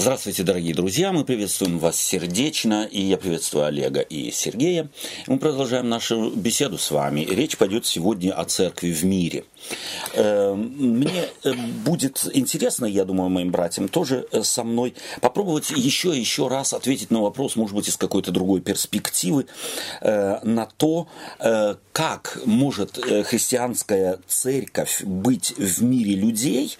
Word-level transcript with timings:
Здравствуйте, 0.00 0.44
дорогие 0.44 0.72
друзья! 0.72 1.12
Мы 1.12 1.26
приветствуем 1.26 1.78
вас 1.78 2.00
сердечно, 2.00 2.88
и 2.90 3.02
я 3.02 3.18
приветствую 3.18 3.66
Олега 3.66 4.00
и 4.00 4.30
Сергея. 4.30 4.88
Мы 5.26 5.38
продолжаем 5.38 5.90
нашу 5.90 6.30
беседу 6.30 6.78
с 6.78 6.90
вами. 6.90 7.20
Речь 7.20 7.58
пойдет 7.58 7.84
сегодня 7.84 8.32
о 8.32 8.46
церкви 8.46 8.92
в 8.92 9.04
мире. 9.04 9.44
Э, 10.14 10.54
мне 10.54 11.26
э, 11.44 11.52
будет 11.84 12.26
интересно, 12.32 12.86
я 12.86 13.04
думаю, 13.04 13.28
моим 13.28 13.50
братьям 13.50 13.88
тоже 13.88 14.26
э, 14.32 14.42
со 14.42 14.64
мной 14.64 14.94
попробовать 15.20 15.68
еще 15.68 16.16
и 16.16 16.18
еще 16.18 16.48
раз 16.48 16.72
ответить 16.72 17.10
на 17.10 17.20
вопрос, 17.20 17.56
может 17.56 17.76
быть, 17.76 17.90
из 17.90 17.98
какой-то 17.98 18.32
другой 18.32 18.62
перспективы, 18.62 19.44
на 20.00 20.66
то, 20.78 21.08
как 21.92 22.40
может 22.46 22.92
христианская 23.26 24.18
церковь 24.26 25.02
быть 25.02 25.52
в 25.58 25.82
мире 25.82 26.14
людей, 26.14 26.78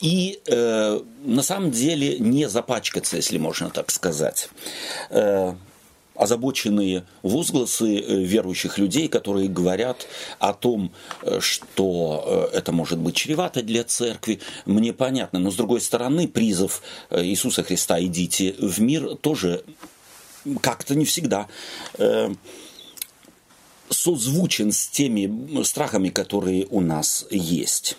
и 0.00 0.40
э, 0.46 1.00
на 1.24 1.42
самом 1.42 1.70
деле 1.70 2.18
не 2.18 2.48
запачкаться, 2.48 3.16
если 3.16 3.38
можно 3.38 3.70
так 3.70 3.90
сказать. 3.90 4.48
Э, 5.10 5.54
озабоченные 6.18 7.04
возгласы 7.22 8.00
э, 8.00 8.22
верующих 8.22 8.76
людей, 8.76 9.08
которые 9.08 9.48
говорят 9.48 10.06
о 10.40 10.52
том, 10.52 10.92
э, 11.22 11.38
что 11.40 12.50
э, 12.52 12.56
это 12.58 12.72
может 12.72 12.98
быть 12.98 13.14
чревато 13.14 13.62
для 13.62 13.84
церкви, 13.84 14.40
мне 14.66 14.92
понятно. 14.92 15.38
Но 15.38 15.50
с 15.50 15.54
другой 15.54 15.80
стороны, 15.80 16.26
призыв 16.26 16.82
Иисуса 17.10 17.62
Христа 17.62 18.02
«идите 18.02 18.54
в 18.58 18.80
мир» 18.80 19.14
тоже 19.16 19.64
как-то 20.60 20.94
не 20.94 21.04
всегда 21.04 21.46
созвучен 23.90 24.72
с 24.72 24.88
теми 24.88 25.62
страхами, 25.62 26.08
которые 26.08 26.66
у 26.70 26.80
нас 26.80 27.26
есть. 27.30 27.96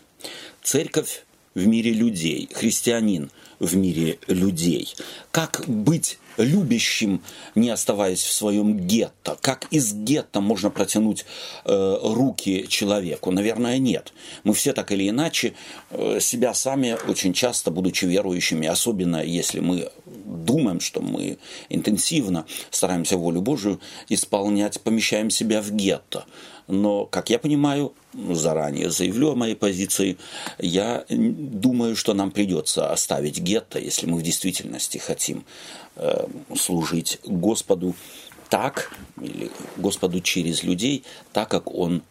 Церковь 0.64 1.24
в 1.56 1.66
мире 1.68 1.92
людей, 1.92 2.50
христианин 2.54 3.32
в 3.60 3.76
мире 3.76 4.20
людей. 4.28 4.94
Как 5.32 5.64
быть 5.68 6.18
любящим, 6.38 7.22
не 7.56 7.70
оставаясь 7.70 8.22
в 8.24 8.32
своем 8.32 8.78
гетто? 8.78 9.38
Как 9.42 9.68
из 9.72 9.94
гетто 9.94 10.40
можно 10.40 10.70
протянуть 10.70 11.26
э, 11.66 11.98
руки 12.02 12.66
человеку? 12.70 13.32
Наверное, 13.32 13.78
нет. 13.78 14.14
Мы 14.44 14.54
все 14.54 14.74
так 14.74 14.92
или 14.92 15.10
иначе 15.10 15.54
э, 15.92 16.20
себя 16.22 16.54
сами 16.54 16.98
очень 17.08 17.34
часто, 17.34 17.72
будучи 17.72 18.06
верующими, 18.06 18.68
особенно 18.68 19.24
если 19.24 19.60
мы 19.60 19.92
думаем, 20.06 20.80
что 20.80 21.02
мы 21.02 21.38
интенсивно 21.68 22.46
стараемся 22.72 23.18
волю 23.18 23.42
Божию 23.42 23.80
исполнять, 24.08 24.80
помещаем 24.82 25.30
себя 25.30 25.62
в 25.62 25.72
гетто. 25.72 26.26
Но, 26.68 27.06
как 27.06 27.30
я 27.30 27.40
понимаю, 27.40 27.94
заранее 28.14 28.90
заявлю 28.90 29.32
о 29.32 29.36
моей 29.36 29.56
позиции, 29.56 30.18
я 30.58 31.06
думаю, 31.10 31.96
что 31.96 32.14
нам 32.14 32.32
придется 32.32 32.92
оставить 32.92 33.40
гетто, 33.40 33.80
если 33.80 34.06
мы 34.06 34.18
в 34.18 34.24
действительности 34.24 34.98
хотим 34.98 35.46
э, 35.96 36.26
служить 36.56 37.20
Господу 37.26 37.96
так, 38.50 38.92
или 39.22 39.52
Господу 39.78 40.22
через 40.22 40.64
людей, 40.64 41.04
так, 41.34 41.50
как 41.50 41.74
Он 41.74 42.02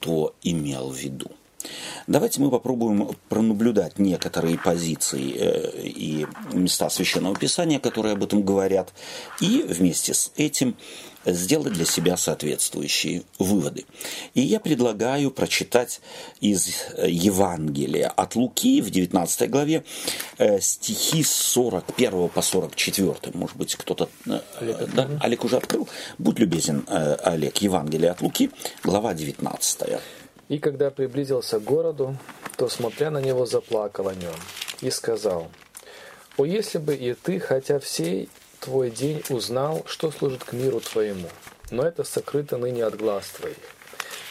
то 0.00 0.34
имел 0.42 0.90
в 0.90 0.96
виду. 0.96 1.30
Давайте 2.06 2.40
мы 2.40 2.50
попробуем 2.50 3.10
пронаблюдать 3.28 3.98
некоторые 3.98 4.58
позиции 4.58 5.34
э, 5.36 5.82
и 5.82 6.26
места 6.52 6.88
Священного 6.88 7.34
Писания, 7.34 7.80
которые 7.80 8.12
об 8.12 8.22
этом 8.22 8.42
говорят, 8.42 8.92
и 9.40 9.64
вместе 9.66 10.14
с 10.14 10.30
этим 10.36 10.76
сделать 11.26 11.72
для 11.72 11.84
себя 11.84 12.16
соответствующие 12.16 13.22
выводы. 13.38 13.84
И 14.34 14.40
я 14.40 14.60
предлагаю 14.60 15.30
прочитать 15.30 16.00
из 16.40 16.68
э, 16.94 17.08
Евангелия 17.08 18.08
от 18.08 18.36
Луки 18.36 18.80
в 18.80 18.90
19 18.90 19.50
главе 19.50 19.84
э, 20.38 20.60
стихи 20.60 21.22
с 21.22 21.32
41 21.32 22.28
по 22.28 22.42
44. 22.42 23.16
Может 23.34 23.56
быть, 23.56 23.74
кто-то... 23.74 24.08
Э, 24.26 24.40
Олег, 24.60 24.94
да? 24.94 25.08
Олег 25.20 25.44
уже 25.44 25.56
открыл. 25.56 25.88
Будь 26.18 26.38
любезен, 26.38 26.84
Олег. 26.88 27.56
Евангелие 27.58 28.10
от 28.10 28.20
Луки, 28.20 28.50
глава 28.82 29.14
19. 29.14 29.98
И 30.48 30.58
когда 30.58 30.90
приблизился 30.90 31.58
к 31.58 31.64
городу, 31.64 32.16
то, 32.56 32.68
смотря 32.68 33.10
на 33.10 33.18
него, 33.18 33.46
заплакал 33.46 34.08
о 34.08 34.14
нем 34.14 34.34
и 34.80 34.90
сказал, 34.90 35.48
«О, 36.36 36.44
если 36.44 36.78
бы 36.78 36.94
и 36.94 37.14
ты, 37.14 37.40
хотя 37.40 37.78
всей 37.78 38.28
твой 38.66 38.90
день 38.90 39.22
узнал, 39.30 39.84
что 39.86 40.10
служит 40.10 40.42
к 40.42 40.52
миру 40.52 40.80
твоему, 40.80 41.28
но 41.70 41.86
это 41.86 42.02
сокрыто 42.02 42.56
ныне 42.56 42.84
от 42.84 42.96
глаз 42.96 43.28
твоих. 43.28 43.56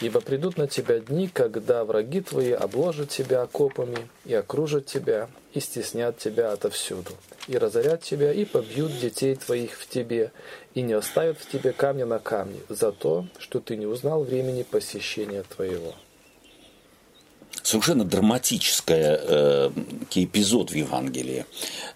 Ибо 0.02 0.20
придут 0.20 0.58
на 0.58 0.68
тебя 0.68 0.98
дни, 0.98 1.26
когда 1.26 1.86
враги 1.86 2.20
твои 2.20 2.52
обложат 2.52 3.08
тебя 3.08 3.40
окопами 3.40 4.10
и 4.26 4.34
окружат 4.34 4.84
тебя, 4.84 5.30
и 5.54 5.60
стеснят 5.60 6.18
тебя 6.18 6.52
отовсюду, 6.52 7.12
и 7.48 7.56
разорят 7.56 8.02
тебя, 8.02 8.30
и 8.30 8.44
побьют 8.44 8.92
детей 9.00 9.36
твоих 9.36 9.72
в 9.72 9.88
тебе, 9.88 10.32
и 10.74 10.82
не 10.82 10.92
оставят 10.92 11.38
в 11.38 11.50
тебе 11.50 11.72
камня 11.72 12.04
на 12.04 12.18
камне, 12.18 12.60
за 12.68 12.92
то, 12.92 13.26
что 13.38 13.60
ты 13.60 13.76
не 13.76 13.86
узнал 13.86 14.22
времени 14.22 14.64
посещения 14.64 15.44
твоего 15.44 15.94
совершенно 17.66 18.04
драматический 18.04 18.94
э, 18.96 19.70
эпизод 20.14 20.70
в 20.70 20.74
Евангелии 20.74 21.44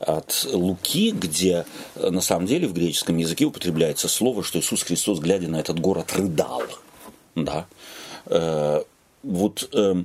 от 0.00 0.46
Луки, 0.52 1.12
где 1.12 1.64
э, 1.94 2.10
на 2.10 2.20
самом 2.20 2.46
деле 2.46 2.66
в 2.66 2.72
греческом 2.72 3.16
языке 3.18 3.44
употребляется 3.44 4.08
слово, 4.08 4.42
что 4.42 4.58
Иисус 4.58 4.82
Христос, 4.82 5.20
глядя 5.20 5.48
на 5.48 5.60
этот 5.60 5.78
город, 5.78 6.12
рыдал. 6.12 6.64
Да? 7.36 7.66
Э, 8.26 8.82
вот 9.22 9.68
э, 9.74 10.04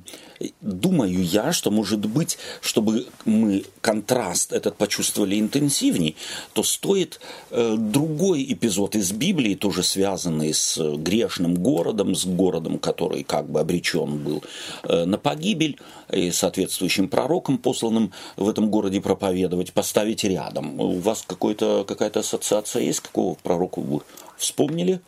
думаю 0.61 1.23
я, 1.23 1.53
что 1.53 1.71
может 1.71 2.05
быть, 2.05 2.37
чтобы 2.61 3.07
мы 3.23 3.63
контраст 3.81 4.51
этот 4.51 4.75
почувствовали 4.75 5.39
интенсивней, 5.39 6.15
то 6.53 6.63
стоит 6.63 7.19
э, 7.51 7.75
другой 7.77 8.43
эпизод 8.51 8.95
из 8.95 9.11
Библии, 9.11 9.55
тоже 9.55 9.83
связанный 9.83 10.53
с 10.53 10.77
грешным 10.97 11.55
городом, 11.55 12.15
с 12.15 12.25
городом, 12.25 12.77
который 12.77 13.23
как 13.23 13.49
бы 13.49 13.61
обречен 13.61 14.17
был 14.17 14.43
э, 14.83 15.05
на 15.05 15.17
погибель, 15.17 15.79
и 16.11 16.31
соответствующим 16.31 17.07
пророком, 17.07 17.57
посланным 17.57 18.11
в 18.37 18.47
этом 18.47 18.69
городе 18.69 19.01
проповедовать, 19.01 19.73
поставить 19.73 20.23
рядом. 20.23 20.79
У 20.79 20.99
вас 20.99 21.23
какая-то 21.27 22.19
ассоциация 22.19 22.83
есть, 22.83 22.99
какого 22.99 23.35
пророка 23.35 23.79
вы 23.79 24.01
вспомнили? 24.37 25.01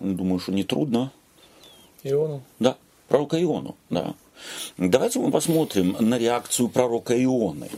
Думаю, 0.00 0.40
что 0.40 0.52
не 0.52 0.64
трудно. 0.64 1.12
Иону. 2.02 2.42
Да, 2.58 2.76
пророка 3.12 3.42
Иону, 3.42 3.76
да. 3.90 4.14
Давайте 4.78 5.18
мы 5.18 5.30
посмотрим 5.30 5.96
на 6.00 6.16
реакцию 6.16 6.70
пророка 6.70 7.12
Ионы 7.22 7.68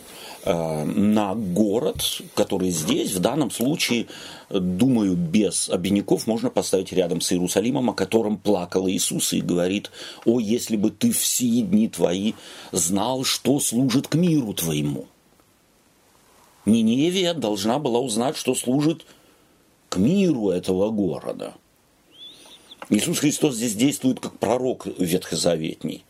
э, 0.45 0.85
на 0.85 1.35
город, 1.35 2.23
который 2.35 2.71
здесь, 2.71 3.13
в 3.13 3.19
данном 3.19 3.51
случае, 3.51 4.07
думаю, 4.49 5.17
без 5.17 5.69
обиняков 5.69 6.29
можно 6.29 6.51
поставить 6.51 6.93
рядом 6.93 7.21
с 7.21 7.33
Иерусалимом, 7.33 7.91
о 7.91 7.95
котором 7.95 8.39
плакал 8.39 8.89
Иисус 8.89 9.33
и 9.33 9.41
говорит, 9.41 9.91
«О, 10.25 10.39
если 10.39 10.77
бы 10.77 10.93
ты 10.93 11.11
все 11.11 11.63
дни 11.63 11.89
твои 11.89 12.35
знал, 12.71 13.25
что 13.25 13.59
служит 13.59 14.07
к 14.07 14.15
миру 14.15 14.55
твоему». 14.55 15.07
Ниневия 16.65 17.35
должна 17.35 17.81
была 17.81 17.99
узнать, 17.99 18.37
что 18.37 18.55
служит 18.55 19.05
к 19.89 19.97
миру 19.97 20.51
этого 20.51 20.91
города– 20.91 21.55
Иисус 22.91 23.19
Христос 23.21 23.57
здесь 23.57 23.75
действует 23.75 24.21
как 24.21 24.39
пророк 24.39 24.87
ветхозаветний. 24.99 26.05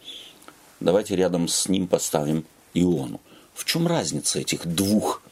Давайте 0.80 1.14
рядом 1.14 1.46
с 1.46 1.68
ним 1.68 1.86
поставим 1.86 2.44
Иону. 2.74 3.20
В 3.54 3.64
чем 3.64 3.86
разница 3.86 4.40
этих 4.40 4.66
двух 4.66 5.22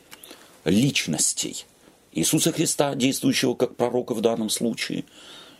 личностей? 0.64 1.66
Иисуса 2.12 2.52
Христа, 2.52 2.94
действующего 2.94 3.54
как 3.54 3.74
пророка 3.74 4.14
в 4.14 4.20
данном 4.20 4.50
случае, 4.50 5.04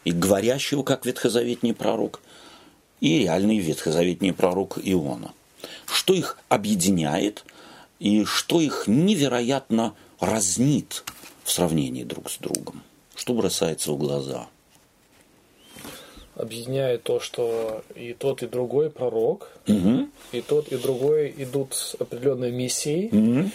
и 0.04 0.12
говорящего 0.12 0.84
как 0.84 1.04
ветхозаветний 1.04 1.74
пророк, 1.74 2.20
и 3.00 3.18
реальный 3.18 3.58
ветхозаветний 3.58 4.32
пророк 4.32 4.78
Иона. 4.82 5.32
Что 5.86 6.14
их 6.14 6.38
объединяет 6.48 7.44
и 7.98 8.24
что 8.24 8.60
их 8.60 8.84
невероятно 8.86 9.94
разнит 10.20 11.04
в 11.42 11.50
сравнении 11.50 12.04
друг 12.04 12.30
с 12.30 12.38
другом? 12.38 12.82
Что 13.16 13.34
бросается 13.34 13.90
в 13.90 13.98
глаза– 13.98 14.46
объединяет 16.34 17.02
то, 17.02 17.20
что 17.20 17.82
и 17.94 18.14
тот, 18.14 18.42
и 18.42 18.46
другой 18.46 18.90
пророк, 18.90 19.50
угу. 19.68 20.08
и 20.32 20.40
тот, 20.40 20.68
и 20.68 20.76
другой 20.76 21.34
идут 21.36 21.74
с 21.74 21.94
определенной 21.98 22.50
миссией. 22.50 23.08
Угу. 23.08 23.50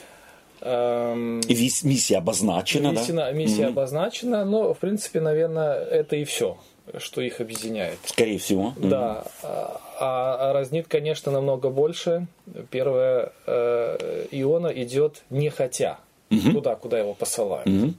Эм, 0.62 1.40
и 1.42 1.70
миссия 1.84 2.18
обозначена, 2.18 2.92
миссия, 2.92 3.14
да? 3.14 3.32
Миссия 3.32 3.64
угу. 3.64 3.72
обозначена, 3.72 4.46
но, 4.46 4.74
в 4.74 4.80
принципе, 4.80 5.22
наверное, 5.22 5.84
это 5.84 6.16
и 6.16 6.24
все, 6.24 6.58
что 6.98 7.22
их 7.22 7.42
объединяет. 7.42 7.98
Скорее 8.06 8.40
всего. 8.40 8.74
Да. 8.78 9.24
А, 9.44 9.82
а 10.00 10.54
разнит, 10.54 10.88
конечно, 10.88 11.32
намного 11.32 11.70
больше. 11.70 12.28
Первое, 12.70 13.32
э, 13.46 14.26
Иона 14.32 14.68
идет 14.68 15.24
не 15.30 15.50
хотя 15.50 16.00
угу. 16.30 16.52
туда, 16.54 16.76
куда 16.76 17.00
его 17.00 17.14
посылают. 17.14 17.68
Угу. 17.68 17.94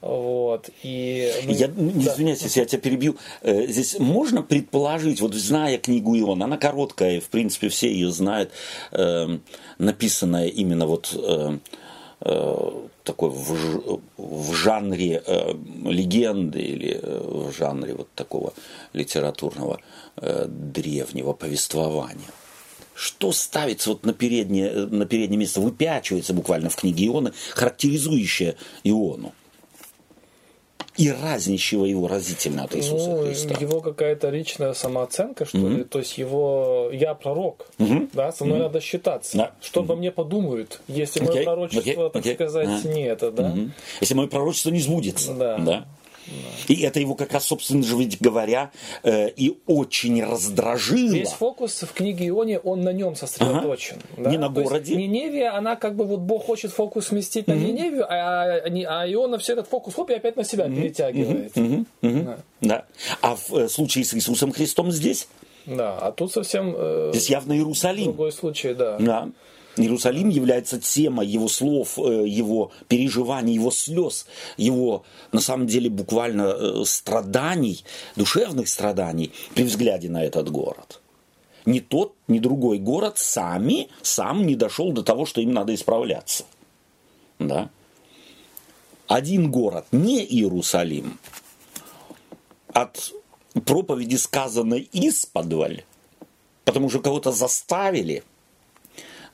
Вот, 0.00 0.70
и 0.82 1.30
мы... 1.44 1.52
Я, 1.52 1.68
ну, 1.68 1.92
да. 1.94 2.12
извиняюсь, 2.12 2.40
если 2.42 2.60
я 2.60 2.66
тебя 2.66 2.80
перебью. 2.80 3.16
Э, 3.42 3.66
здесь 3.66 3.98
можно 3.98 4.42
предположить, 4.42 5.20
вот 5.20 5.34
зная 5.34 5.76
книгу 5.76 6.18
Иона, 6.18 6.46
она 6.46 6.56
короткая, 6.56 7.20
в 7.20 7.28
принципе, 7.28 7.68
все 7.68 7.92
ее 7.92 8.10
знают, 8.10 8.50
э, 8.92 9.38
написанная 9.78 10.48
именно 10.48 10.86
вот 10.86 11.14
э, 11.14 11.58
э, 12.22 12.70
такой 13.04 13.28
в, 13.28 14.00
в 14.16 14.54
жанре 14.54 15.22
э, 15.26 15.52
легенды 15.84 16.60
или 16.60 16.98
э, 17.02 17.20
в 17.22 17.52
жанре 17.52 17.92
вот 17.92 18.08
такого 18.14 18.54
литературного 18.94 19.80
э, 20.16 20.46
древнего 20.48 21.34
повествования. 21.34 22.30
Что 22.94 23.32
ставится 23.32 23.90
вот 23.90 24.04
на 24.06 24.14
переднее, 24.14 24.86
на 24.86 25.04
переднее 25.04 25.38
место, 25.38 25.60
выпячивается 25.60 26.32
буквально 26.32 26.70
в 26.70 26.76
книге 26.76 27.06
Иона, 27.06 27.32
характеризующее 27.54 28.56
Иону? 28.84 29.32
И 30.96 31.10
разнящего 31.10 31.84
его 31.84 32.08
разительно 32.08 32.64
от 32.64 32.74
Иисуса 32.76 33.10
ну, 33.10 33.24
Христа. 33.24 33.54
Его 33.58 33.80
какая-то 33.80 34.28
личная 34.30 34.74
самооценка, 34.74 35.44
что 35.44 35.58
mm-hmm. 35.58 35.76
ли, 35.76 35.84
то 35.84 35.98
есть 35.98 36.18
его 36.18 36.90
«я 36.92 37.14
пророк», 37.14 37.66
mm-hmm. 37.78 38.10
да, 38.12 38.32
со 38.32 38.44
мной 38.44 38.58
mm-hmm. 38.58 38.62
надо 38.62 38.80
считаться. 38.80 39.36
Да. 39.36 39.52
Что 39.60 39.80
mm-hmm. 39.80 39.84
обо 39.84 39.96
мне 39.96 40.10
подумают, 40.10 40.80
если 40.88 41.20
мое 41.20 41.40
okay. 41.40 41.44
пророчество, 41.44 41.90
okay. 41.90 42.10
так 42.10 42.26
okay. 42.26 42.34
сказать, 42.34 42.68
ah. 42.68 42.92
не 42.92 43.02
это, 43.02 43.30
да? 43.30 43.50
Mm-hmm. 43.50 43.70
Если 44.00 44.14
мое 44.14 44.26
пророчество 44.26 44.70
не 44.70 44.80
сбудется, 44.80 45.34
да. 45.34 45.58
да? 45.58 45.86
И 46.68 46.82
это 46.82 47.00
его 47.00 47.14
как 47.14 47.32
раз, 47.32 47.46
собственно 47.46 47.82
же, 47.82 47.96
ведь 47.96 48.20
говоря, 48.20 48.70
э, 49.02 49.28
и 49.30 49.58
очень 49.66 50.22
раздражило. 50.22 51.12
Весь 51.12 51.30
фокус 51.30 51.82
в 51.82 51.92
книге 51.92 52.28
Ионе, 52.28 52.58
он 52.58 52.82
на 52.82 52.92
нем 52.92 53.16
сосредоточен. 53.16 53.96
Ага. 54.12 54.24
Да? 54.24 54.30
Не 54.30 54.38
на 54.38 54.48
То 54.48 54.62
городе. 54.62 54.94
Есть 54.94 54.98
Ниневия, 54.98 55.56
она 55.56 55.76
как 55.76 55.96
бы 55.96 56.04
вот 56.04 56.20
Бог 56.20 56.44
хочет 56.44 56.72
фокус 56.72 57.08
сместить 57.08 57.46
на 57.46 57.52
mm-hmm. 57.52 57.64
Ниневию, 57.64 58.06
а, 58.08 58.44
а, 58.44 59.02
а 59.02 59.12
Иона 59.12 59.38
все 59.38 59.54
этот 59.54 59.68
фокус 59.68 59.94
хоп, 59.94 60.10
и 60.10 60.14
опять 60.14 60.36
на 60.36 60.44
себя 60.44 60.66
mm-hmm. 60.66 60.76
перетягивает. 60.76 61.56
Mm-hmm. 61.56 61.86
Mm-hmm. 62.02 62.24
Да. 62.24 62.38
да. 62.60 62.84
А 63.20 63.36
в 63.36 63.52
э, 63.54 63.68
случае 63.68 64.04
с 64.04 64.14
Иисусом 64.14 64.52
Христом 64.52 64.92
здесь? 64.92 65.28
Да, 65.66 65.98
а 65.98 66.12
тут 66.12 66.32
совсем... 66.32 66.74
Э, 66.76 67.10
здесь 67.12 67.30
явно 67.30 67.52
Иерусалим. 67.52 68.04
Другой 68.04 68.32
случай, 68.32 68.74
да. 68.74 68.96
Да. 68.98 69.28
Иерусалим 69.80 70.28
является 70.28 70.78
темой 70.80 71.26
его 71.26 71.48
слов, 71.48 71.98
э, 71.98 72.26
его 72.26 72.72
переживаний, 72.88 73.54
его 73.54 73.70
слез, 73.70 74.26
его, 74.56 75.04
на 75.32 75.40
самом 75.40 75.66
деле, 75.66 75.88
буквально 75.88 76.42
э, 76.42 76.82
страданий, 76.84 77.84
душевных 78.16 78.68
страданий 78.68 79.32
при 79.54 79.64
взгляде 79.64 80.08
на 80.08 80.22
этот 80.22 80.50
город. 80.50 81.00
Ни 81.64 81.80
тот, 81.80 82.14
ни 82.28 82.38
другой 82.38 82.78
город 82.78 83.18
сами, 83.18 83.88
сам 84.02 84.46
не 84.46 84.56
дошел 84.56 84.92
до 84.92 85.02
того, 85.02 85.26
что 85.26 85.40
им 85.40 85.52
надо 85.52 85.74
исправляться. 85.74 86.44
Да? 87.38 87.70
Один 89.06 89.50
город, 89.50 89.86
не 89.92 90.24
Иерусалим, 90.24 91.18
от 92.72 93.12
проповеди, 93.64 94.16
сказанной 94.16 94.88
из 94.92 95.26
подваль, 95.26 95.84
потому 96.64 96.88
что 96.90 97.00
кого-то 97.00 97.32
заставили– 97.32 98.22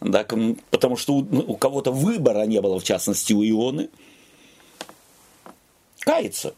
да, 0.01 0.27
потому 0.71 0.97
что 0.97 1.15
у, 1.15 1.25
ну, 1.25 1.41
у 1.41 1.57
кого-то 1.57 1.91
выбора 1.91 2.45
не 2.47 2.61
было, 2.61 2.79
в 2.79 2.85
частности 2.85 3.33
у 3.33 3.43
Ионы, 3.43 3.89
кается. 6.01 6.55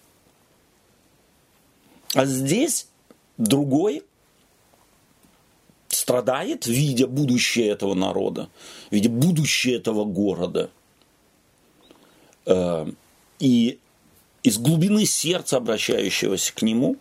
А 2.14 2.24
здесь 2.24 2.88
другой 3.36 4.02
страдает, 5.88 6.66
видя 6.66 7.06
будущее 7.06 7.68
этого 7.68 7.94
народа, 7.94 8.48
видя 8.90 9.10
будущее 9.10 9.76
этого 9.76 10.04
города. 10.04 10.70
Э, 12.46 12.86
и 13.38 13.78
из 14.42 14.58
глубины 14.58 15.04
сердца, 15.04 15.58
обращающегося 15.58 16.54
к 16.54 16.62
нему, 16.62 16.96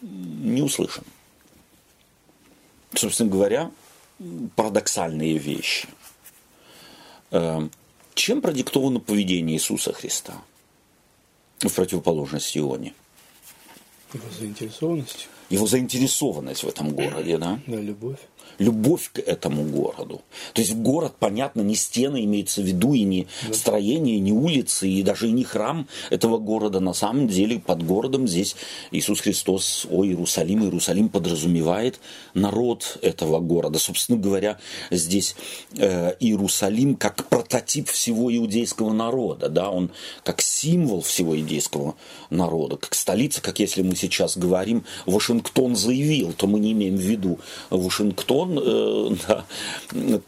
не 0.00 0.62
услышан. 0.62 1.04
Собственно 2.94 3.30
говоря, 3.30 3.70
парадоксальные 4.54 5.38
вещи. 5.38 5.88
Эм, 7.30 7.70
чем 8.14 8.40
продиктовано 8.40 9.00
поведение 9.00 9.56
Иисуса 9.56 9.92
Христа 9.92 10.42
в 11.60 11.72
противоположность 11.72 12.56
Ионе? 12.56 12.94
Его 14.12 14.24
заинтересованность. 14.38 15.28
Его 15.50 15.66
заинтересованность 15.66 16.64
в 16.64 16.68
этом 16.68 16.90
городе, 16.90 17.38
да? 17.38 17.60
Да, 17.66 17.76
любовь 17.76 18.18
любовь 18.58 19.10
к 19.12 19.18
этому 19.18 19.64
городу. 19.64 20.22
То 20.54 20.62
есть 20.62 20.74
город, 20.74 21.14
понятно, 21.18 21.60
не 21.60 21.74
стены 21.74 22.24
имеется 22.24 22.62
в 22.62 22.64
виду, 22.64 22.94
и 22.94 23.02
не 23.02 23.26
да. 23.46 23.54
строение, 23.54 24.18
не 24.18 24.32
улицы, 24.32 24.88
и 24.88 25.02
даже 25.02 25.28
и 25.28 25.32
не 25.32 25.44
храм 25.44 25.88
этого 26.10 26.38
города. 26.38 26.80
На 26.80 26.94
самом 26.94 27.28
деле 27.28 27.58
под 27.58 27.84
городом 27.84 28.26
здесь 28.28 28.56
Иисус 28.90 29.20
Христос, 29.20 29.86
о 29.90 30.04
Иерусалим, 30.04 30.64
Иерусалим 30.64 31.08
подразумевает 31.08 32.00
народ 32.34 32.98
этого 33.02 33.40
города. 33.40 33.78
Собственно 33.78 34.18
говоря, 34.18 34.58
здесь 34.90 35.36
э, 35.76 36.14
Иерусалим 36.20 36.96
как 36.96 37.28
прототип 37.28 37.88
всего 37.88 38.34
иудейского 38.34 38.92
народа, 38.92 39.48
да, 39.48 39.70
он 39.70 39.90
как 40.24 40.40
символ 40.40 41.02
всего 41.02 41.38
иудейского 41.38 41.94
народа, 42.30 42.76
как 42.76 42.94
столица, 42.94 43.42
как 43.42 43.58
если 43.58 43.82
мы 43.82 43.96
сейчас 43.96 44.36
говорим, 44.36 44.84
Вашингтон 45.04 45.76
заявил, 45.76 46.32
то 46.32 46.46
мы 46.46 46.58
не 46.58 46.72
имеем 46.72 46.96
в 46.96 47.00
виду 47.00 47.38
Вашингтон, 47.70 48.35
он, 48.36 48.58
э, 48.58 49.16
да, 49.28 49.44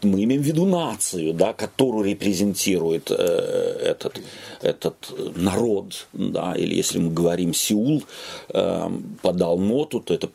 мы 0.01 0.23
имеем 0.23 0.41
в 0.41 0.45
виду 0.45 0.65
нацию, 0.65 1.33
да, 1.33 1.53
которую 1.53 2.05
репрезентирует 2.05 3.11
э, 3.11 3.13
этот, 3.15 4.21
этот 4.61 5.13
народ, 5.35 6.07
да, 6.13 6.53
или 6.55 6.75
если 6.75 6.99
мы 6.99 7.11
говорим 7.11 7.53
Сеул 7.53 8.03
э, 8.49 8.89
подал 9.21 9.57
ноту, 9.57 9.99
то 9.99 10.13
это 10.13 10.29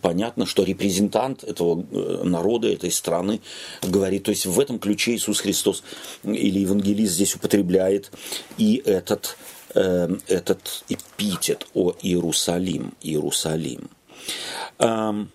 понятно, 0.00 0.46
что 0.46 0.64
репрезентант 0.64 1.44
этого 1.44 1.84
э, 1.90 2.22
народа, 2.24 2.68
этой 2.68 2.90
страны 2.90 3.40
говорит, 3.82 4.24
то 4.24 4.30
есть 4.30 4.46
в 4.46 4.58
этом 4.60 4.78
ключе 4.78 5.14
Иисус 5.14 5.40
Христос 5.40 5.82
или 6.24 6.60
евангелист 6.60 7.14
здесь 7.14 7.34
употребляет 7.34 8.10
и 8.58 8.82
этот, 8.84 9.36
этот 9.74 10.84
эпитет 10.88 11.66
о 11.74 11.92
Иерусалим, 12.02 12.92
Иерусалим. 13.02 13.88
Эм, 14.78 15.30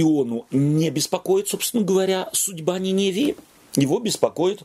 Иону 0.00 0.46
не 0.50 0.90
беспокоит, 0.90 1.48
собственно 1.48 1.82
говоря, 1.82 2.28
судьба 2.32 2.78
Ниневии. 2.78 3.36
Его 3.76 3.98
беспокоит 3.98 4.62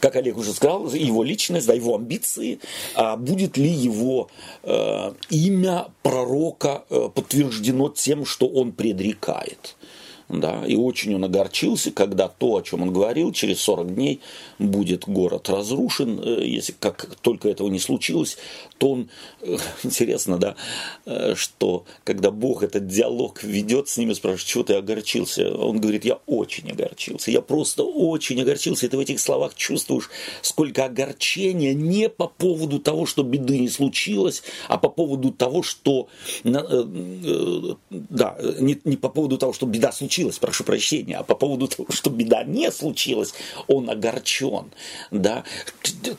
как 0.00 0.16
Олег 0.16 0.36
уже 0.36 0.52
сказал, 0.52 0.92
его 0.92 1.22
личность, 1.22 1.66
да, 1.66 1.72
его 1.72 1.94
амбиции, 1.94 2.60
а 2.94 3.16
будет 3.16 3.56
ли 3.56 3.70
его 3.70 4.28
э, 4.62 5.12
имя 5.30 5.86
пророка 6.02 6.84
э, 6.90 7.08
подтверждено 7.14 7.88
тем, 7.88 8.26
что 8.26 8.46
он 8.46 8.72
предрекает. 8.72 9.76
Да, 10.32 10.64
и 10.66 10.76
очень 10.76 11.14
он 11.14 11.24
огорчился, 11.24 11.90
когда 11.90 12.26
то, 12.26 12.56
о 12.56 12.62
чем 12.62 12.80
он 12.82 12.92
говорил, 12.92 13.32
через 13.32 13.60
40 13.60 13.94
дней 13.94 14.20
будет 14.58 15.06
город 15.06 15.50
разрушен. 15.50 16.20
Э, 16.24 16.42
если 16.42 16.72
как 16.72 17.16
только 17.20 17.50
этого 17.50 17.68
не 17.68 17.78
случилось, 17.78 18.38
то 18.78 18.92
он, 18.92 19.10
э, 19.42 19.58
интересно, 19.82 20.38
да, 20.38 20.56
э, 21.04 21.34
что 21.36 21.84
когда 22.04 22.30
Бог 22.30 22.62
этот 22.62 22.86
диалог 22.86 23.42
ведет 23.42 23.90
с 23.90 23.98
ними, 23.98 24.14
спрашивает, 24.14 24.46
чего 24.46 24.64
ты 24.64 24.74
огорчился? 24.74 25.54
Он 25.54 25.78
говорит, 25.78 26.06
я 26.06 26.18
очень 26.26 26.70
огорчился, 26.70 27.30
я 27.30 27.42
просто 27.42 27.82
очень 27.82 28.40
огорчился. 28.40 28.86
И 28.86 28.88
ты 28.88 28.96
в 28.96 29.00
этих 29.00 29.20
словах 29.20 29.54
чувствуешь, 29.54 30.08
сколько 30.40 30.86
огорчения 30.86 31.74
не 31.74 32.08
по 32.08 32.26
поводу 32.26 32.78
того, 32.78 33.04
что 33.04 33.22
беды 33.22 33.58
не 33.58 33.68
случилось, 33.68 34.42
а 34.68 34.78
по 34.78 34.88
поводу 34.88 35.30
того, 35.30 35.62
что, 35.62 36.08
да, 36.42 38.38
не, 38.60 38.78
не 38.84 38.96
по 38.96 39.10
поводу 39.10 39.36
того, 39.36 39.52
что 39.52 39.66
беда 39.66 39.92
случилась, 39.92 40.21
прошу 40.38 40.64
прощения, 40.64 41.16
а 41.16 41.22
по 41.22 41.34
поводу 41.34 41.68
того, 41.68 41.86
что 41.90 42.10
беда 42.10 42.44
не 42.44 42.70
случилась, 42.70 43.34
он 43.66 43.90
огорчен. 43.90 44.72
Да? 45.10 45.44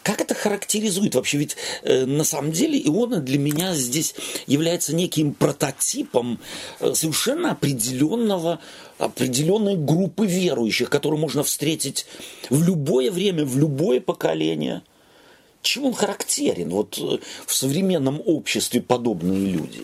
Как 0.03 0.21
это 0.21 0.35
характеризует 0.35 1.15
вообще? 1.15 1.37
Ведь 1.37 1.55
э, 1.83 2.05
на 2.05 2.23
самом 2.23 2.51
деле 2.51 2.79
Иона 2.85 3.19
для 3.19 3.37
меня 3.37 3.73
здесь 3.75 4.15
является 4.47 4.95
неким 4.95 5.33
прототипом 5.33 6.39
э, 6.79 6.93
совершенно 6.93 7.51
определенного 7.51 8.59
определенной 8.97 9.75
группы 9.75 10.25
верующих, 10.25 10.89
которую 10.89 11.19
можно 11.19 11.43
встретить 11.43 12.05
в 12.49 12.63
любое 12.63 13.11
время, 13.11 13.45
в 13.45 13.57
любое 13.57 13.99
поколение. 13.99 14.81
Чем 15.61 15.85
он 15.85 15.93
характерен 15.93 16.69
вот 16.69 16.97
э, 16.97 17.19
в 17.45 17.55
современном 17.55 18.21
обществе 18.25 18.81
подобные 18.81 19.45
люди? 19.45 19.83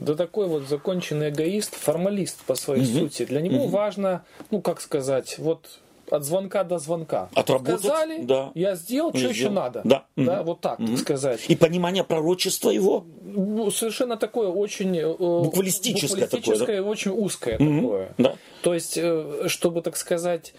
Да 0.00 0.14
такой 0.14 0.46
вот 0.46 0.66
законченный 0.66 1.28
эгоист, 1.28 1.74
формалист 1.74 2.42
по 2.44 2.54
своей 2.54 2.84
угу. 2.84 3.00
сути. 3.00 3.26
Для 3.26 3.40
него 3.42 3.64
угу. 3.64 3.68
важно, 3.68 4.24
ну 4.50 4.62
как 4.62 4.80
сказать, 4.80 5.38
вот 5.38 5.66
от 6.10 6.24
звонка 6.24 6.64
до 6.64 6.78
звонка. 6.78 7.28
Отработать, 7.34 7.80
Сказали, 7.80 8.22
да. 8.22 8.50
я 8.54 8.74
сделал, 8.74 9.14
что 9.14 9.28
еще 9.28 9.50
надо. 9.50 9.82
Да. 9.84 10.06
да 10.16 10.42
вот 10.42 10.60
так 10.60 10.80
угу. 10.80 10.96
сказать. 10.96 11.44
И 11.48 11.54
понимание 11.54 12.02
пророчества 12.02 12.70
его? 12.70 13.04
Ну, 13.22 13.70
совершенно 13.70 14.16
такое 14.16 14.48
очень... 14.48 14.96
Э, 14.96 15.14
буквалистическое, 15.14 16.24
буквалистическое 16.24 16.58
такое, 16.58 16.82
да? 16.82 16.88
очень 16.88 17.10
узкое 17.12 17.58
угу. 17.58 17.80
такое. 17.80 18.14
Да. 18.18 18.34
То 18.62 18.74
есть, 18.74 18.98
э, 19.00 19.44
чтобы, 19.46 19.82
так 19.82 19.96
сказать 19.96 20.54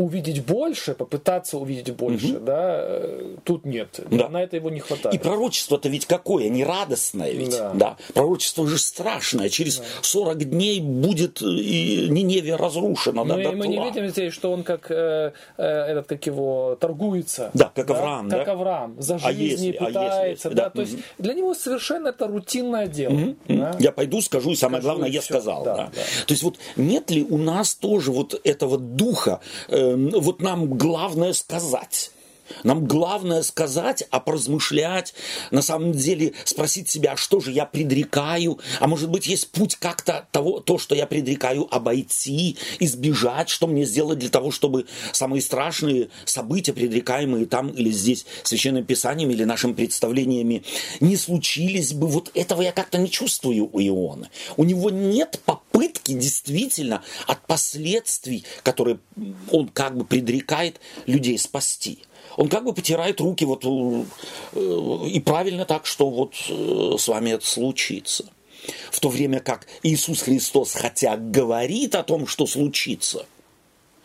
увидеть 0.00 0.44
больше, 0.44 0.94
попытаться 0.94 1.58
увидеть 1.58 1.94
больше, 1.94 2.36
угу. 2.36 2.46
да, 2.46 2.78
э, 2.80 3.36
тут 3.44 3.66
нет. 3.66 4.00
Да. 4.10 4.28
На 4.30 4.42
это 4.42 4.56
его 4.56 4.70
не 4.70 4.80
хватает. 4.80 5.14
И 5.14 5.18
пророчество-то 5.18 5.88
ведь 5.90 6.06
какое? 6.06 6.48
Не 6.48 6.64
радостное 6.64 7.32
ведь. 7.32 7.50
Да. 7.50 7.72
да. 7.74 7.96
Пророчество 8.14 8.66
же 8.66 8.78
страшное. 8.78 9.50
Через 9.50 9.78
да. 9.78 9.84
40 10.00 10.44
дней 10.44 10.80
будет 10.80 11.42
и 11.42 12.06
Ниневия 12.08 12.56
разрушена. 12.56 13.26
Да, 13.26 13.42
и 13.42 13.54
мы 13.54 13.68
не 13.68 13.78
видим 13.78 14.08
здесь, 14.08 14.32
что 14.32 14.52
он 14.52 14.62
как 14.62 14.90
э, 14.90 15.32
э, 15.58 15.62
этот, 15.62 16.06
как 16.06 16.24
его, 16.24 16.76
торгуется. 16.80 17.50
Да, 17.52 17.70
как 17.74 17.90
Авраам. 17.90 18.28
Да? 18.28 18.38
Как 18.38 18.48
Авраам. 18.48 18.96
За 18.98 19.18
жизнь 19.18 19.28
а 19.28 19.32
если, 19.32 19.72
пытается. 19.72 20.20
А 20.20 20.26
если, 20.26 20.48
да, 20.48 20.54
да. 20.54 20.70
То 20.70 20.80
есть 20.80 20.96
для 21.18 21.34
него 21.34 21.52
совершенно 21.54 22.08
это 22.08 22.26
рутинное 22.26 22.86
дело. 22.86 23.12
Угу. 23.12 23.36
Да? 23.48 23.76
Я 23.78 23.92
пойду, 23.92 24.22
скажу, 24.22 24.52
и 24.52 24.56
самое 24.56 24.80
скажу, 24.80 24.94
главное, 24.94 25.10
и 25.10 25.12
я 25.12 25.20
все. 25.20 25.34
сказал. 25.34 25.64
Да, 25.64 25.76
да. 25.76 25.84
Да. 25.94 26.02
То 26.26 26.32
есть 26.32 26.42
вот 26.42 26.58
нет 26.76 27.10
ли 27.10 27.22
у 27.22 27.36
нас 27.36 27.74
тоже 27.74 28.12
вот 28.12 28.40
этого 28.44 28.78
духа, 28.78 29.40
э, 29.68 29.89
вот 29.96 30.42
нам 30.42 30.74
главное 30.76 31.32
сказать. 31.32 32.10
Нам 32.64 32.86
главное 32.86 33.42
сказать, 33.42 34.04
а 34.10 34.20
поразмышлять, 34.20 35.14
на 35.50 35.62
самом 35.62 35.92
деле 35.92 36.32
спросить 36.44 36.88
себя, 36.88 37.12
а 37.12 37.16
что 37.16 37.40
же 37.40 37.52
я 37.52 37.66
предрекаю, 37.66 38.58
а 38.78 38.86
может 38.86 39.10
быть 39.10 39.26
есть 39.26 39.50
путь 39.50 39.76
как-то 39.76 40.26
того, 40.32 40.60
то, 40.60 40.78
что 40.78 40.94
я 40.94 41.06
предрекаю, 41.06 41.66
обойти, 41.74 42.56
избежать, 42.78 43.48
что 43.48 43.66
мне 43.66 43.84
сделать 43.84 44.18
для 44.18 44.28
того, 44.28 44.50
чтобы 44.50 44.86
самые 45.12 45.42
страшные 45.42 46.08
события, 46.24 46.72
предрекаемые 46.72 47.46
там 47.46 47.68
или 47.68 47.90
здесь 47.90 48.26
священным 48.42 48.84
писанием 48.84 49.30
или 49.30 49.44
нашими 49.44 49.72
представлениями, 49.72 50.64
не 51.00 51.16
случились 51.16 51.92
бы. 51.92 52.06
Вот 52.06 52.30
этого 52.34 52.62
я 52.62 52.72
как-то 52.72 52.98
не 52.98 53.10
чувствую 53.10 53.68
у 53.72 53.80
Иона. 53.80 54.30
У 54.56 54.64
него 54.64 54.90
нет 54.90 55.40
попытки 55.44 56.12
действительно 56.12 57.02
от 57.26 57.46
последствий, 57.46 58.44
которые 58.62 58.98
он 59.50 59.68
как 59.68 59.96
бы 59.96 60.04
предрекает 60.04 60.80
людей 61.06 61.38
спасти 61.38 62.00
он 62.36 62.48
как 62.48 62.64
бы 62.64 62.72
потирает 62.72 63.20
руки 63.20 63.44
вот 63.44 63.64
э, 63.64 65.08
и 65.08 65.20
правильно 65.20 65.64
так, 65.64 65.86
что 65.86 66.08
вот 66.10 66.34
э, 66.48 66.96
с 66.98 67.08
вами 67.08 67.30
это 67.30 67.46
случится. 67.46 68.26
В 68.90 69.00
то 69.00 69.08
время 69.08 69.40
как 69.40 69.66
Иисус 69.82 70.22
Христос, 70.22 70.74
хотя 70.74 71.16
говорит 71.16 71.94
о 71.94 72.02
том, 72.02 72.26
что 72.26 72.46
случится, 72.46 73.26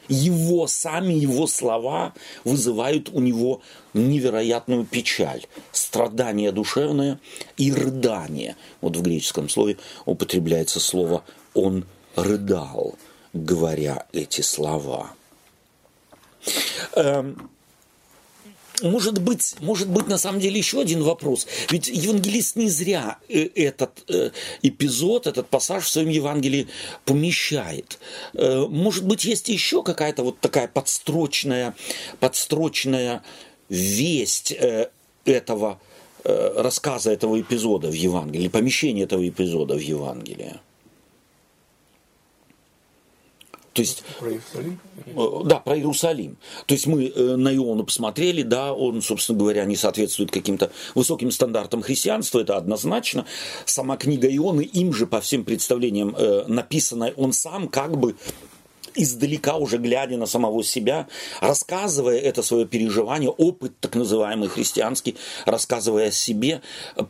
его, 0.08 0.68
сами 0.68 1.14
его 1.14 1.48
слова 1.48 2.14
вызывают 2.44 3.10
у 3.10 3.20
него 3.20 3.62
невероятную 3.94 4.86
печаль, 4.86 5.46
страдание 5.72 6.52
душевное 6.52 7.20
и 7.58 7.72
рыдание. 7.72 8.56
Вот 8.82 8.96
в 8.96 9.02
греческом 9.02 9.50
слове 9.50 9.78
употребляется 10.06 10.80
слово 10.80 11.24
«он 11.54 11.86
рыдал», 12.16 12.96
говоря 13.34 14.06
эти 14.14 14.42
слова. 14.42 15.12
Эм, 16.96 17.50
может 18.82 19.22
быть, 19.22 19.56
может 19.60 19.90
быть, 19.90 20.08
на 20.08 20.18
самом 20.18 20.40
деле 20.40 20.58
еще 20.58 20.82
один 20.82 21.04
вопрос. 21.04 21.48
Ведь 21.70 21.88
евангелист 21.88 22.56
не 22.56 22.70
зря 22.70 23.18
э, 23.30 23.48
этот 23.56 24.04
э, 24.10 24.32
эпизод, 24.62 25.28
этот 25.28 25.48
пассаж 25.48 25.84
в 25.86 25.90
своем 25.90 26.10
Евангелии 26.10 26.68
помещает. 27.06 28.00
Э, 28.34 28.66
может 28.68 29.06
быть, 29.06 29.26
есть 29.26 29.50
еще 29.50 29.84
какая-то 29.84 30.24
вот 30.24 30.40
такая 30.40 30.68
подстрочная, 30.68 31.76
подстрочная 32.20 33.24
весть 33.70 34.54
этого 35.26 35.80
рассказа 36.24 37.12
этого 37.12 37.40
эпизода 37.40 37.88
в 37.88 37.94
Евангелии, 37.94 38.48
помещение 38.48 39.06
этого 39.06 39.28
эпизода 39.28 39.76
в 39.76 39.80
Евангелии. 39.80 40.56
То 43.76 43.82
есть, 43.82 44.06
про 44.20 44.30
Иерусалим? 44.30 44.80
Э, 45.06 45.28
да, 45.44 45.60
про 45.60 45.76
Иерусалим. 45.76 46.38
То 46.66 46.74
есть 46.76 46.88
мы 46.88 47.08
э, 47.08 47.36
на 47.36 47.54
Иону 47.54 47.84
посмотрели, 47.84 48.42
да, 48.42 48.74
он, 48.74 49.02
собственно 49.02 49.38
говоря, 49.38 49.66
не 49.66 49.76
соответствует 49.76 50.32
каким-то 50.32 50.72
высоким 50.96 51.30
стандартам 51.30 51.82
христианства, 51.82 52.40
это 52.40 52.56
однозначно. 52.56 53.26
Сама 53.66 53.98
книга 53.98 54.34
Ионы, 54.34 54.62
им 54.62 54.94
же 54.94 55.06
по 55.08 55.20
всем 55.20 55.44
представлениям 55.44 56.16
э, 56.18 56.46
написанная, 56.48 57.14
он 57.18 57.34
сам 57.34 57.68
как 57.68 57.98
бы 57.98 58.16
издалека 58.96 59.58
уже 59.58 59.78
глядя 59.78 60.18
на 60.18 60.26
самого 60.26 60.64
себя, 60.64 61.08
рассказывая 61.42 62.18
это 62.18 62.42
свое 62.42 62.66
переживание, 62.66 63.30
опыт 63.30 63.74
так 63.80 63.96
называемый 63.96 64.50
христианский, 64.50 65.16
рассказывая 65.46 66.08
о 66.10 66.12
себе, 66.12 66.62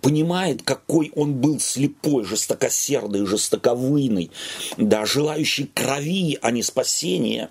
понимает, 0.02 0.62
какой 0.64 1.12
он 1.16 1.34
был 1.34 1.60
слепой, 1.60 2.24
жестокосердый, 2.24 3.26
жестоковыйный, 3.26 4.32
да, 4.78 5.06
желающий 5.06 5.70
крови, 5.74 6.38
а 6.42 6.52
не 6.52 6.64
спасения. 6.64 7.50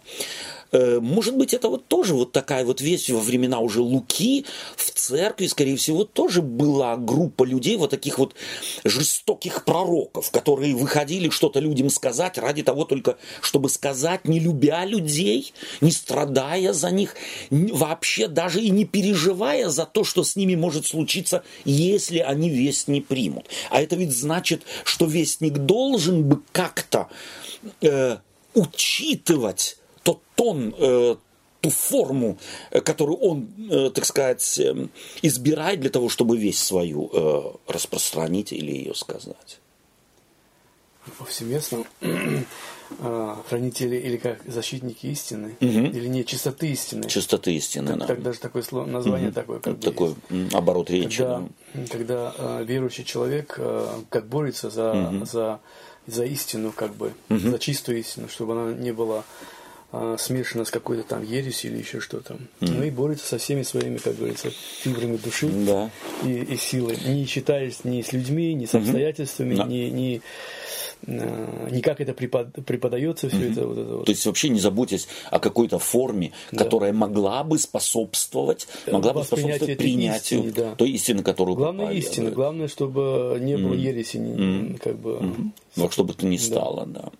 Э, 0.74 0.98
может 1.00 1.36
быть, 1.36 1.54
это 1.54 1.68
вот 1.68 1.86
тоже 1.86 2.14
вот 2.14 2.32
такая 2.32 2.64
вот 2.64 2.80
вещь 2.80 3.08
во 3.08 3.20
времена 3.20 3.60
уже 3.60 3.80
Луки 3.80 4.44
в 4.76 4.90
церкви, 4.90 5.46
скорее 5.46 5.76
всего, 5.76 6.04
тоже 6.04 6.42
была 6.42 6.96
группа 6.96 7.44
людей, 7.44 7.76
вот 7.76 7.90
таких 7.90 8.18
вот 8.18 8.34
жестоких 8.82 9.64
пророков, 9.64 10.32
которые 10.32 10.74
выходили 10.74 11.30
что-то 11.30 11.60
людям 11.60 11.90
сказать 11.90 12.38
ради 12.38 12.64
того 12.64 12.84
только, 12.84 13.16
чтобы 13.40 13.68
сказать, 13.68 14.26
не 14.26 14.40
любя 14.40 14.84
людей, 14.84 15.54
не 15.80 15.92
страдая 15.92 16.72
за 16.72 16.90
них, 16.90 17.14
вообще 17.50 18.26
даже 18.26 18.60
и 18.60 18.70
не 18.70 18.84
переживая 18.84 19.68
за 19.68 19.86
то, 19.86 20.02
что 20.02 20.24
с 20.24 20.34
ними 20.34 20.56
может 20.56 20.86
случиться, 20.86 21.44
если 21.64 22.18
они 22.18 22.50
весть 22.50 22.88
не 22.88 23.00
примут. 23.00 23.46
А 23.70 23.80
это 23.80 23.94
ведь 23.94 24.12
значит, 24.12 24.62
что 24.82 25.06
вестник 25.06 25.52
должен 25.52 26.24
бы 26.24 26.42
как-то 26.50 27.08
э, 27.80 28.16
учитывать 28.54 29.76
тот 30.04 30.22
тон, 30.36 30.74
э, 30.78 31.16
ту 31.60 31.70
форму, 31.70 32.38
э, 32.70 32.80
которую 32.80 33.18
он, 33.18 33.48
э, 33.70 33.90
так 33.90 34.04
сказать, 34.04 34.58
э, 34.58 34.86
избирает 35.22 35.80
для 35.80 35.90
того, 35.90 36.08
чтобы 36.08 36.36
весть 36.36 36.64
свою 36.64 37.10
э, 37.12 37.72
распространить 37.72 38.52
или 38.52 38.70
ее 38.70 38.94
сказать. 38.94 39.58
Повсеместно 41.18 41.84
а, 43.00 43.42
хранители 43.48 43.96
или 43.96 44.16
как 44.16 44.38
защитники 44.46 45.06
истины, 45.06 45.54
угу. 45.60 45.68
или 45.68 46.06
не 46.06 46.24
чистоты 46.24 46.68
истины. 46.72 47.08
Чистоты 47.08 47.54
истины, 47.54 47.88
так, 47.88 47.98
да. 47.98 48.06
так 48.06 48.22
даже 48.22 48.40
такое 48.40 48.62
слово, 48.62 48.86
название 48.86 49.28
угу. 49.28 49.34
такое. 49.34 49.60
Как 49.60 49.80
такой 49.80 50.14
есть. 50.30 50.54
оборот 50.54 50.90
речи. 50.90 51.18
Когда, 51.18 51.42
да. 51.74 51.86
когда 51.90 52.34
э, 52.38 52.64
верующий 52.66 53.04
человек 53.04 53.54
э, 53.58 53.88
как 54.08 54.28
борется 54.28 54.70
за, 54.70 54.92
угу. 54.92 55.26
за, 55.26 55.60
за 56.06 56.24
истину, 56.24 56.72
как 56.72 56.94
бы, 56.94 57.12
угу. 57.28 57.38
за 57.38 57.58
чистую 57.58 57.98
истину, 57.98 58.28
чтобы 58.28 58.52
она 58.52 58.72
не 58.72 58.92
была 58.92 59.24
а, 59.96 60.16
смешано 60.18 60.64
с 60.64 60.72
какой-то 60.72 61.04
там 61.04 61.22
ересью 61.22 61.70
или 61.70 61.78
еще 61.78 62.00
что-то. 62.00 62.34
Mm. 62.60 62.70
Ну 62.78 62.82
и 62.82 62.90
борется 62.90 63.26
со 63.26 63.38
всеми 63.38 63.62
своими, 63.62 63.98
как 63.98 64.16
говорится, 64.16 64.50
фибрами 64.50 65.16
души 65.18 65.48
да. 65.48 65.88
и, 66.24 66.32
и 66.42 66.56
силой. 66.56 66.98
Не 67.06 67.24
считаясь 67.26 67.84
ни 67.84 68.02
с 68.02 68.12
людьми, 68.12 68.54
ни 68.54 68.66
с 68.66 68.74
обстоятельствами, 68.74 69.54
mm-hmm. 69.54 69.68
ни, 69.68 69.90
ни, 69.90 70.22
а, 71.06 71.70
ни 71.70 71.80
как 71.80 72.00
это 72.00 72.12
препод, 72.12 72.48
преподается 72.66 73.28
все 73.28 73.38
mm-hmm. 73.38 73.52
это, 73.52 73.66
вот 73.66 73.78
это 73.78 73.96
вот. 73.98 74.06
То 74.06 74.10
есть 74.10 74.26
вообще 74.26 74.48
не 74.48 74.58
заботясь 74.58 75.06
о 75.30 75.38
какой-то 75.38 75.78
форме, 75.78 76.32
да. 76.50 76.64
которая 76.64 76.92
могла 76.92 77.44
бы 77.44 77.56
способствовать, 77.60 78.66
могла 78.90 79.12
бы 79.12 79.22
способствовать 79.22 79.78
принятию 79.78 80.40
истины, 80.40 80.52
да. 80.54 80.74
той 80.74 80.90
истины, 80.90 81.22
которую 81.22 81.54
Главное 81.54 81.92
истина, 81.92 82.32
главное, 82.32 82.66
чтобы 82.66 83.38
не 83.40 83.56
было 83.56 83.74
mm-hmm. 83.74 83.78
ереси, 83.78 84.16
mm-hmm. 84.16 84.78
как 84.78 84.98
бы. 84.98 85.10
Mm-hmm. 85.10 85.50
Вот 85.76 85.92
чтобы 85.92 86.14
ты 86.14 86.26
не 86.26 86.38
стало, 86.38 86.84
да. 86.84 87.02
да. 87.02 87.12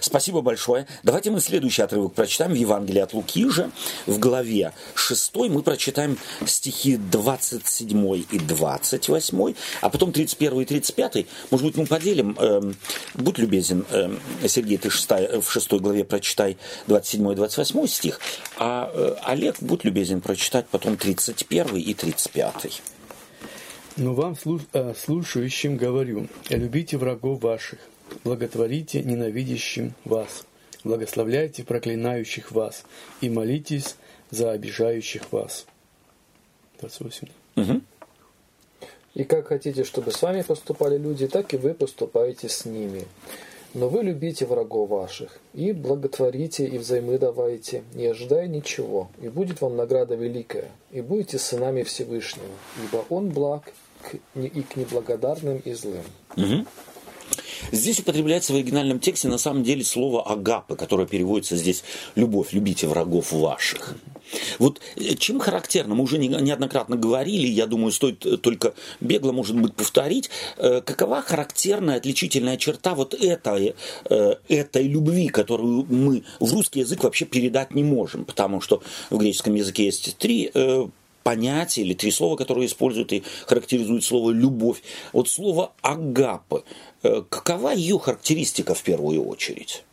Спасибо 0.00 0.40
большое. 0.40 0.86
Давайте 1.02 1.30
мы 1.30 1.40
следующий 1.40 1.82
отрывок 1.82 2.14
прочитаем 2.14 2.52
в 2.52 2.56
Евангелии 2.56 3.00
от 3.00 3.12
Луки 3.14 3.48
же. 3.48 3.70
В 4.06 4.18
главе 4.18 4.72
6 4.94 5.34
мы 5.50 5.62
прочитаем 5.62 6.18
стихи 6.46 6.96
27 6.96 8.24
и 8.30 8.38
28, 8.38 9.54
а 9.80 9.88
потом 9.88 10.12
31 10.12 10.60
и 10.60 10.64
35. 10.64 11.26
Может 11.50 11.66
быть, 11.66 11.76
мы 11.76 11.86
поделим. 11.86 12.36
Э, 12.38 12.72
будь 13.14 13.38
любезен, 13.38 13.84
э, 13.90 14.14
Сергей, 14.46 14.78
ты 14.78 14.90
6, 14.90 15.10
в 15.40 15.50
6 15.50 15.72
главе 15.72 16.04
прочитай 16.04 16.56
27 16.86 17.32
и 17.32 17.34
28 17.34 17.86
стих, 17.86 18.20
а 18.56 18.90
э, 18.92 19.14
Олег, 19.24 19.56
будь 19.60 19.84
любезен, 19.84 20.20
прочитать 20.20 20.66
потом 20.70 20.96
31 20.96 21.76
и 21.76 21.94
35. 21.94 22.82
Но 23.96 24.14
вам, 24.14 24.36
э, 24.72 24.94
слушающим, 24.96 25.76
говорю, 25.76 26.28
любите 26.48 26.96
врагов 26.96 27.42
ваших, 27.42 27.78
благотворите 28.24 29.02
ненавидящим 29.02 29.94
вас, 30.04 30.44
благословляйте 30.84 31.64
проклинающих 31.64 32.52
вас 32.52 32.84
и 33.20 33.30
молитесь 33.30 33.96
за 34.30 34.52
обижающих 34.52 35.32
вас. 35.32 35.66
28. 36.80 37.28
Угу. 37.56 37.80
И 39.14 39.24
как 39.24 39.48
хотите, 39.48 39.84
чтобы 39.84 40.10
с 40.10 40.22
вами 40.22 40.42
поступали 40.42 40.96
люди, 40.96 41.28
так 41.28 41.52
и 41.52 41.56
вы 41.56 41.74
поступаете 41.74 42.48
с 42.48 42.64
ними. 42.64 43.04
Но 43.74 43.88
вы 43.88 44.02
любите 44.02 44.44
врагов 44.44 44.90
ваших, 44.90 45.38
и 45.54 45.72
благотворите, 45.72 46.66
и 46.66 46.76
взаймы 46.76 47.18
давайте, 47.18 47.84
не 47.94 48.06
ожидая 48.06 48.46
ничего, 48.46 49.08
и 49.20 49.28
будет 49.28 49.62
вам 49.62 49.76
награда 49.76 50.14
великая, 50.14 50.70
и 50.90 51.00
будете 51.00 51.38
сынами 51.38 51.82
Всевышнего, 51.82 52.44
ибо 52.84 53.04
Он 53.08 53.30
благ 53.30 53.72
и 54.34 54.62
к 54.62 54.76
неблагодарным 54.76 55.58
и 55.64 55.72
злым. 55.72 56.04
Угу. 56.36 56.66
Здесь 57.70 58.00
употребляется 58.00 58.52
в 58.52 58.56
оригинальном 58.56 58.98
тексте 58.98 59.28
на 59.28 59.38
самом 59.38 59.62
деле 59.62 59.84
слово 59.84 60.22
агапы, 60.22 60.76
которое 60.76 61.06
переводится 61.06 61.56
здесь 61.56 61.84
любовь, 62.14 62.52
любите 62.52 62.86
врагов 62.86 63.32
ваших. 63.32 63.96
Вот 64.58 64.80
э, 64.96 65.14
чем 65.16 65.38
характерно, 65.40 65.94
мы 65.94 66.04
уже 66.04 66.18
неоднократно 66.18 66.96
говорили, 66.96 67.46
я 67.46 67.66
думаю, 67.66 67.92
стоит 67.92 68.24
э, 68.24 68.36
только 68.36 68.74
бегло, 69.00 69.32
может 69.32 69.56
быть, 69.56 69.74
повторить, 69.74 70.30
э, 70.56 70.80
какова 70.80 71.22
характерная 71.22 71.96
отличительная 71.96 72.56
черта 72.56 72.94
вот 72.94 73.14
этой, 73.14 73.74
этой 74.48 74.86
любви, 74.86 75.28
которую 75.28 75.86
мы 75.88 76.24
в 76.40 76.52
русский 76.52 76.80
язык 76.80 77.04
вообще 77.04 77.24
передать 77.24 77.74
не 77.74 77.82
можем, 77.82 78.24
потому 78.24 78.60
что 78.60 78.82
в 79.10 79.18
греческом 79.18 79.54
языке 79.54 79.84
есть 79.84 80.16
три 80.18 80.50
понятия 81.22 81.82
или 81.82 81.94
три 81.94 82.10
слова, 82.10 82.36
которые 82.36 82.66
используют 82.66 83.12
и 83.12 83.22
характеризуют 83.46 84.04
слово 84.04 84.30
«любовь». 84.30 84.82
Вот 85.12 85.28
слово 85.28 85.72
«агапы». 85.82 86.64
Какова 87.02 87.70
ее 87.70 87.98
характеристика 87.98 88.74
в 88.74 88.82
первую 88.82 89.24
очередь? 89.26 89.84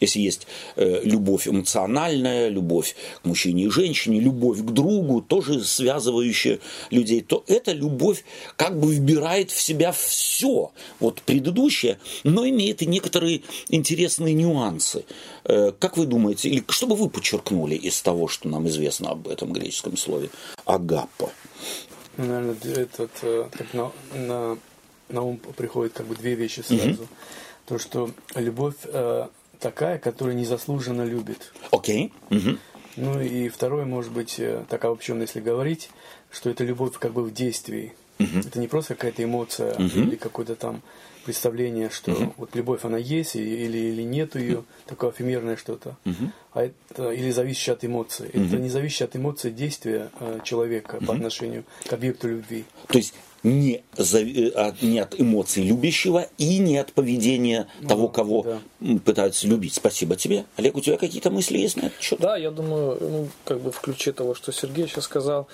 Если 0.00 0.20
есть 0.20 0.46
э, 0.76 1.00
любовь 1.04 1.48
эмоциональная, 1.48 2.48
любовь 2.48 2.96
к 3.22 3.24
мужчине 3.24 3.64
и 3.64 3.70
женщине, 3.70 4.20
любовь 4.20 4.60
к 4.60 4.70
другу, 4.70 5.22
тоже 5.22 5.64
связывающая 5.64 6.58
людей, 6.90 7.22
то 7.22 7.44
эта 7.46 7.72
любовь 7.72 8.24
как 8.56 8.78
бы 8.78 8.94
вбирает 8.94 9.50
в 9.50 9.60
себя 9.60 9.92
все, 9.92 10.72
вот 11.00 11.22
предыдущее, 11.22 11.98
но 12.24 12.46
имеет 12.48 12.82
и 12.82 12.86
некоторые 12.86 13.42
интересные 13.68 14.34
нюансы. 14.34 15.04
Э, 15.44 15.72
как 15.78 15.96
вы 15.96 16.06
думаете, 16.06 16.48
или 16.48 16.64
что 16.68 16.86
бы 16.86 16.96
вы 16.96 17.08
подчеркнули 17.08 17.74
из 17.74 18.00
того, 18.02 18.28
что 18.28 18.48
нам 18.48 18.68
известно 18.68 19.10
об 19.10 19.28
этом 19.28 19.52
греческом 19.52 19.96
слове 19.96 20.30
агапа? 20.64 21.30
Ну, 22.16 22.24
наверное, 22.26 22.56
этот, 22.64 23.10
э, 23.22 23.48
так 23.56 23.74
на, 23.74 23.92
на, 24.14 24.58
на 25.08 25.22
ум 25.22 25.38
приходит 25.56 25.92
как 25.92 26.06
бы 26.06 26.14
две 26.14 26.34
вещи 26.34 26.60
сразу. 26.60 26.88
Угу. 26.88 27.08
То, 27.66 27.78
что 27.78 28.10
любовь 28.34 28.76
э, 28.84 29.26
такая, 29.58 29.98
которая 29.98 30.34
незаслуженно 30.34 31.02
любит. 31.02 31.52
Окей. 31.70 32.12
Okay. 32.30 32.50
Угу. 32.50 32.58
Ну 32.96 33.20
и 33.20 33.48
второе, 33.48 33.84
может 33.84 34.12
быть, 34.12 34.36
э, 34.38 34.64
так 34.68 34.84
обобщенно, 34.84 35.22
если 35.22 35.40
говорить, 35.40 35.90
что 36.30 36.50
это 36.50 36.64
любовь 36.64 36.98
как 36.98 37.12
бы 37.12 37.22
в 37.22 37.32
действии. 37.32 37.94
Угу. 38.18 38.38
Это 38.46 38.58
не 38.58 38.68
просто 38.68 38.94
какая-то 38.94 39.22
эмоция 39.22 39.74
угу. 39.74 39.84
или 39.84 40.16
какое-то 40.16 40.56
там 40.56 40.82
представление, 41.26 41.90
что 41.90 42.12
угу. 42.12 42.34
вот 42.36 42.54
любовь 42.54 42.84
она 42.84 42.98
есть 42.98 43.34
или, 43.34 43.78
или 43.78 44.02
нет 44.02 44.36
ее, 44.36 44.64
такое 44.86 45.10
эфемерное 45.10 45.56
что-то, 45.56 45.96
угу. 46.04 46.30
а 46.52 46.62
это 46.62 47.10
или 47.10 47.32
зависящее 47.32 47.74
от 47.74 47.84
эмоций. 47.84 48.30
Угу. 48.32 48.44
Это 48.44 48.56
не 48.58 48.68
зависящее 48.68 49.06
от 49.08 49.16
эмоций 49.16 49.50
действия 49.50 50.10
э, 50.20 50.38
человека 50.44 50.96
угу. 50.96 51.06
по 51.06 51.14
отношению 51.14 51.64
к 51.84 51.92
объекту 51.92 52.28
любви. 52.28 52.64
То 52.86 52.98
есть 52.98 53.12
не, 53.42 53.82
за, 53.96 54.20
э, 54.20 54.72
не 54.82 55.00
от 55.00 55.20
эмоций 55.20 55.64
любящего 55.64 56.28
и 56.38 56.58
не 56.58 56.78
от 56.78 56.92
поведения 56.92 57.66
ну, 57.80 57.88
того, 57.88 58.08
кого 58.08 58.42
да. 58.42 58.98
пытаются 59.04 59.48
любить. 59.48 59.74
Спасибо 59.74 60.14
тебе. 60.14 60.44
Олег, 60.56 60.76
у 60.76 60.80
тебя 60.80 60.96
какие-то 60.96 61.30
мысли 61.30 61.58
есть 61.58 61.76
на 61.76 61.86
этот 61.86 62.00
счет? 62.00 62.20
Да, 62.20 62.36
я 62.36 62.52
думаю, 62.52 62.98
ну, 63.00 63.28
как 63.44 63.60
бы 63.60 63.72
в 63.72 63.80
ключе 63.80 64.12
того, 64.12 64.36
что 64.36 64.52
Сергей 64.52 64.86
сейчас 64.86 65.04
сказал, 65.04 65.48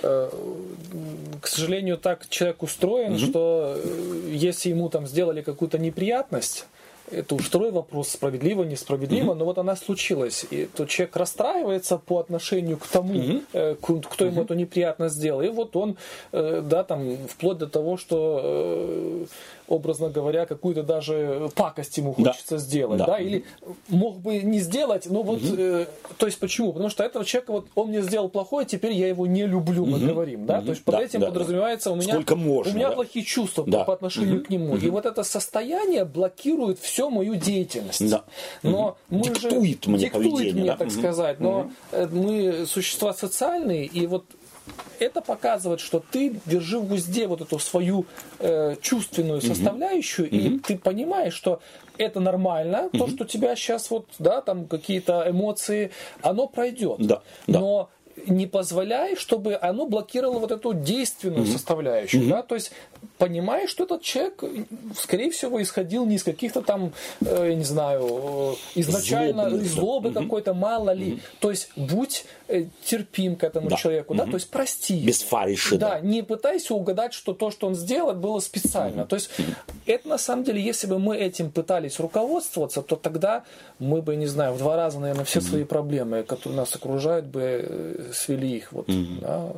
к 0.00 1.46
сожалению, 1.46 1.96
так 1.98 2.28
человек 2.28 2.62
устроен, 2.62 3.12
угу. 3.12 3.18
что 3.18 3.76
э, 3.76 4.30
если 4.32 4.70
ему 4.70 4.88
там 4.88 5.06
сделали 5.06 5.42
какую-то 5.42 5.78
неприятность, 5.78 6.66
это 7.10 7.34
уж 7.34 7.46
второй 7.46 7.70
вопрос, 7.70 8.08
справедливо, 8.08 8.64
несправедливо, 8.64 9.32
mm-hmm. 9.32 9.34
но 9.34 9.44
вот 9.44 9.58
она 9.58 9.76
случилась. 9.76 10.46
И 10.50 10.66
тот 10.66 10.88
человек 10.88 11.16
расстраивается 11.16 11.98
по 11.98 12.18
отношению 12.18 12.78
к 12.78 12.86
тому, 12.86 13.14
mm-hmm. 13.14 14.06
кто 14.08 14.24
ему 14.24 14.40
mm-hmm. 14.40 14.44
эту 14.44 14.54
неприятность 14.54 15.16
сделал. 15.16 15.42
И 15.42 15.48
вот 15.48 15.76
он, 15.76 15.96
э, 16.32 16.62
да, 16.64 16.84
там, 16.84 17.16
вплоть 17.28 17.58
до 17.58 17.66
того, 17.66 17.96
что 17.96 18.40
э, 18.42 19.26
образно 19.68 20.08
говоря, 20.08 20.46
какую-то 20.46 20.82
даже 20.82 21.50
пакость 21.54 21.96
ему 21.96 22.12
хочется 22.12 22.56
да. 22.56 22.58
сделать, 22.58 22.98
да. 22.98 23.06
да, 23.06 23.18
или 23.18 23.44
мог 23.88 24.18
бы 24.18 24.38
не 24.38 24.60
сделать, 24.60 25.06
но 25.06 25.22
вот, 25.22 25.42
угу. 25.42 25.54
э, 25.56 25.86
то 26.18 26.26
есть 26.26 26.38
почему? 26.38 26.72
Потому 26.72 26.90
что 26.90 27.02
этого 27.02 27.24
человека 27.24 27.52
вот 27.52 27.66
он 27.74 27.88
мне 27.88 28.02
сделал 28.02 28.28
плохое, 28.28 28.66
теперь 28.66 28.92
я 28.92 29.08
его 29.08 29.26
не 29.26 29.46
люблю, 29.46 29.86
мы 29.86 29.98
угу. 29.98 30.06
говорим, 30.06 30.46
да, 30.46 30.58
угу. 30.58 30.66
то 30.66 30.70
есть 30.72 30.84
под 30.84 30.94
да, 30.96 31.02
этим 31.02 31.20
да, 31.20 31.26
подразумевается 31.28 31.90
у 31.90 31.96
меня, 31.96 32.14
Сколько 32.14 32.36
можно, 32.36 32.72
у 32.72 32.76
меня 32.76 32.88
да? 32.90 32.94
плохие 32.94 33.24
чувства 33.24 33.64
да. 33.66 33.84
по 33.84 33.94
отношению 33.94 34.38
угу. 34.38 34.44
к 34.44 34.50
нему, 34.50 34.74
угу. 34.74 34.84
и 34.84 34.90
вот 34.90 35.06
это 35.06 35.22
состояние 35.22 36.04
блокирует 36.04 36.78
всю 36.94 37.10
мою 37.10 37.34
деятельность. 37.34 38.08
Да. 38.08 38.24
Но 38.62 38.96
угу. 39.10 39.18
мы 39.18 39.22
диктует 39.24 39.84
же 39.84 39.90
мне 39.90 39.98
диктует 39.98 40.32
поведение, 40.32 40.52
мне, 40.54 40.66
да? 40.66 40.76
так 40.76 40.88
угу. 40.88 40.96
сказать, 40.96 41.40
но 41.40 41.70
угу. 41.92 42.08
мы 42.12 42.66
существа 42.66 43.12
социальные, 43.12 43.86
и 43.86 44.06
вот 44.06 44.24
это 45.00 45.20
показывает, 45.20 45.80
что 45.80 46.02
ты 46.10 46.36
держи 46.46 46.78
в 46.78 46.92
узде 46.92 47.26
вот 47.26 47.40
эту 47.40 47.58
свою 47.58 48.06
э, 48.38 48.76
чувственную 48.80 49.42
составляющую, 49.42 50.26
mm-hmm. 50.30 50.56
и 50.56 50.58
ты 50.58 50.78
понимаешь, 50.78 51.34
что 51.34 51.60
это 51.98 52.20
нормально, 52.20 52.88
mm-hmm. 52.92 52.98
то, 52.98 53.08
что 53.08 53.24
тебя 53.24 53.56
сейчас 53.56 53.90
вот, 53.90 54.06
да, 54.18 54.40
там 54.40 54.66
какие-то 54.66 55.26
эмоции, 55.28 55.90
оно 56.22 56.46
пройдет. 56.46 56.96
Да, 56.98 57.22
да. 57.46 57.60
Но 57.60 57.90
не 58.26 58.46
позволяй, 58.46 59.16
чтобы 59.16 59.58
оно 59.60 59.86
блокировало 59.86 60.38
вот 60.38 60.52
эту 60.52 60.72
действенную 60.72 61.44
mm-hmm. 61.44 61.52
составляющую. 61.52 62.22
Mm-hmm. 62.22 62.28
Да? 62.28 62.42
То 62.42 62.54
есть 62.54 62.72
понимаешь, 63.18 63.70
что 63.70 63.84
этот 63.84 64.02
человек, 64.02 64.42
скорее 64.96 65.30
всего, 65.30 65.62
исходил 65.62 66.04
не 66.06 66.16
из 66.16 66.24
каких-то 66.24 66.62
там, 66.62 66.92
э, 67.20 67.46
я 67.50 67.54
не 67.54 67.64
знаю, 67.64 68.56
э, 68.74 68.80
изначально 68.80 69.50
злобы, 69.50 69.64
злобы 69.64 70.08
mm-hmm. 70.08 70.22
какой-то, 70.22 70.54
мало 70.54 70.90
ли. 70.90 71.12
Mm-hmm. 71.12 71.20
То 71.40 71.50
есть 71.50 71.70
будь 71.76 72.24
э, 72.48 72.66
терпим 72.84 73.36
к 73.36 73.44
этому 73.44 73.68
да. 73.68 73.76
человеку, 73.76 74.14
mm-hmm. 74.14 74.18
да, 74.18 74.24
то 74.26 74.34
есть 74.34 74.50
прости. 74.50 75.04
Без 75.04 75.22
фариши. 75.22 75.76
Да, 75.76 75.90
да, 75.90 76.00
не 76.00 76.22
пытайся 76.22 76.74
угадать, 76.74 77.12
что 77.14 77.34
то, 77.34 77.50
что 77.50 77.66
он 77.66 77.74
сделал, 77.74 78.12
было 78.14 78.40
специально. 78.40 79.02
Mm-hmm. 79.02 79.06
То 79.06 79.16
есть 79.16 79.30
это 79.86 80.08
на 80.08 80.18
самом 80.18 80.44
деле, 80.44 80.62
если 80.62 80.86
бы 80.86 80.98
мы 80.98 81.16
этим 81.16 81.50
пытались 81.50 81.98
руководствоваться, 81.98 82.82
то 82.82 82.96
тогда 82.96 83.44
мы 83.78 84.02
бы, 84.02 84.16
не 84.16 84.26
знаю, 84.26 84.54
в 84.54 84.58
два 84.58 84.76
раза, 84.76 85.00
наверное, 85.00 85.24
все 85.24 85.40
mm-hmm. 85.40 85.48
свои 85.48 85.64
проблемы, 85.64 86.22
которые 86.22 86.58
нас 86.58 86.74
окружают, 86.74 87.26
бы 87.26 88.10
свели 88.12 88.56
их. 88.56 88.72
Вот, 88.72 88.88
mm-hmm. 88.88 89.20
да. 89.20 89.52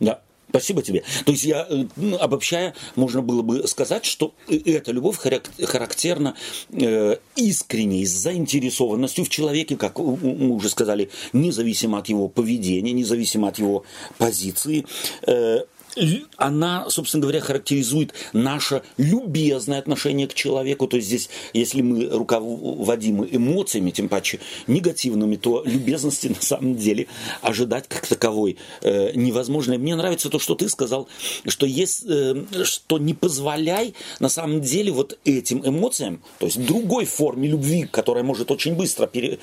да. 0.00 0.20
Спасибо 0.54 0.82
тебе. 0.82 1.02
То 1.24 1.32
есть 1.32 1.42
я, 1.42 1.66
э, 1.68 1.86
ну, 1.96 2.16
обобщая, 2.16 2.74
можно 2.94 3.22
было 3.22 3.42
бы 3.42 3.66
сказать, 3.66 4.04
что 4.04 4.34
эта 4.48 4.92
любовь 4.92 5.18
характерна 5.18 6.36
э, 6.70 7.16
искренней 7.34 8.06
заинтересованностью 8.06 9.24
в 9.24 9.30
человеке, 9.30 9.76
как 9.76 9.98
мы 9.98 10.50
уже 10.50 10.68
сказали, 10.68 11.10
независимо 11.32 11.98
от 11.98 12.08
его 12.08 12.28
поведения, 12.28 12.92
независимо 12.92 13.48
от 13.48 13.58
его 13.58 13.82
позиции, 14.16 14.86
э, 15.26 15.64
она, 16.36 16.88
собственно 16.90 17.22
говоря, 17.22 17.40
характеризует 17.40 18.12
наше 18.32 18.82
любезное 18.96 19.78
отношение 19.78 20.26
к 20.26 20.34
человеку. 20.34 20.86
То 20.86 20.96
есть 20.96 21.08
здесь, 21.08 21.30
если 21.52 21.82
мы 21.82 22.08
руководимы 22.08 23.28
эмоциями, 23.30 23.90
тем 23.90 24.08
паче 24.08 24.40
негативными, 24.66 25.36
то 25.36 25.62
любезности 25.64 26.28
на 26.34 26.40
самом 26.40 26.76
деле 26.76 27.06
ожидать 27.42 27.88
как 27.88 28.06
таковой 28.06 28.56
э, 28.82 29.12
невозможно. 29.14 29.74
И 29.74 29.78
мне 29.78 29.94
нравится 29.94 30.28
то, 30.28 30.38
что 30.38 30.54
ты 30.54 30.68
сказал, 30.68 31.08
что, 31.46 31.66
есть, 31.66 32.04
э, 32.08 32.44
что 32.64 32.98
не 32.98 33.14
позволяй 33.14 33.94
на 34.20 34.28
самом 34.28 34.60
деле 34.60 34.92
вот 34.92 35.18
этим 35.24 35.66
эмоциям, 35.66 36.22
то 36.38 36.46
есть 36.46 36.64
другой 36.64 37.04
форме 37.04 37.48
любви, 37.48 37.86
которая 37.90 38.24
может 38.24 38.50
очень 38.50 38.74
быстро 38.74 39.06
пере, 39.06 39.38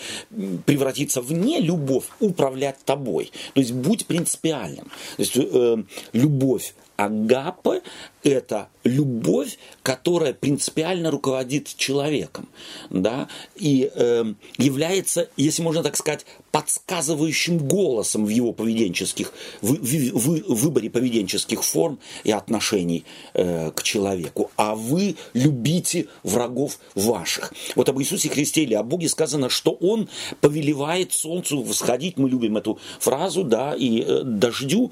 превратиться 0.66 1.22
в 1.22 1.32
не 1.32 1.60
любовь, 1.60 2.06
управлять 2.20 2.78
тобой. 2.86 3.32
То 3.54 3.62
есть 3.62 3.72
будь 3.72 4.06
принципиальным. 4.06 4.86
То 5.18 5.22
есть 5.22 5.34
э, 5.36 5.84
любовь 6.14 6.41
любовь. 6.42 6.74
Агапы– 6.98 7.82
это 8.24 8.70
любовь, 8.84 9.58
которая 9.84 10.34
принципиально 10.34 11.12
руководит 11.12 11.76
человеком, 11.76 12.50
да, 12.90 13.28
и 13.56 13.92
э, 13.94 14.34
является, 14.58 15.30
если 15.38 15.62
можно 15.62 15.84
так 15.84 15.96
сказать, 15.96 16.26
подсказывающим 16.52 17.58
голосом 17.60 18.26
в 18.26 18.30
его 18.30 18.54
поведенческих, 18.54 19.34
в, 19.62 19.74
в, 19.74 20.14
в 20.14 20.56
выборе 20.56 20.90
поведенческих 20.90 21.64
форм 21.64 22.00
и 22.24 22.32
отношений 22.32 23.06
э, 23.34 23.72
к 23.72 23.84
человеку. 23.84 24.52
А 24.58 24.76
вы 24.76 25.16
любите 25.34 26.08
врагов 26.24 26.80
ваших. 26.96 27.54
Вот 27.76 27.88
об 27.90 28.00
Иисусе 28.02 28.30
Христе 28.30 28.64
или 28.64 28.74
о 28.74 28.84
Боге 28.84 29.10
сказано, 29.10 29.50
что 29.50 29.72
Он 29.74 30.10
повелевает 30.42 31.14
солнцу 31.14 31.62
восходить, 31.62 32.18
мы 32.18 32.30
любим 32.30 32.58
эту 32.58 32.80
фразу, 33.00 33.44
да, 33.44 33.76
и 33.76 34.02
э, 34.02 34.22
дождю, 34.24 34.92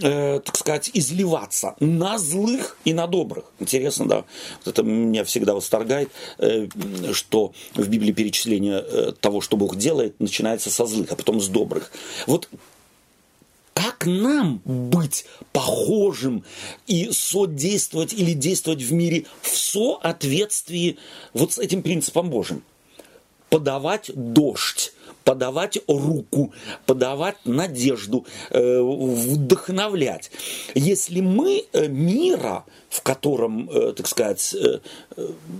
э, 0.00 0.40
так 0.44 0.56
сказать, 0.56 0.90
изливаться 0.92 1.74
на 1.80 2.18
злых 2.18 2.53
и 2.84 2.92
на 2.92 3.06
добрых. 3.06 3.44
Интересно, 3.60 4.06
да, 4.06 4.24
вот 4.64 4.72
это 4.72 4.82
меня 4.82 5.24
всегда 5.24 5.54
восторгает, 5.54 6.10
э, 6.38 6.68
что 7.12 7.52
в 7.74 7.88
Библии 7.88 8.12
перечисление 8.12 8.84
э, 8.86 9.12
того, 9.20 9.40
что 9.40 9.56
Бог 9.56 9.76
делает, 9.76 10.20
начинается 10.20 10.70
со 10.70 10.86
злых, 10.86 11.12
а 11.12 11.16
потом 11.16 11.40
с 11.40 11.48
добрых. 11.48 11.90
Вот 12.26 12.48
как 13.74 14.06
нам 14.06 14.62
быть 14.64 15.26
похожим 15.52 16.44
и 16.86 17.10
содействовать 17.10 18.12
или 18.12 18.32
действовать 18.32 18.82
в 18.82 18.92
мире 18.92 19.26
в 19.42 19.48
соответствии 19.48 20.96
вот 21.32 21.52
с 21.52 21.58
этим 21.58 21.82
принципом 21.82 22.30
Божьим? 22.30 22.62
Подавать 23.50 24.10
дождь 24.14 24.92
подавать 25.24 25.78
руку, 25.88 26.52
подавать 26.86 27.36
надежду, 27.44 28.26
э, 28.50 28.80
вдохновлять. 28.80 30.30
Если 30.74 31.20
мы 31.20 31.64
э, 31.72 31.88
мира, 31.88 32.64
в 32.88 33.02
котором, 33.02 33.68
э, 33.70 33.92
так 33.92 34.06
сказать, 34.06 34.54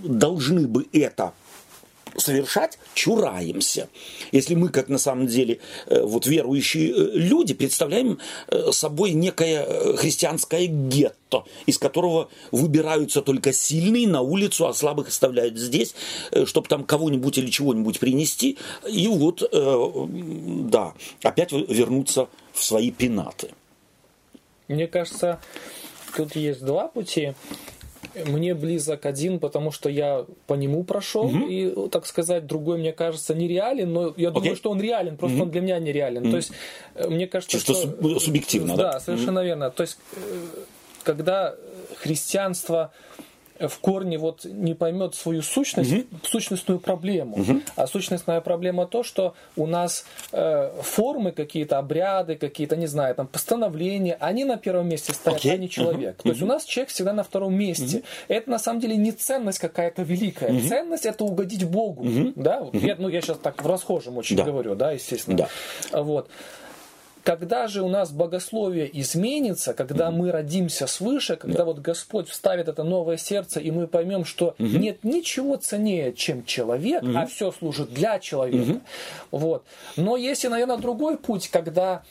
должны 0.05 0.67
бы 0.67 0.87
это 0.93 1.33
совершать, 2.17 2.79
чураемся. 2.95 3.89
Если 4.33 4.55
мы, 4.55 4.69
как 4.69 4.89
на 4.89 4.99
самом 4.99 5.27
деле 5.27 5.61
э, 5.87 6.03
вот 6.03 6.27
верующие 6.27 6.91
э, 6.91 7.11
люди, 7.15 7.55
представляем 7.55 8.19
э, 8.49 8.73
собой 8.73 9.13
некое 9.13 9.97
христианское 9.97 10.67
гетто, 10.67 11.45
из 11.67 11.79
которого 11.79 12.29
выбираются 12.53 13.23
только 13.23 13.53
сильные 13.53 14.09
на 14.09 14.21
улицу, 14.21 14.67
а 14.67 14.75
слабых 14.75 15.09
оставляют 15.09 15.59
здесь, 15.59 15.95
чтобы 16.45 16.69
там 16.69 16.85
кого-нибудь 16.85 17.39
или 17.39 17.51
чего-нибудь 17.51 17.99
принести, 17.99 18.59
и 18.89 19.07
вот, 19.09 19.43
да, 19.51 20.95
опять 21.23 21.53
вернуться 21.53 22.29
в 22.53 22.65
свои 22.65 22.91
пенаты. 22.91 23.51
Мне 24.69 24.87
кажется, 24.87 25.41
тут 26.17 26.37
есть 26.37 26.65
два 26.65 26.89
пути 26.89 27.35
мне 28.27 28.55
близок 28.55 29.07
один, 29.07 29.39
потому 29.39 29.71
что 29.71 29.89
я 29.89 30.25
по 30.47 30.55
нему 30.55 30.85
прошел, 30.85 31.27
угу. 31.27 31.47
и, 31.49 31.89
так 31.89 32.07
сказать, 32.07 32.47
другой, 32.47 32.79
мне 32.79 32.93
кажется, 32.93 33.35
нереален, 33.35 33.93
но 33.93 34.15
я 34.17 34.31
думаю, 34.31 34.57
что 34.57 34.71
он 34.71 34.81
реален, 34.81 35.17
просто 35.17 35.37
угу. 35.37 35.45
он 35.45 35.51
для 35.51 35.61
меня 35.61 35.79
нереален. 35.79 36.23
Угу. 36.23 36.31
То 36.31 36.37
есть, 36.37 36.53
э, 36.95 37.09
мне 37.09 37.27
кажется, 37.27 37.59
что... 37.59 37.75
что 37.75 38.19
субъективно, 38.21 38.77
да? 38.77 38.93
Да, 38.93 39.01
совершенно 39.01 39.41
угу. 39.41 39.47
верно. 39.47 39.71
То 39.71 39.83
есть, 39.83 39.99
э, 40.13 40.47
когда 41.03 41.55
христианство 41.97 42.93
в 43.59 43.79
корне 43.79 44.19
вот 44.19 44.45
не 44.45 44.75
поймет 44.75 45.15
свою 45.15 45.43
сущность, 45.43 45.93
угу. 45.93 46.05
сущностную 46.23 46.81
проблему. 46.81 47.37
Угу. 47.37 47.61
А 47.77 47.87
сущностная 47.87 48.41
проблема 48.41 48.87
то, 48.87 49.03
что 49.03 49.35
у 49.57 49.67
нас 49.67 50.05
э, 50.33 50.71
формы 50.83 51.33
какие-то, 51.33 51.79
обряды 51.79 52.37
какие-то, 52.37 52.77
не 52.77 52.87
знаю, 52.87 53.15
там 53.15 53.27
постановления, 53.27 54.17
они 54.21 54.45
на 54.45 54.57
первом 54.57 54.89
месте 54.89 55.13
стоят, 55.13 55.45
okay. 55.45 55.53
а 55.53 55.57
не 55.57 55.71
человек. 55.71 56.17
Угу. 56.17 56.23
То 56.25 56.29
есть 56.31 56.43
у 56.43 56.47
нас 56.47 56.65
человек 56.65 56.91
всегда 56.91 57.13
на 57.13 57.23
втором 57.23 57.55
месте. 57.55 57.99
Угу. 57.99 58.07
Это 58.29 58.51
на 58.51 58.59
самом 58.59 58.81
деле 58.81 58.97
не 58.97 59.13
ценность 59.13 59.59
какая-то 59.59 60.03
великая. 60.03 60.53
Угу. 60.53 60.69
Ценность 60.69 61.07
это 61.07 61.25
угодить 61.25 61.65
Богу. 61.65 62.05
Угу. 62.05 62.33
Да? 62.37 62.61
Угу. 62.61 62.79
Я, 62.79 62.97
ну, 62.99 63.09
я 63.09 63.21
сейчас 63.21 63.39
так 63.39 63.63
в 63.63 63.67
расхожем 63.67 64.19
очень 64.19 64.37
да. 64.37 64.45
говорю, 64.45 64.75
да, 64.75 64.93
естественно. 64.93 65.37
Да. 65.93 66.03
Вот. 66.03 66.29
Когда 67.25 67.69
же 67.69 67.83
у 67.83 67.89
нас 67.89 68.13
богословие 68.13 68.89
изменится, 69.01 69.73
когда 69.73 70.11
мы 70.11 70.31
родимся 70.31 70.87
свыше, 70.87 71.37
когда 71.37 71.59
да. 71.59 71.65
вот 71.65 71.79
Господь 71.79 72.29
вставит 72.29 72.69
это 72.69 72.85
новое 72.85 73.17
сердце, 73.17 73.61
и 73.61 73.71
мы 73.71 73.87
поймем, 73.87 74.25
что 74.27 74.55
нет 74.59 75.05
ничего 75.05 75.57
ценнее, 75.57 76.13
чем 76.13 76.45
человек, 76.45 77.03
а 77.17 77.27
все 77.27 77.51
служит 77.51 77.93
для 77.93 78.19
человека. 78.19 78.81
Вот. 79.31 79.65
Но 79.97 80.17
есть 80.17 80.45
и, 80.45 80.49
наверное, 80.49 80.77
другой 80.77 81.17
путь, 81.17 81.49
когда 81.49 82.03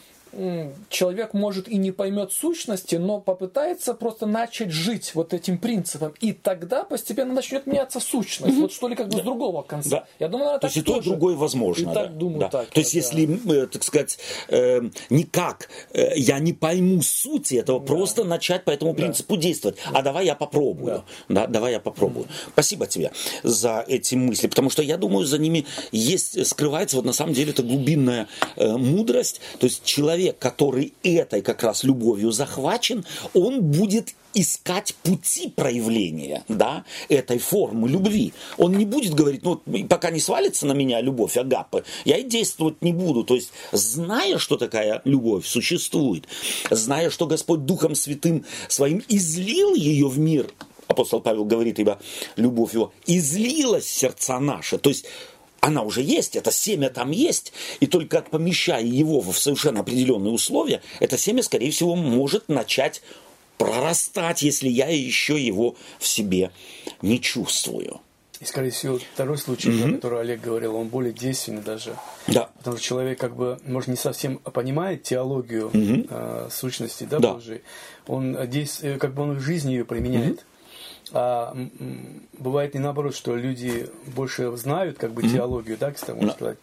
человек 0.89 1.33
может 1.33 1.67
и 1.67 1.77
не 1.77 1.91
поймет 1.91 2.31
сущности, 2.31 2.95
но 2.95 3.19
попытается 3.19 3.93
просто 3.93 4.25
начать 4.25 4.71
жить 4.71 5.11
вот 5.13 5.33
этим 5.33 5.57
принципом. 5.57 6.13
И 6.21 6.33
тогда 6.33 6.83
постепенно 6.83 7.33
начнет 7.33 7.67
меняться 7.67 7.99
сущность. 7.99 8.55
Mm-hmm. 8.55 8.61
Вот 8.61 8.73
что 8.73 8.87
ли 8.87 8.95
как 8.95 9.07
бы 9.07 9.13
да. 9.13 9.19
с 9.19 9.21
другого 9.21 9.61
конца. 9.61 9.89
Да. 9.89 10.05
Я 10.19 10.27
думаю, 10.27 10.45
наверное, 10.45 10.59
То 10.59 10.67
есть 10.67 10.77
и 10.77 10.81
то, 10.81 10.97
и 10.97 11.01
другое 11.01 11.35
возможно. 11.35 11.81
И 11.81 11.85
да. 11.85 11.93
так 11.93 12.17
думаю, 12.17 12.39
да. 12.39 12.49
так. 12.49 12.67
То 12.69 12.79
есть 12.79 12.93
да. 12.93 12.97
если, 12.97 13.63
э, 13.63 13.67
так 13.67 13.83
сказать, 13.83 14.19
э, 14.49 14.81
никак 15.09 15.69
э, 15.93 16.17
я 16.17 16.39
не 16.39 16.53
пойму 16.53 17.01
сути 17.01 17.55
этого, 17.55 17.79
да. 17.79 17.85
просто 17.85 18.23
начать 18.23 18.63
по 18.63 18.71
этому 18.71 18.93
принципу 18.93 19.35
да. 19.35 19.41
действовать. 19.43 19.77
Да. 19.85 19.99
А 19.99 20.01
давай 20.01 20.25
я 20.25 20.35
попробую. 20.35 21.03
Да. 21.29 21.45
да, 21.45 21.47
давай 21.47 21.73
я 21.73 21.79
попробую. 21.79 22.25
Mm-hmm. 22.25 22.49
Спасибо 22.53 22.87
тебе 22.87 23.11
за 23.43 23.85
эти 23.87 24.15
мысли, 24.15 24.47
потому 24.47 24.69
что 24.69 24.81
я 24.81 24.97
думаю, 24.97 25.25
за 25.25 25.37
ними 25.37 25.65
есть, 25.91 26.45
скрывается 26.47 26.95
вот 26.95 27.05
на 27.05 27.13
самом 27.13 27.33
деле 27.33 27.51
это 27.51 27.61
глубинная 27.61 28.27
э, 28.55 28.77
мудрость. 28.77 29.41
То 29.59 29.65
есть 29.65 29.83
человек 29.83 30.22
человек, 30.23 30.39
который 30.39 30.93
этой 31.03 31.41
как 31.41 31.63
раз 31.63 31.83
любовью 31.83 32.31
захвачен, 32.31 33.05
он 33.33 33.61
будет 33.61 34.15
искать 34.33 34.95
пути 35.03 35.49
проявления 35.49 36.43
да, 36.47 36.85
этой 37.09 37.37
формы 37.37 37.89
любви. 37.89 38.33
Он 38.57 38.75
не 38.77 38.85
будет 38.85 39.13
говорить, 39.13 39.43
ну, 39.43 39.61
пока 39.87 40.09
не 40.09 40.19
свалится 40.19 40.65
на 40.65 40.73
меня 40.73 41.01
любовь 41.01 41.37
Агапы, 41.37 41.83
я 42.05 42.17
и 42.17 42.23
действовать 42.23 42.81
не 42.81 42.93
буду. 42.93 43.23
То 43.23 43.35
есть, 43.35 43.51
зная, 43.71 44.37
что 44.37 44.57
такая 44.57 45.01
любовь 45.05 45.45
существует, 45.45 46.25
зная, 46.71 47.09
что 47.09 47.27
Господь 47.27 47.65
Духом 47.65 47.95
Святым 47.95 48.45
Своим 48.67 49.03
излил 49.09 49.75
ее 49.75 50.07
в 50.07 50.17
мир, 50.17 50.47
апостол 50.87 51.21
Павел 51.21 51.45
говорит, 51.45 51.79
ибо 51.79 51.99
любовь 52.35 52.73
его 52.73 52.91
излилась 53.05 53.85
в 53.85 53.93
сердца 53.93 54.39
наши. 54.39 54.77
То 54.77 54.89
есть, 54.89 55.05
она 55.63 55.81
уже 55.83 56.01
есть, 56.01 56.35
это 56.35 56.51
семя 56.51 56.89
там 56.89 57.11
есть, 57.11 57.53
и 57.79 57.87
только 57.87 58.21
помещая 58.21 58.83
его 58.83 59.21
в 59.21 59.37
совершенно 59.37 59.79
определенные 59.79 60.33
условия, 60.33 60.81
это 60.99 61.17
семя, 61.17 61.41
скорее 61.41 61.71
всего, 61.71 61.95
может 61.95 62.49
начать 62.49 63.01
прорастать, 63.57 64.41
если 64.41 64.67
я 64.67 64.87
еще 64.87 65.41
его 65.41 65.75
в 65.99 66.07
себе 66.07 66.51
не 67.01 67.21
чувствую. 67.21 68.01
И, 68.41 68.45
скорее 68.45 68.71
всего, 68.71 68.99
второй 69.13 69.37
случай, 69.37 69.69
mm-hmm. 69.69 69.83
про 69.83 69.93
который 69.93 70.19
Олег 70.19 70.41
говорил, 70.41 70.75
он 70.75 70.89
более 70.89 71.13
действенный 71.13 71.61
даже. 71.61 71.95
Да. 72.27 72.49
Потому 72.57 72.75
что 72.75 72.85
человек, 72.85 73.17
как 73.17 73.37
бы, 73.37 73.57
может, 73.65 73.87
не 73.87 73.95
совсем 73.95 74.39
понимает 74.39 75.03
теологию 75.03 75.69
mm-hmm. 75.69 76.07
э, 76.09 76.49
сущности 76.51 77.05
да, 77.05 77.19
да. 77.19 77.35
Божией. 77.35 77.61
Он 78.05 78.37
здесь, 78.47 78.79
э, 78.81 78.97
как 78.97 79.13
бы 79.13 79.23
он 79.23 79.37
в 79.37 79.39
жизни 79.39 79.71
ее 79.71 79.85
применяет. 79.85 80.39
Mm-hmm. 80.39 80.52
А 81.13 81.55
бывает 82.33 82.73
не 82.73 82.79
наоборот, 82.79 83.15
что 83.15 83.35
люди 83.35 83.87
больше 84.15 84.55
знают 84.57 84.97
как 84.97 85.13
бы 85.13 85.21
mm-hmm. 85.21 85.33
теологию, 85.33 85.77
да, 85.77 85.91
кстати, 85.91 86.11
можно 86.11 86.33
сказать, 86.33 86.57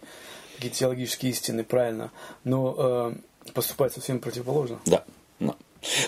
какие 0.57 0.73
теологические 0.73 1.33
истины, 1.33 1.63
правильно, 1.63 2.11
но 2.43 3.15
э, 3.47 3.53
поступают 3.53 3.95
совсем 3.95 4.19
противоположно. 4.19 4.81
Да. 4.87 5.05
да. 5.39 5.55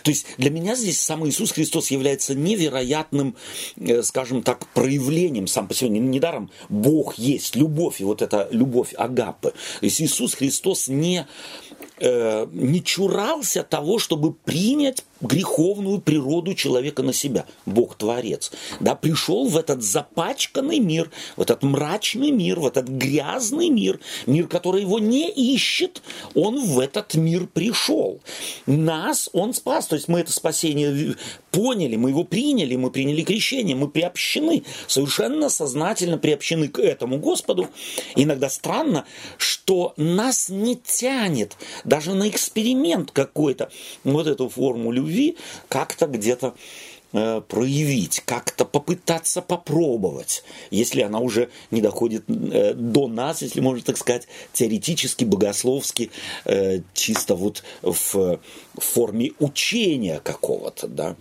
То 0.02 0.10
есть 0.10 0.26
для 0.36 0.50
меня 0.50 0.74
здесь 0.74 1.00
сам 1.00 1.26
Иисус 1.26 1.52
Христос 1.52 1.90
является 1.90 2.34
невероятным, 2.34 3.36
э, 3.76 4.02
скажем 4.02 4.42
так, 4.42 4.66
проявлением 4.68 5.46
сам 5.46 5.68
по 5.68 5.74
себе. 5.74 5.90
Недаром 5.90 6.50
Бог 6.68 7.14
есть, 7.14 7.56
любовь, 7.56 8.00
и 8.00 8.04
вот 8.04 8.22
эта 8.22 8.48
любовь 8.50 8.92
Агапы. 8.94 9.50
То 9.50 9.86
есть 9.86 10.00
Иисус 10.00 10.34
Христос 10.34 10.88
не, 10.88 11.26
э, 11.98 12.46
не 12.52 12.82
чурался 12.82 13.62
того, 13.62 13.98
чтобы 13.98 14.32
принять 14.32 15.04
греховную 15.22 16.00
природу 16.00 16.54
человека 16.54 17.02
на 17.02 17.12
себя. 17.12 17.46
Бог 17.64 17.94
Творец. 17.94 18.50
Да, 18.80 18.94
пришел 18.94 19.48
в 19.48 19.56
этот 19.56 19.82
запачканный 19.82 20.80
мир, 20.80 21.10
в 21.36 21.42
этот 21.42 21.62
мрачный 21.62 22.30
мир, 22.30 22.60
в 22.60 22.66
этот 22.66 22.88
грязный 22.88 23.68
мир, 23.68 24.00
мир, 24.26 24.48
который 24.48 24.82
его 24.82 24.98
не 24.98 25.30
ищет, 25.30 26.02
он 26.34 26.64
в 26.64 26.80
этот 26.80 27.14
мир 27.14 27.46
пришел. 27.46 28.20
Нас 28.66 29.28
он 29.32 29.54
спас, 29.54 29.86
то 29.86 29.96
есть 29.96 30.08
мы 30.08 30.20
это 30.20 30.32
спасение 30.32 31.16
поняли, 31.50 31.96
мы 31.96 32.10
его 32.10 32.24
приняли, 32.24 32.76
мы 32.76 32.90
приняли 32.90 33.22
крещение, 33.22 33.74
мы 33.74 33.88
приобщены, 33.88 34.64
совершенно 34.86 35.48
сознательно 35.48 36.18
приобщены 36.18 36.68
к 36.68 36.78
этому 36.78 37.18
Господу. 37.18 37.68
Иногда 38.14 38.48
странно, 38.48 39.04
что 39.36 39.94
нас 39.96 40.48
не 40.48 40.76
тянет 40.76 41.56
даже 41.84 42.14
на 42.14 42.28
эксперимент 42.28 43.10
какой-то 43.10 43.70
вот 44.04 44.26
эту 44.26 44.48
форму 44.48 44.92
любви 44.92 45.36
как-то 45.68 46.06
где-то 46.06 46.54
проявить, 47.12 48.22
как-то 48.24 48.64
попытаться 48.64 49.42
попробовать, 49.42 50.44
если 50.70 51.02
она 51.02 51.18
уже 51.20 51.50
не 51.70 51.80
доходит 51.80 52.24
э, 52.28 52.74
до 52.74 53.08
нас, 53.08 53.42
если 53.42 53.60
можно 53.60 53.82
так 53.82 53.98
сказать, 53.98 54.28
теоретически, 54.52 55.24
богословски, 55.24 56.10
э, 56.44 56.80
чисто 56.94 57.34
вот 57.34 57.62
в 57.82 58.40
форме 58.78 59.32
учения 59.38 60.20
какого-то, 60.20 60.88
да. 60.88 61.16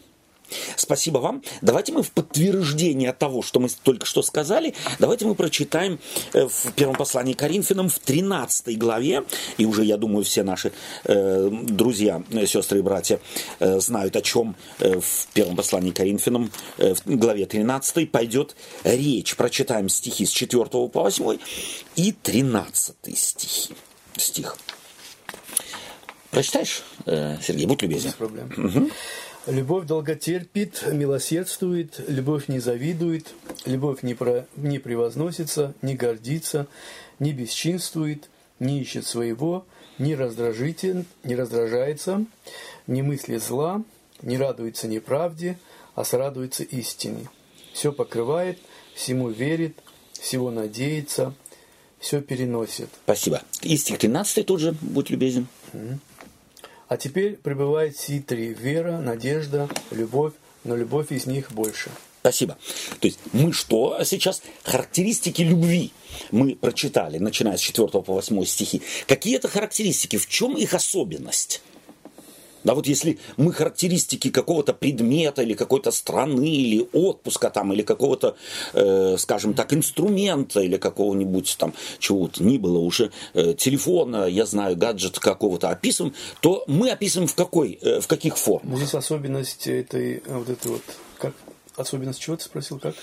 Спасибо 0.75 1.19
вам. 1.19 1.43
Давайте 1.61 1.91
мы 1.91 2.03
в 2.03 2.11
подтверждение 2.11 3.13
того, 3.13 3.41
что 3.41 3.59
мы 3.59 3.69
только 3.83 4.05
что 4.05 4.21
сказали, 4.21 4.73
давайте 4.99 5.25
мы 5.25 5.35
прочитаем 5.35 5.99
э, 6.33 6.47
в 6.47 6.73
первом 6.73 6.95
послании 6.95 7.33
Коринфянам 7.33 7.89
в 7.89 7.99
13 7.99 8.77
главе, 8.77 9.23
и 9.57 9.65
уже, 9.65 9.83
я 9.83 9.97
думаю, 9.97 10.23
все 10.23 10.43
наши 10.43 10.71
э, 11.05 11.49
друзья, 11.51 12.23
сестры 12.45 12.79
и 12.79 12.81
братья 12.81 13.19
э, 13.59 13.79
знают, 13.79 14.15
о 14.15 14.21
чем 14.21 14.55
э, 14.79 14.99
в 14.99 15.27
первом 15.33 15.55
послании 15.55 15.91
Коринфянам 15.91 16.51
э, 16.77 16.93
в 16.93 17.01
главе 17.05 17.45
13 17.45 18.11
пойдет 18.11 18.55
речь. 18.83 19.35
Прочитаем 19.35 19.89
стихи 19.89 20.25
с 20.25 20.29
4 20.29 20.65
по 20.65 20.87
8 20.87 21.37
и 21.95 22.11
13 22.11 22.95
стихи. 23.17 23.73
стих. 24.17 24.57
Прочитаешь, 26.31 26.83
э, 27.05 27.37
Сергей, 27.41 27.65
будь 27.65 27.81
любезен. 27.81 28.09
Без 28.09 28.15
проблем. 28.15 28.51
Угу. 28.57 28.91
Любовь 29.47 29.87
долготерпит, 29.87 30.83
милосердствует, 30.91 31.99
любовь 32.07 32.47
не 32.47 32.59
завидует, 32.59 33.33
любовь 33.65 34.03
не, 34.03 34.13
про, 34.13 34.45
не 34.55 34.77
превозносится, 34.77 35.73
не 35.81 35.95
гордится, 35.95 36.67
не 37.17 37.33
бесчинствует, 37.33 38.29
не 38.59 38.79
ищет 38.81 39.07
своего, 39.07 39.65
не 39.97 40.13
раздражитель, 40.15 41.05
не 41.23 41.35
раздражается, 41.35 42.23
не 42.85 43.01
мыслит 43.01 43.41
зла, 43.41 43.83
не 44.21 44.37
радуется 44.37 44.87
неправде, 44.87 45.57
а 45.95 46.05
срадуется 46.05 46.63
истине. 46.63 47.27
Все 47.73 47.91
покрывает, 47.91 48.59
всему 48.93 49.29
верит, 49.29 49.75
всего 50.13 50.51
надеется, 50.51 51.33
все 51.99 52.21
переносит. 52.21 52.89
Спасибо. 53.05 53.41
И 53.63 53.75
стих 53.75 53.97
13 53.97 54.45
тут 54.45 54.59
же, 54.59 54.75
будь 54.81 55.09
любезен. 55.09 55.47
А 56.91 56.97
теперь 56.97 57.37
пребывает 57.37 57.97
сии 57.97 58.19
три– 58.19 58.53
вера, 58.59 58.97
надежда, 58.97 59.69
любовь, 59.91 60.33
но 60.65 60.75
любовь 60.75 61.13
из 61.13 61.25
них 61.25 61.53
больше. 61.53 61.89
Спасибо. 62.19 62.57
То 62.99 63.07
есть 63.07 63.17
мы 63.31 63.53
что 63.53 63.97
сейчас? 64.03 64.41
Характеристики 64.63 65.41
любви 65.41 65.93
мы 66.31 66.53
прочитали, 66.53 67.17
начиная 67.17 67.55
с 67.55 67.61
4 67.61 67.87
по 67.87 68.01
8 68.01 68.43
стихи. 68.43 68.81
Какие 69.07 69.37
это 69.37 69.47
характеристики? 69.47 70.17
В 70.17 70.27
чем 70.27 70.57
их 70.57 70.73
особенность? 70.73 71.61
Да, 72.63 72.75
вот 72.75 72.87
если 72.87 73.19
мы 73.37 73.53
характеристики 73.53 74.29
какого-то 74.29 74.73
предмета 74.73 75.41
или 75.41 75.53
какой-то 75.53 75.91
страны, 75.91 76.49
или 76.49 76.87
отпуска 76.93 77.49
там, 77.49 77.73
или 77.73 77.81
какого-то, 77.81 78.35
э, 78.73 79.15
скажем 79.17 79.53
так, 79.53 79.73
инструмента, 79.73 80.61
или 80.61 80.77
какого-нибудь 80.77 81.55
там, 81.57 81.73
чего-то 81.99 82.43
ни 82.43 82.57
было 82.57 82.79
уже, 82.79 83.11
э, 83.33 83.53
телефона, 83.53 84.25
я 84.25 84.45
знаю, 84.45 84.75
гаджет 84.75 85.19
какого-то 85.19 85.69
описываем, 85.69 86.13
то 86.41 86.63
мы 86.67 86.91
описываем 86.91 87.27
в 87.27 87.35
какой, 87.35 87.79
э, 87.81 87.99
в 87.99 88.07
каких 88.07 88.37
формах? 88.37 88.63
Но 88.71 88.77
здесь 88.77 88.93
особенность 88.93 89.67
этой, 89.67 90.23
э, 90.25 90.37
вот 90.37 90.49
этой 90.49 90.71
вот, 90.71 90.83
как, 91.17 91.33
особенность 91.75 92.19
чего 92.19 92.35
ты 92.35 92.43
спросил, 92.43 92.79
как? 92.79 92.95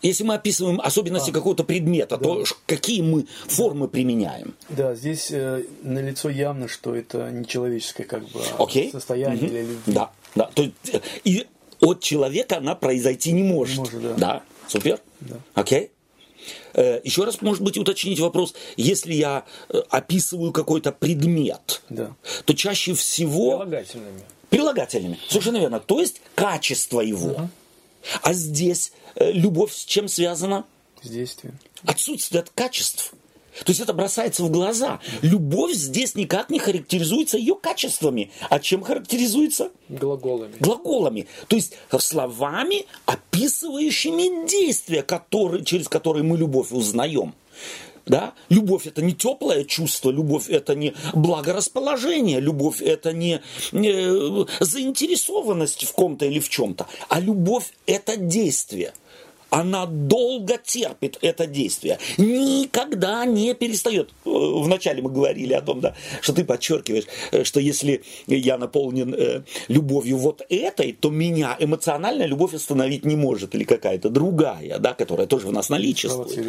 Если 0.00 0.22
мы 0.22 0.34
описываем 0.34 0.80
особенности 0.80 1.30
а, 1.30 1.32
какого-то 1.32 1.64
предмета, 1.64 2.16
да. 2.16 2.24
то 2.24 2.44
какие 2.66 3.02
мы 3.02 3.26
формы 3.46 3.88
применяем? 3.88 4.54
Да, 4.68 4.94
здесь 4.94 5.28
э, 5.30 5.64
налицо 5.82 6.28
явно, 6.28 6.68
что 6.68 6.94
это 6.94 7.30
не 7.30 7.44
человеческое 7.44 8.04
как 8.04 8.22
бы 8.28 8.40
okay. 8.58 8.92
состояние 8.92 9.38
угу. 9.38 9.46
или 9.46 9.60
любви. 9.62 9.92
Да, 9.92 10.10
да. 10.36 10.50
То 10.54 10.62
есть, 10.62 10.74
э, 10.92 11.00
и 11.24 11.46
от 11.80 12.00
человека 12.00 12.58
она 12.58 12.76
произойти 12.76 13.32
не 13.32 13.42
может. 13.42 13.76
Не 13.76 13.80
может, 13.80 14.02
да. 14.02 14.14
Да, 14.14 14.42
супер. 14.68 15.00
Да. 15.20 15.36
Окей. 15.54 15.90
Э, 16.74 17.00
еще 17.02 17.24
раз, 17.24 17.42
может 17.42 17.62
быть, 17.62 17.76
уточнить 17.76 18.20
вопрос. 18.20 18.54
Если 18.76 19.14
я 19.14 19.44
э, 19.68 19.80
описываю 19.90 20.52
какой-то 20.52 20.92
предмет, 20.92 21.82
да. 21.88 22.14
то 22.44 22.54
чаще 22.54 22.94
всего... 22.94 23.58
Прилагательными. 23.58 24.22
Прилагательными, 24.48 25.18
совершенно 25.28 25.58
верно. 25.58 25.80
То 25.80 26.00
есть 26.00 26.22
качество 26.34 27.00
его. 27.00 27.32
Угу. 27.32 27.48
А 28.22 28.32
здесь 28.32 28.92
э, 29.14 29.30
любовь 29.32 29.72
с 29.72 29.84
чем 29.84 30.08
связана? 30.08 30.64
С 31.02 31.08
действием. 31.08 31.58
Отсутствие 31.84 32.44
качеств. 32.54 33.12
То 33.64 33.70
есть 33.70 33.80
это 33.80 33.92
бросается 33.92 34.44
в 34.44 34.50
глаза. 34.50 35.00
Любовь 35.22 35.72
здесь 35.72 36.14
никак 36.14 36.50
не 36.50 36.58
характеризуется 36.58 37.38
ее 37.38 37.56
качествами. 37.56 38.30
А 38.50 38.60
чем 38.60 38.82
характеризуется? 38.82 39.70
Глаголами. 39.88 40.54
Глаголами. 40.60 41.26
То 41.48 41.56
есть 41.56 41.74
словами, 41.98 42.86
описывающими 43.06 44.46
действия, 44.46 45.02
которые, 45.02 45.64
через 45.64 45.88
которые 45.88 46.22
мы 46.22 46.36
любовь 46.38 46.70
узнаем. 46.70 47.34
Да? 48.08 48.34
Любовь 48.48 48.86
это 48.86 49.02
не 49.02 49.14
теплое 49.14 49.64
чувство, 49.64 50.10
любовь 50.10 50.48
это 50.48 50.74
не 50.74 50.94
благорасположение, 51.12 52.40
любовь 52.40 52.80
это 52.82 53.12
не 53.12 53.40
э, 53.72 54.44
заинтересованность 54.60 55.84
в 55.84 55.92
ком-то 55.92 56.24
или 56.24 56.40
в 56.40 56.48
чем-то, 56.48 56.86
а 57.08 57.20
любовь 57.20 57.72
это 57.86 58.16
действие 58.16 58.92
она 59.50 59.86
долго 59.86 60.58
терпит 60.58 61.18
это 61.22 61.46
действие, 61.46 61.98
никогда 62.16 63.24
не 63.24 63.54
перестает. 63.54 64.10
Э, 64.24 64.30
вначале 64.30 65.02
мы 65.02 65.10
говорили 65.10 65.52
о 65.54 65.62
том, 65.62 65.80
да, 65.80 65.94
что 66.20 66.32
ты 66.32 66.44
подчеркиваешь, 66.44 67.04
э, 67.32 67.44
что 67.44 67.60
если 67.60 68.02
я 68.26 68.58
наполнен 68.58 69.14
э, 69.14 69.42
любовью 69.68 70.18
вот 70.18 70.42
этой, 70.48 70.92
то 70.92 71.10
меня 71.10 71.56
эмоциональная 71.58 72.26
любовь 72.26 72.54
остановить 72.54 73.04
не 73.04 73.16
может, 73.16 73.54
или 73.54 73.64
какая-то 73.64 74.10
другая, 74.10 74.78
да, 74.78 74.94
которая 74.94 75.26
тоже 75.26 75.46
в 75.46 75.52
нас 75.52 75.68
наличествует. 75.68 76.46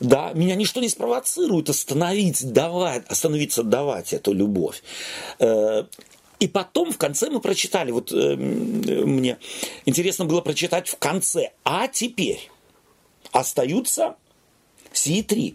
Да, 0.00 0.32
меня 0.34 0.54
ничто 0.54 0.80
не 0.80 0.88
спровоцирует 0.88 1.68
остановить, 1.68 2.52
давать, 2.52 3.04
остановиться, 3.08 3.62
давать 3.62 4.12
эту 4.12 4.32
любовь. 4.32 4.82
И 6.42 6.48
потом 6.48 6.90
в 6.90 6.98
конце 6.98 7.30
мы 7.30 7.38
прочитали, 7.38 7.92
вот 7.92 8.10
э, 8.10 8.34
мне 8.34 9.38
интересно 9.86 10.24
было 10.24 10.40
прочитать 10.40 10.88
в 10.88 10.98
конце, 10.98 11.52
а 11.62 11.86
теперь 11.86 12.50
остаются 13.30 14.16
сии 14.92 15.22
три. 15.22 15.54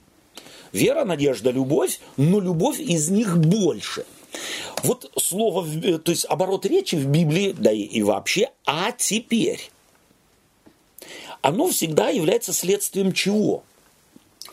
Вера, 0.72 1.04
надежда, 1.04 1.52
любовь, 1.52 2.00
но 2.16 2.40
любовь 2.40 2.80
из 2.80 3.10
них 3.10 3.38
больше. 3.38 4.06
Вот 4.82 5.12
слово, 5.20 5.68
э, 5.84 5.98
то 5.98 6.10
есть 6.10 6.24
оборот 6.24 6.66
речи 6.66 6.96
в 6.96 7.08
Библии, 7.08 7.52
да 7.52 7.74
и 7.74 8.02
вообще, 8.02 8.52
а 8.66 8.94
теперь. 8.94 9.70
Оно 11.42 11.68
всегда 11.68 12.08
является 12.08 12.54
следствием 12.54 13.12
чего? 13.12 13.66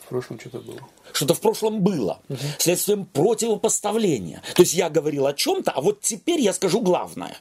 В 0.05 0.09
прошлом 0.09 0.39
что-то 0.39 0.59
было 0.59 0.81
что-то 1.15 1.33
в 1.33 1.39
прошлом 1.39 1.81
было, 1.81 2.19
угу. 2.29 2.37
следствием 2.59 3.05
противопоставления. 3.05 4.41
То 4.55 4.61
есть 4.63 4.73
я 4.73 4.89
говорил 4.89 5.25
о 5.27 5.33
чем-то, 5.33 5.71
а 5.71 5.81
вот 5.81 6.01
теперь 6.01 6.41
я 6.41 6.53
скажу 6.53 6.81
главное. 6.81 7.37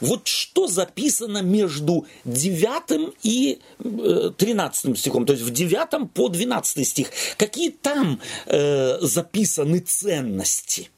Вот 0.00 0.26
что 0.26 0.66
записано 0.66 1.40
между 1.42 2.06
9 2.24 3.14
и 3.22 3.60
13 3.78 4.84
э, 4.84 4.94
стихом, 4.96 5.24
то 5.24 5.32
есть 5.32 5.44
в 5.44 5.50
9 5.50 6.12
по 6.12 6.28
12 6.28 6.86
стих. 6.86 7.08
Какие 7.38 7.70
там 7.70 8.20
э, 8.46 8.98
записаны 9.00 9.78
ценности? 9.78 10.90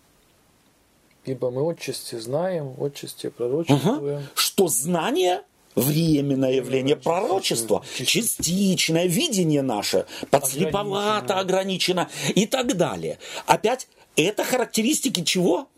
Ибо 1.24 1.50
мы 1.50 1.70
отчасти 1.70 2.18
знаем, 2.18 2.74
отчасти 2.80 3.28
пророчествуем. 3.28 4.16
Угу. 4.16 4.22
Что 4.34 4.68
знание 4.68 5.42
временное 5.74 6.52
явление 6.52 6.96
пророчества, 6.96 7.84
частичное 7.96 9.06
видение 9.06 9.62
наше, 9.62 10.06
подслеповато, 10.30 11.38
ограничено 11.38 12.08
и 12.34 12.46
так 12.46 12.76
далее. 12.76 13.18
Опять, 13.46 13.88
это 14.16 14.44
характеристики 14.44 15.22
чего? 15.22 15.68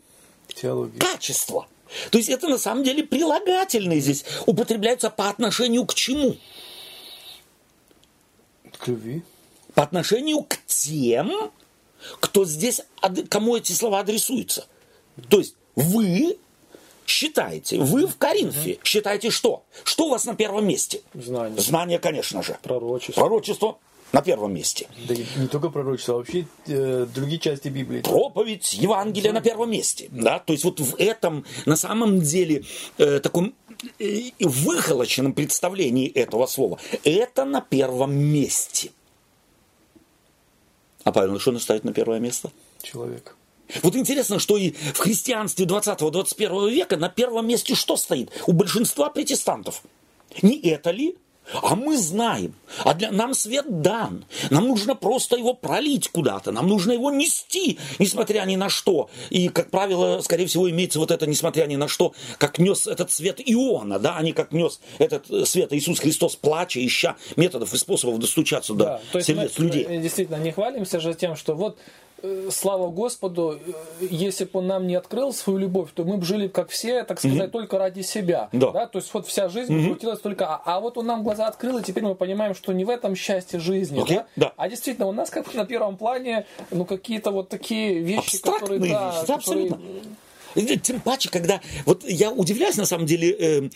Теологии. 0.53 0.97
Качества. 0.97 1.67
То 2.11 2.17
есть 2.17 2.29
это 2.29 2.47
на 2.47 2.57
самом 2.57 2.83
деле 2.83 3.03
прилагательные 3.03 3.99
здесь 3.99 4.25
употребляются 4.45 5.09
по 5.09 5.29
отношению 5.29 5.85
к 5.85 5.93
чему? 5.93 6.35
К 8.77 8.87
любви. 8.87 9.23
По 9.73 9.83
отношению 9.83 10.43
к 10.43 10.57
тем, 10.65 11.51
кто 12.19 12.45
здесь, 12.45 12.81
кому 13.29 13.55
эти 13.55 13.71
слова 13.71 13.99
адресуются. 13.99 14.67
То 15.29 15.39
есть 15.39 15.55
вы 15.75 16.37
считаете, 17.07 17.79
вы 17.79 18.05
в 18.05 18.17
Коринфе 18.17 18.73
угу. 18.73 18.79
считаете 18.83 19.31
что? 19.31 19.63
Что 19.83 20.07
у 20.07 20.09
вас 20.09 20.25
на 20.25 20.35
первом 20.35 20.67
месте? 20.67 21.01
Знание. 21.13 21.59
Знание, 21.59 21.99
конечно 21.99 22.43
же. 22.43 22.57
Пророчество. 22.61 23.21
Пророчество 23.21 23.77
на 24.11 24.21
первом 24.21 24.53
месте. 24.53 24.87
Да 25.07 25.15
не 25.15 25.47
только 25.47 25.69
пророчество, 25.69 26.15
а 26.15 26.17
вообще 26.17 26.45
э, 26.67 27.07
другие 27.13 27.39
части 27.39 27.69
Библии. 27.69 28.01
Проповедь, 28.01 28.73
Евангелие 28.73 29.31
на 29.31 29.41
первом 29.41 29.71
месте. 29.71 30.09
Да? 30.11 30.39
То 30.39 30.53
есть 30.53 30.65
вот 30.65 30.79
в 30.79 30.95
этом 30.97 31.45
на 31.65 31.75
самом 31.75 32.21
деле 32.21 32.63
э, 32.97 33.19
таком 33.19 33.53
э, 33.99 34.31
выхолоченном 34.39 35.33
представлении 35.33 36.07
этого 36.09 36.45
слова 36.45 36.79
это 37.03 37.45
на 37.45 37.61
первом 37.61 38.15
месте. 38.15 38.91
А 41.03 41.11
Павел, 41.11 41.39
что 41.39 41.53
наставит 41.53 41.85
на 41.85 41.93
первое 41.93 42.19
место? 42.19 42.51
Человек. 42.81 43.36
Вот 43.83 43.95
интересно, 43.95 44.39
что 44.39 44.57
и 44.57 44.71
в 44.71 44.97
христианстве 44.97 45.65
20-21 45.65 46.69
века 46.69 46.97
на 46.97 47.09
первом 47.09 47.47
месте 47.47 47.75
что 47.75 47.97
стоит? 47.97 48.31
У 48.45 48.53
большинства 48.53 49.09
протестантов. 49.09 49.81
Не 50.41 50.59
это 50.59 50.91
ли? 50.91 51.15
А 51.53 51.75
мы 51.75 51.97
знаем, 51.97 52.53
а 52.83 52.93
для 52.93 53.09
нам 53.09 53.33
свет 53.33 53.81
дан. 53.81 54.25
Нам 54.49 54.67
нужно 54.67 54.95
просто 54.95 55.37
его 55.37 55.53
пролить 55.53 56.09
куда-то, 56.09 56.51
нам 56.51 56.67
нужно 56.67 56.91
его 56.91 57.09
нести, 57.09 57.79
несмотря 57.99 58.43
ни 58.43 58.57
на 58.57 58.67
что. 58.67 59.09
И, 59.29 59.47
как 59.47 59.71
правило, 59.71 60.19
скорее 60.19 60.47
всего, 60.47 60.69
имеется 60.69 60.99
вот 60.99 61.09
это, 61.09 61.25
несмотря 61.25 61.65
ни 61.65 61.77
на 61.77 61.87
что, 61.87 62.13
как 62.37 62.59
нес 62.59 62.85
этот 62.85 63.11
свет 63.11 63.39
Иона, 63.45 63.97
да, 63.97 64.17
а 64.17 64.23
не 64.23 64.33
как 64.33 64.51
нес 64.51 64.81
этот 64.99 65.31
э, 65.31 65.45
свет 65.45 65.71
Иисус 65.71 65.99
Христос, 65.99 66.35
плача, 66.35 66.85
ища 66.85 67.15
методов 67.37 67.73
и 67.73 67.77
способов 67.77 68.19
достучаться 68.19 68.73
да, 68.73 68.99
до 69.13 69.21
сердец 69.21 69.57
людей. 69.57 69.87
Мы 69.87 69.99
действительно 69.99 70.37
не 70.37 70.51
хвалимся 70.51 70.99
же 70.99 71.13
тем, 71.13 71.37
что 71.37 71.55
вот 71.55 71.77
Э, 71.77 72.06
слава 72.49 72.89
Господу, 72.89 73.59
э, 73.65 74.05
если 74.09 74.45
бы 74.45 74.59
он 74.59 74.67
нам 74.67 74.87
не 74.87 74.95
открыл 74.95 75.33
свою 75.33 75.59
любовь, 75.59 75.89
то 75.93 76.03
мы 76.03 76.17
бы 76.17 76.25
жили, 76.25 76.47
как 76.47 76.69
все, 76.69 77.03
так 77.03 77.19
сказать, 77.19 77.49
mm 77.49 77.51
только 77.51 77.77
ради 77.77 78.01
себя. 78.01 78.49
Да. 78.51 78.71
да. 78.71 78.87
То 78.87 78.99
есть 78.99 79.13
вот 79.13 79.27
вся 79.27 79.49
жизнь 79.49 79.73
mm 79.73 79.87
крутилась 79.87 80.19
только... 80.19 80.47
А, 80.47 80.61
а 80.65 80.79
вот 80.79 80.97
он 80.97 81.05
нам 81.05 81.23
глаза 81.23 81.47
открыл, 81.47 81.77
и 81.77 81.83
теперь 81.83 82.03
мы 82.03 82.15
понимаем, 82.15 82.55
что 82.55 82.73
не 82.73 82.85
в 82.85 82.89
этом 82.89 83.15
счастье 83.15 83.59
жизни. 83.59 84.03
Okay. 84.03 84.15
Да? 84.15 84.25
Да. 84.35 84.53
А 84.57 84.69
действительно, 84.69 85.07
у 85.07 85.11
нас 85.11 85.29
как 85.29 85.53
на 85.53 85.65
первом 85.65 85.97
плане 85.97 86.45
ну, 86.71 86.85
какие-то 86.85 87.31
вот 87.31 87.49
такие 87.49 87.99
вещи, 87.99 88.35
Абстрактные 88.35 88.79
которые... 88.79 88.91
Да, 88.91 89.09
вещи, 89.09 89.21
которые... 89.21 89.37
абсолютно. 89.37 90.77
Тем 90.81 91.01
паче, 91.01 91.29
когда... 91.29 91.61
Вот 91.85 92.03
я 92.03 92.31
удивляюсь, 92.31 92.77
на 92.77 92.85
самом 92.85 93.05
деле, 93.05 93.31
э, 93.31 93.69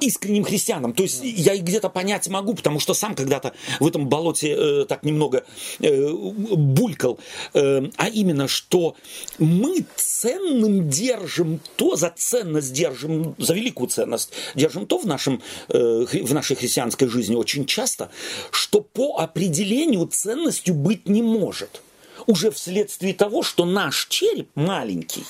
искренним 0.00 0.44
христианам. 0.44 0.92
То 0.92 1.02
есть 1.02 1.20
я 1.22 1.54
их 1.54 1.62
где-то 1.62 1.88
понять 1.88 2.28
могу, 2.28 2.54
потому 2.54 2.80
что 2.80 2.94
сам 2.94 3.14
когда-то 3.14 3.52
в 3.80 3.86
этом 3.86 4.08
болоте 4.08 4.54
э, 4.56 4.84
так 4.86 5.02
немного 5.04 5.44
э, 5.80 6.12
булькал. 6.12 7.18
Э, 7.54 7.82
а 7.96 8.08
именно, 8.08 8.48
что 8.48 8.96
мы 9.38 9.84
ценным 9.96 10.88
держим 10.88 11.60
то, 11.76 11.96
за 11.96 12.12
ценность 12.16 12.72
держим, 12.72 13.34
за 13.38 13.54
великую 13.54 13.88
ценность 13.88 14.32
держим 14.54 14.86
то 14.86 14.98
в, 14.98 15.06
нашем, 15.06 15.42
э, 15.68 16.06
в 16.22 16.34
нашей 16.34 16.56
христианской 16.56 17.08
жизни 17.08 17.34
очень 17.34 17.66
часто, 17.66 18.10
что 18.50 18.80
по 18.80 19.18
определению 19.18 20.06
ценностью 20.06 20.74
быть 20.74 21.08
не 21.08 21.22
может 21.22 21.82
уже 22.28 22.50
вследствие 22.50 23.14
того, 23.14 23.42
что 23.42 23.64
наш 23.64 24.06
череп 24.08 24.50
маленький, 24.54 25.24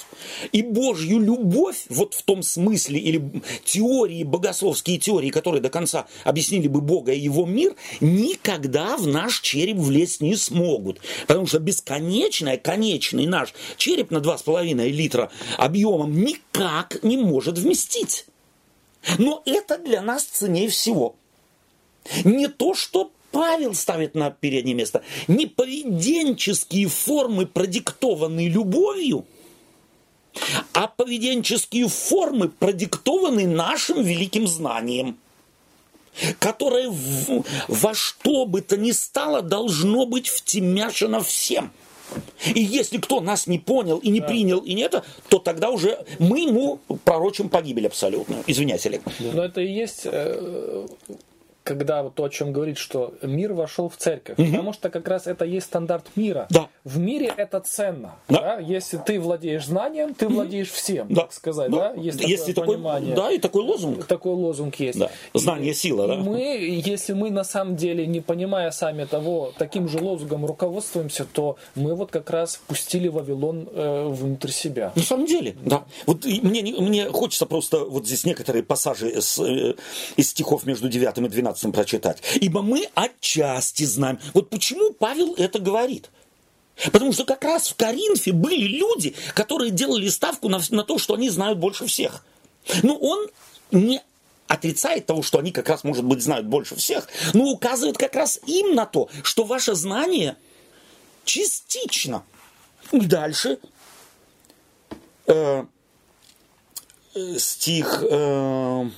и 0.50 0.62
Божью 0.62 1.20
любовь, 1.20 1.84
вот 1.88 2.12
в 2.12 2.22
том 2.24 2.42
смысле, 2.42 2.98
или 2.98 3.42
теории, 3.64 4.24
богословские 4.24 4.98
теории, 4.98 5.30
которые 5.30 5.62
до 5.62 5.70
конца 5.70 6.08
объяснили 6.24 6.66
бы 6.66 6.80
Бога 6.80 7.12
и 7.12 7.20
его 7.20 7.46
мир, 7.46 7.76
никогда 8.00 8.96
в 8.96 9.06
наш 9.06 9.40
череп 9.40 9.76
влезть 9.76 10.20
не 10.20 10.34
смогут. 10.34 11.00
Потому 11.28 11.46
что 11.46 11.60
бесконечный, 11.60 12.58
конечный 12.58 13.26
наш 13.26 13.54
череп 13.76 14.10
на 14.10 14.18
2,5 14.18 14.88
литра 14.88 15.30
объемом 15.56 16.20
никак 16.20 17.02
не 17.04 17.16
может 17.16 17.58
вместить. 17.58 18.26
Но 19.18 19.40
это 19.46 19.78
для 19.78 20.02
нас 20.02 20.24
ценнее 20.24 20.68
всего. 20.68 21.14
Не 22.24 22.48
то, 22.48 22.74
что 22.74 23.12
Павел 23.38 23.72
ставит 23.72 24.16
на 24.16 24.32
переднее 24.32 24.74
место 24.74 25.04
не 25.28 25.46
поведенческие 25.46 26.88
формы, 26.88 27.46
продиктованные 27.46 28.48
любовью, 28.48 29.26
а 30.72 30.88
поведенческие 30.88 31.86
формы, 31.86 32.48
продиктованные 32.48 33.46
нашим 33.46 34.02
великим 34.02 34.48
знанием, 34.48 35.18
которое 36.40 36.90
в, 36.90 37.44
во 37.68 37.94
что 37.94 38.44
бы 38.44 38.60
то 38.60 38.76
ни 38.76 38.90
стало 38.90 39.40
должно 39.40 40.04
быть 40.04 40.26
втемяшено 40.26 41.20
всем. 41.20 41.70
И 42.56 42.60
если 42.60 42.98
кто 42.98 43.20
нас 43.20 43.46
не 43.46 43.60
понял 43.60 43.98
и 43.98 44.10
не 44.10 44.18
да. 44.18 44.26
принял, 44.26 44.58
и 44.58 44.74
не 44.74 44.82
это, 44.82 45.04
то 45.28 45.38
тогда 45.38 45.70
уже 45.70 46.04
мы 46.18 46.40
ему 46.40 46.80
пророчим 47.04 47.48
погибель 47.48 47.86
абсолютно. 47.86 48.42
Извиняйте, 48.48 48.88
Олег. 48.88 49.02
Но 49.20 49.44
это 49.44 49.60
и 49.60 49.72
есть 49.72 50.00
э, 50.06 50.88
когда 51.68 52.02
вот 52.02 52.14
то, 52.14 52.24
о 52.24 52.30
чем 52.30 52.52
говорит, 52.52 52.78
что 52.78 53.12
мир 53.20 53.52
вошел 53.52 53.90
в 53.90 53.96
церковь. 53.98 54.38
Угу. 54.38 54.46
Потому 54.46 54.72
что 54.72 54.88
как 54.88 55.06
раз 55.06 55.26
это 55.26 55.44
есть 55.44 55.66
стандарт 55.66 56.06
мира. 56.16 56.46
Да. 56.48 56.68
В 56.84 56.98
мире 56.98 57.30
это 57.36 57.60
ценно. 57.60 58.14
Да. 58.28 58.40
Да? 58.40 58.58
Если 58.58 58.96
ты 58.96 59.20
владеешь 59.20 59.66
знанием, 59.66 60.14
ты 60.14 60.28
владеешь 60.28 60.70
всем, 60.70 61.12
да. 61.12 61.22
так 61.22 61.34
сказать. 61.34 61.70
Да. 61.70 61.92
Да? 61.92 62.00
Есть 62.00 62.20
если 62.22 62.52
такое 62.52 62.76
понимание. 62.76 63.14
Да, 63.14 63.30
и 63.30 63.38
такой 63.38 63.62
лозунг. 63.64 64.06
Такой 64.06 64.32
лозунг 64.32 64.76
есть. 64.76 64.98
Да. 64.98 65.10
Знание, 65.34 65.74
сила. 65.74 66.04
И 66.04 66.08
да? 66.08 66.16
мы, 66.16 66.40
если 66.40 67.12
мы 67.12 67.30
на 67.30 67.44
самом 67.44 67.76
деле, 67.76 68.06
не 68.06 68.20
понимая 68.20 68.70
сами 68.70 69.04
того, 69.04 69.52
таким 69.58 69.88
же 69.88 69.98
лозунгом 69.98 70.46
руководствуемся, 70.46 71.26
то 71.30 71.58
мы 71.74 71.94
вот 71.94 72.10
как 72.10 72.30
раз 72.30 72.60
пустили 72.66 73.08
Вавилон 73.08 73.68
э, 73.70 74.08
внутрь 74.08 74.50
себя. 74.50 74.92
На 74.96 75.02
самом 75.02 75.26
деле, 75.26 75.54
да. 75.62 75.84
Вот 76.06 76.24
мне, 76.24 76.62
мне 76.62 77.10
хочется 77.10 77.44
просто 77.44 77.84
вот 77.84 78.06
здесь 78.06 78.24
некоторые 78.24 78.62
пассажи 78.62 79.10
из, 79.10 79.38
э, 79.38 79.74
из 80.16 80.30
стихов 80.30 80.64
между 80.64 80.88
9 80.88 81.18
и 81.18 81.28
12 81.28 81.57
15 81.58 81.72
прочитать. 81.72 82.22
Ибо 82.40 82.62
мы 82.62 82.88
отчасти 82.94 83.84
знаем. 83.84 84.18
Вот 84.34 84.50
почему 84.50 84.92
Павел 84.92 85.34
это 85.34 85.58
говорит. 85.58 86.10
Потому 86.92 87.12
что 87.12 87.24
как 87.24 87.42
раз 87.42 87.68
в 87.68 87.74
Коринфе 87.74 88.32
были 88.32 88.78
люди, 88.78 89.14
которые 89.34 89.72
делали 89.72 90.08
ставку 90.08 90.48
на, 90.48 90.60
на 90.70 90.84
то, 90.84 90.98
что 90.98 91.14
они 91.14 91.28
знают 91.28 91.58
больше 91.58 91.86
всех. 91.86 92.24
Но 92.82 92.96
он 92.96 93.28
не 93.72 94.00
отрицает 94.46 95.06
того, 95.06 95.22
что 95.22 95.38
они 95.38 95.50
как 95.50 95.68
раз, 95.68 95.82
может 95.82 96.04
быть, 96.04 96.22
знают 96.22 96.46
больше 96.46 96.76
всех, 96.76 97.08
но 97.34 97.50
указывает 97.50 97.98
как 97.98 98.14
раз 98.14 98.40
им 98.46 98.74
на 98.74 98.86
то, 98.86 99.10
что 99.22 99.44
ваше 99.44 99.74
знание 99.74 100.36
частично. 101.24 102.22
Дальше 102.92 103.58
э, 105.26 105.64
э, 107.14 107.38
стих... 107.38 108.04
Э, 108.08 108.88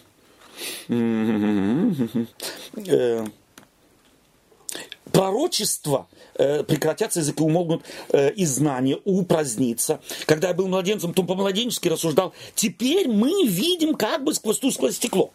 пророчества 5.13 6.09
э, 6.35 6.63
прекратятся, 6.63 7.21
языки 7.21 7.43
умолкнут, 7.43 7.83
э, 8.11 8.33
и 8.33 8.45
знания 8.47 8.99
упразднится. 9.05 10.01
Когда 10.27 10.49
я 10.49 10.55
был 10.55 10.69
младенцем, 10.69 11.15
то 11.15 11.23
по-младенчески 11.23 11.89
рассуждал, 11.89 12.33
теперь 12.55 13.09
мы 13.09 13.47
видим 13.47 13.95
как 13.95 14.25
бы 14.25 14.35
сквозь 14.35 14.59
тусклое 14.59 14.93
стекло. 14.93 15.33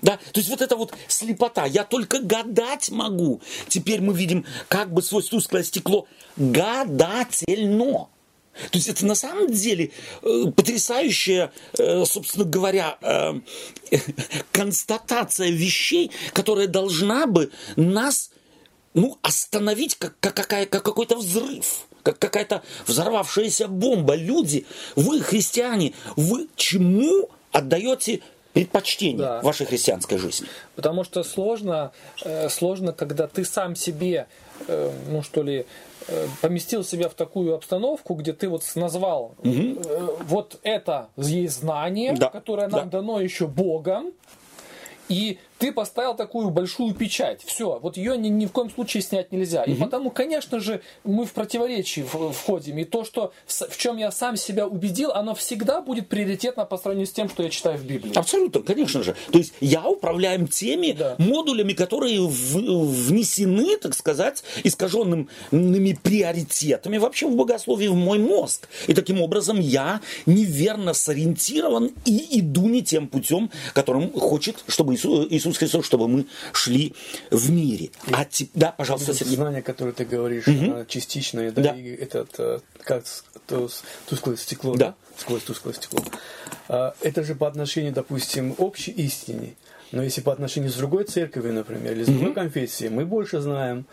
Да? 0.00 0.18
То 0.32 0.40
есть 0.40 0.50
вот 0.50 0.60
эта 0.60 0.76
вот 0.76 0.92
слепота, 1.06 1.64
я 1.64 1.84
только 1.84 2.20
гадать 2.20 2.90
могу. 2.90 3.40
Теперь 3.68 4.00
мы 4.00 4.14
видим 4.14 4.44
как 4.68 4.92
бы 4.92 5.00
сквозь 5.00 5.28
тусклое 5.28 5.62
стекло 5.62 6.06
гадательно. 6.36 8.08
То 8.70 8.78
есть 8.78 8.88
это 8.88 9.06
на 9.06 9.14
самом 9.14 9.50
деле 9.50 9.90
э, 10.22 10.44
потрясающая, 10.54 11.52
э, 11.78 12.04
собственно 12.04 12.44
говоря, 12.44 12.98
э, 13.00 13.32
констатация 14.52 15.50
вещей, 15.50 16.10
которая 16.32 16.66
должна 16.66 17.26
бы 17.26 17.50
нас 17.76 18.30
ну, 18.94 19.18
остановить 19.22 19.96
как, 19.96 20.14
как, 20.20 20.34
какая, 20.34 20.66
как 20.66 20.82
какой-то 20.82 21.16
взрыв, 21.16 21.86
как 22.02 22.18
какая-то 22.18 22.62
взорвавшаяся 22.86 23.68
бомба. 23.68 24.14
Люди, 24.14 24.66
вы, 24.96 25.20
христиане, 25.22 25.94
вы 26.16 26.48
чему 26.56 27.30
отдаете 27.52 28.20
предпочтение 28.52 29.18
да. 29.18 29.40
вашей 29.40 29.64
христианской 29.64 30.18
жизни? 30.18 30.46
Потому 30.76 31.04
что 31.04 31.24
сложно, 31.24 31.92
сложно, 32.50 32.92
когда 32.92 33.26
ты 33.26 33.46
сам 33.46 33.76
себе, 33.76 34.26
ну 35.08 35.22
что 35.22 35.42
ли, 35.42 35.66
Э, 36.08 36.26
поместил 36.40 36.84
себя 36.84 37.08
в 37.08 37.14
такую 37.14 37.54
обстановку, 37.54 38.14
где 38.14 38.32
ты 38.32 38.48
вот 38.48 38.64
назвал 38.74 39.34
угу. 39.38 39.82
вот 40.26 40.58
это 40.62 41.08
есть 41.16 41.60
знание, 41.60 42.14
да. 42.14 42.28
которое 42.28 42.68
нам 42.68 42.90
да. 42.90 42.98
дано 42.98 43.20
еще 43.20 43.46
Богом, 43.46 44.12
и 45.08 45.38
ты 45.62 45.70
поставил 45.70 46.16
такую 46.16 46.50
большую 46.50 46.92
печать. 46.92 47.40
Все, 47.44 47.78
вот 47.80 47.96
ее 47.96 48.18
ни, 48.18 48.26
ни 48.26 48.46
в 48.46 48.50
коем 48.50 48.68
случае 48.68 49.00
снять 49.00 49.30
нельзя. 49.30 49.62
И 49.62 49.74
потому, 49.74 50.10
конечно 50.10 50.58
же, 50.58 50.82
мы 51.04 51.24
в 51.24 51.32
противоречии 51.32 52.00
входим. 52.32 52.78
И 52.78 52.84
то, 52.84 53.04
что 53.04 53.32
в, 53.46 53.52
в 53.70 53.78
чем 53.78 53.96
я 53.96 54.10
сам 54.10 54.36
себя 54.36 54.66
убедил, 54.66 55.12
оно 55.12 55.36
всегда 55.36 55.80
будет 55.80 56.08
приоритетно 56.08 56.64
по 56.64 56.78
сравнению 56.78 57.06
с 57.06 57.12
тем, 57.12 57.28
что 57.28 57.44
я 57.44 57.48
читаю 57.48 57.78
в 57.78 57.84
Библии. 57.84 58.12
Абсолютно, 58.18 58.62
конечно 58.62 59.04
же. 59.04 59.14
То 59.30 59.38
есть 59.38 59.54
я 59.60 59.86
управляем 59.86 60.48
теми 60.48 60.96
да. 60.98 61.14
модулями, 61.18 61.74
которые 61.74 62.26
в, 62.26 63.06
внесены, 63.06 63.76
так 63.76 63.94
сказать, 63.94 64.42
искаженными 64.64 65.92
приоритетами 66.02 66.98
вообще 66.98 67.28
в 67.28 67.36
богословии 67.36 67.86
в 67.86 67.94
мой 67.94 68.18
мозг. 68.18 68.68
И 68.88 68.94
таким 68.94 69.22
образом 69.22 69.60
я 69.60 70.00
неверно 70.26 70.92
сориентирован 70.92 71.92
и 72.04 72.40
иду 72.40 72.66
не 72.66 72.82
тем 72.82 73.06
путем, 73.06 73.48
которым 73.74 74.12
хочет, 74.12 74.64
чтобы 74.66 74.96
Иисус 74.96 75.51
Иисус 75.52 75.58
Христос, 75.58 75.86
чтобы 75.86 76.08
мы 76.08 76.26
шли 76.52 76.94
в 77.30 77.50
мире. 77.50 77.90
А 78.12 78.24
те, 78.24 78.48
да, 78.54 78.72
пожалуйста, 78.72 79.14
Сергей. 79.14 79.36
Знание, 79.36 79.62
которое 79.62 79.92
ты 79.92 80.04
говоришь, 80.04 80.46
угу. 80.46 80.84
частичное, 80.88 81.50
да, 81.52 81.62
да. 81.62 81.76
и 81.76 81.94
этот, 81.94 82.34
э, 82.38 82.60
как 82.82 83.04
тусклое 84.06 84.36
стекло, 84.36 84.74
да. 84.74 84.86
да? 84.86 84.94
сквозь 85.16 85.42
тусклое 85.42 85.74
стекло. 85.74 86.00
А, 86.68 86.94
это 87.00 87.22
же 87.22 87.34
по 87.34 87.46
отношению, 87.46 87.92
допустим, 87.92 88.54
общей 88.58 88.92
истине. 88.92 89.54
Но 89.90 90.02
если 90.02 90.22
по 90.22 90.32
отношению 90.32 90.70
с 90.70 90.74
другой 90.74 91.04
церковью, 91.04 91.52
например, 91.52 91.92
или 91.92 92.04
с 92.04 92.06
другой 92.06 92.30
mm-hmm. 92.30 92.34
конфессией, 92.34 92.88
мы 92.88 93.04
больше 93.04 93.40
знаем. 93.40 93.84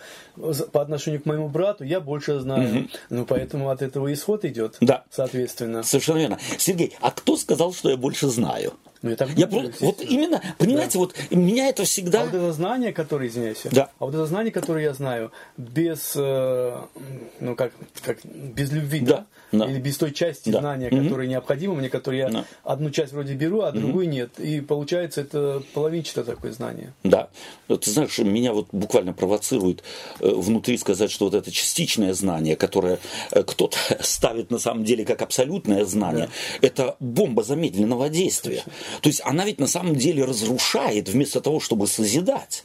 По 0.71 0.81
отношению 0.81 1.21
к 1.21 1.25
моему 1.25 1.49
брату 1.49 1.83
я 1.83 1.99
больше 1.99 2.39
знаю. 2.39 2.69
Mm-hmm. 2.69 2.89
Ну, 3.09 3.25
поэтому 3.25 3.69
от 3.69 3.81
этого 3.81 4.11
исход 4.13 4.45
идет. 4.45 4.77
Да. 4.79 5.03
Соответственно. 5.11 5.83
Совершенно 5.83 6.19
верно. 6.19 6.39
Сергей, 6.57 6.95
а 7.01 7.11
кто 7.11 7.35
сказал, 7.35 7.73
что 7.73 7.89
я 7.89 7.97
больше 7.97 8.29
знаю? 8.29 8.73
Ну, 9.01 9.11
это 9.11 9.25
я 9.35 9.47
про... 9.47 9.63
Вот 9.79 10.01
именно, 10.01 10.41
понимаете, 10.57 10.93
да. 10.93 10.99
вот 10.99 11.15
меня 11.31 11.69
это 11.69 11.85
всегда... 11.85 12.23
А 12.23 12.25
вот 12.25 12.33
это 12.33 12.51
знание, 12.51 12.91
которое, 12.91 13.29
извиняюсь, 13.29 13.63
да. 13.71 13.89
а 13.97 14.05
вот 14.05 14.13
это 14.13 14.25
знание, 14.25 14.51
которое 14.51 14.83
я 14.83 14.93
знаю, 14.93 15.31
без, 15.57 16.13
э, 16.15 16.81
ну, 17.39 17.55
как, 17.55 17.71
как, 18.03 18.17
без 18.25 18.71
любви, 18.71 18.99
да. 18.99 19.17
Да. 19.17 19.25
Или 19.51 19.79
без 19.79 19.97
той 19.97 20.11
части 20.11 20.49
да. 20.49 20.59
знания, 20.59 20.89
которая 20.89 21.25
угу. 21.25 21.31
необходима 21.31 21.75
мне, 21.75 21.89
которую 21.89 22.19
я 22.19 22.29
да. 22.29 22.45
одну 22.63 22.89
часть 22.91 23.13
вроде 23.13 23.33
беру, 23.33 23.61
а 23.61 23.71
другую 23.71 24.05
угу. 24.05 24.13
нет. 24.13 24.39
И 24.39 24.61
получается 24.61 25.21
это 25.21 25.63
половинчатое 25.73 26.23
такое 26.23 26.51
знание. 26.51 26.93
Да. 27.03 27.29
Ты 27.67 27.91
знаешь, 27.91 28.17
меня 28.19 28.53
вот 28.53 28.67
буквально 28.71 29.13
провоцирует 29.13 29.83
э, 30.19 30.29
внутри 30.29 30.77
сказать, 30.77 31.11
что 31.11 31.25
вот 31.25 31.33
это 31.33 31.51
частичное 31.51 32.13
знание, 32.13 32.55
которое 32.55 32.99
э, 33.31 33.43
кто-то 33.43 33.77
ставит 34.01 34.51
на 34.51 34.59
самом 34.59 34.83
деле 34.83 35.05
как 35.05 35.21
абсолютное 35.21 35.85
знание, 35.85 36.29
да. 36.61 36.67
это 36.67 36.95
бомба 36.99 37.43
замедленного 37.43 38.09
действия. 38.09 38.57
Точно. 38.57 38.71
То 39.01 39.09
есть 39.09 39.21
она 39.25 39.45
ведь 39.45 39.59
на 39.59 39.67
самом 39.67 39.95
деле 39.95 40.25
разрушает 40.25 41.09
вместо 41.09 41.41
того, 41.41 41.59
чтобы 41.59 41.87
созидать. 41.87 42.63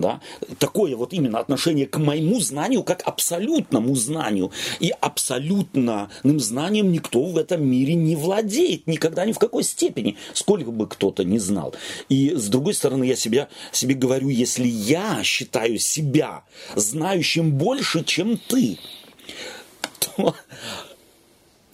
Да, 0.00 0.20
такое 0.58 0.96
вот 0.96 1.12
именно 1.12 1.38
отношение 1.38 1.86
к 1.86 1.98
моему 1.98 2.40
знанию, 2.40 2.82
как 2.82 3.02
абсолютному 3.06 3.94
знанию. 3.94 4.50
И 4.80 4.92
абсолютным 5.00 6.08
знанием 6.22 6.92
никто 6.92 7.24
в 7.24 7.36
этом 7.36 7.66
мире 7.66 7.94
не 7.94 8.16
владеет, 8.16 8.86
никогда 8.86 9.24
ни 9.24 9.32
в 9.32 9.38
какой 9.38 9.62
степени, 9.62 10.16
сколько 10.32 10.70
бы 10.70 10.86
кто-то 10.86 11.24
не 11.24 11.38
знал. 11.38 11.74
И 12.08 12.34
с 12.34 12.48
другой 12.48 12.74
стороны, 12.74 13.04
я 13.04 13.16
себя, 13.16 13.48
себе 13.72 13.94
говорю, 13.94 14.28
если 14.28 14.66
я 14.66 15.22
считаю 15.22 15.78
себя 15.78 16.44
знающим 16.74 17.52
больше, 17.52 18.04
чем 18.04 18.38
ты, 18.38 18.78
то 19.98 20.34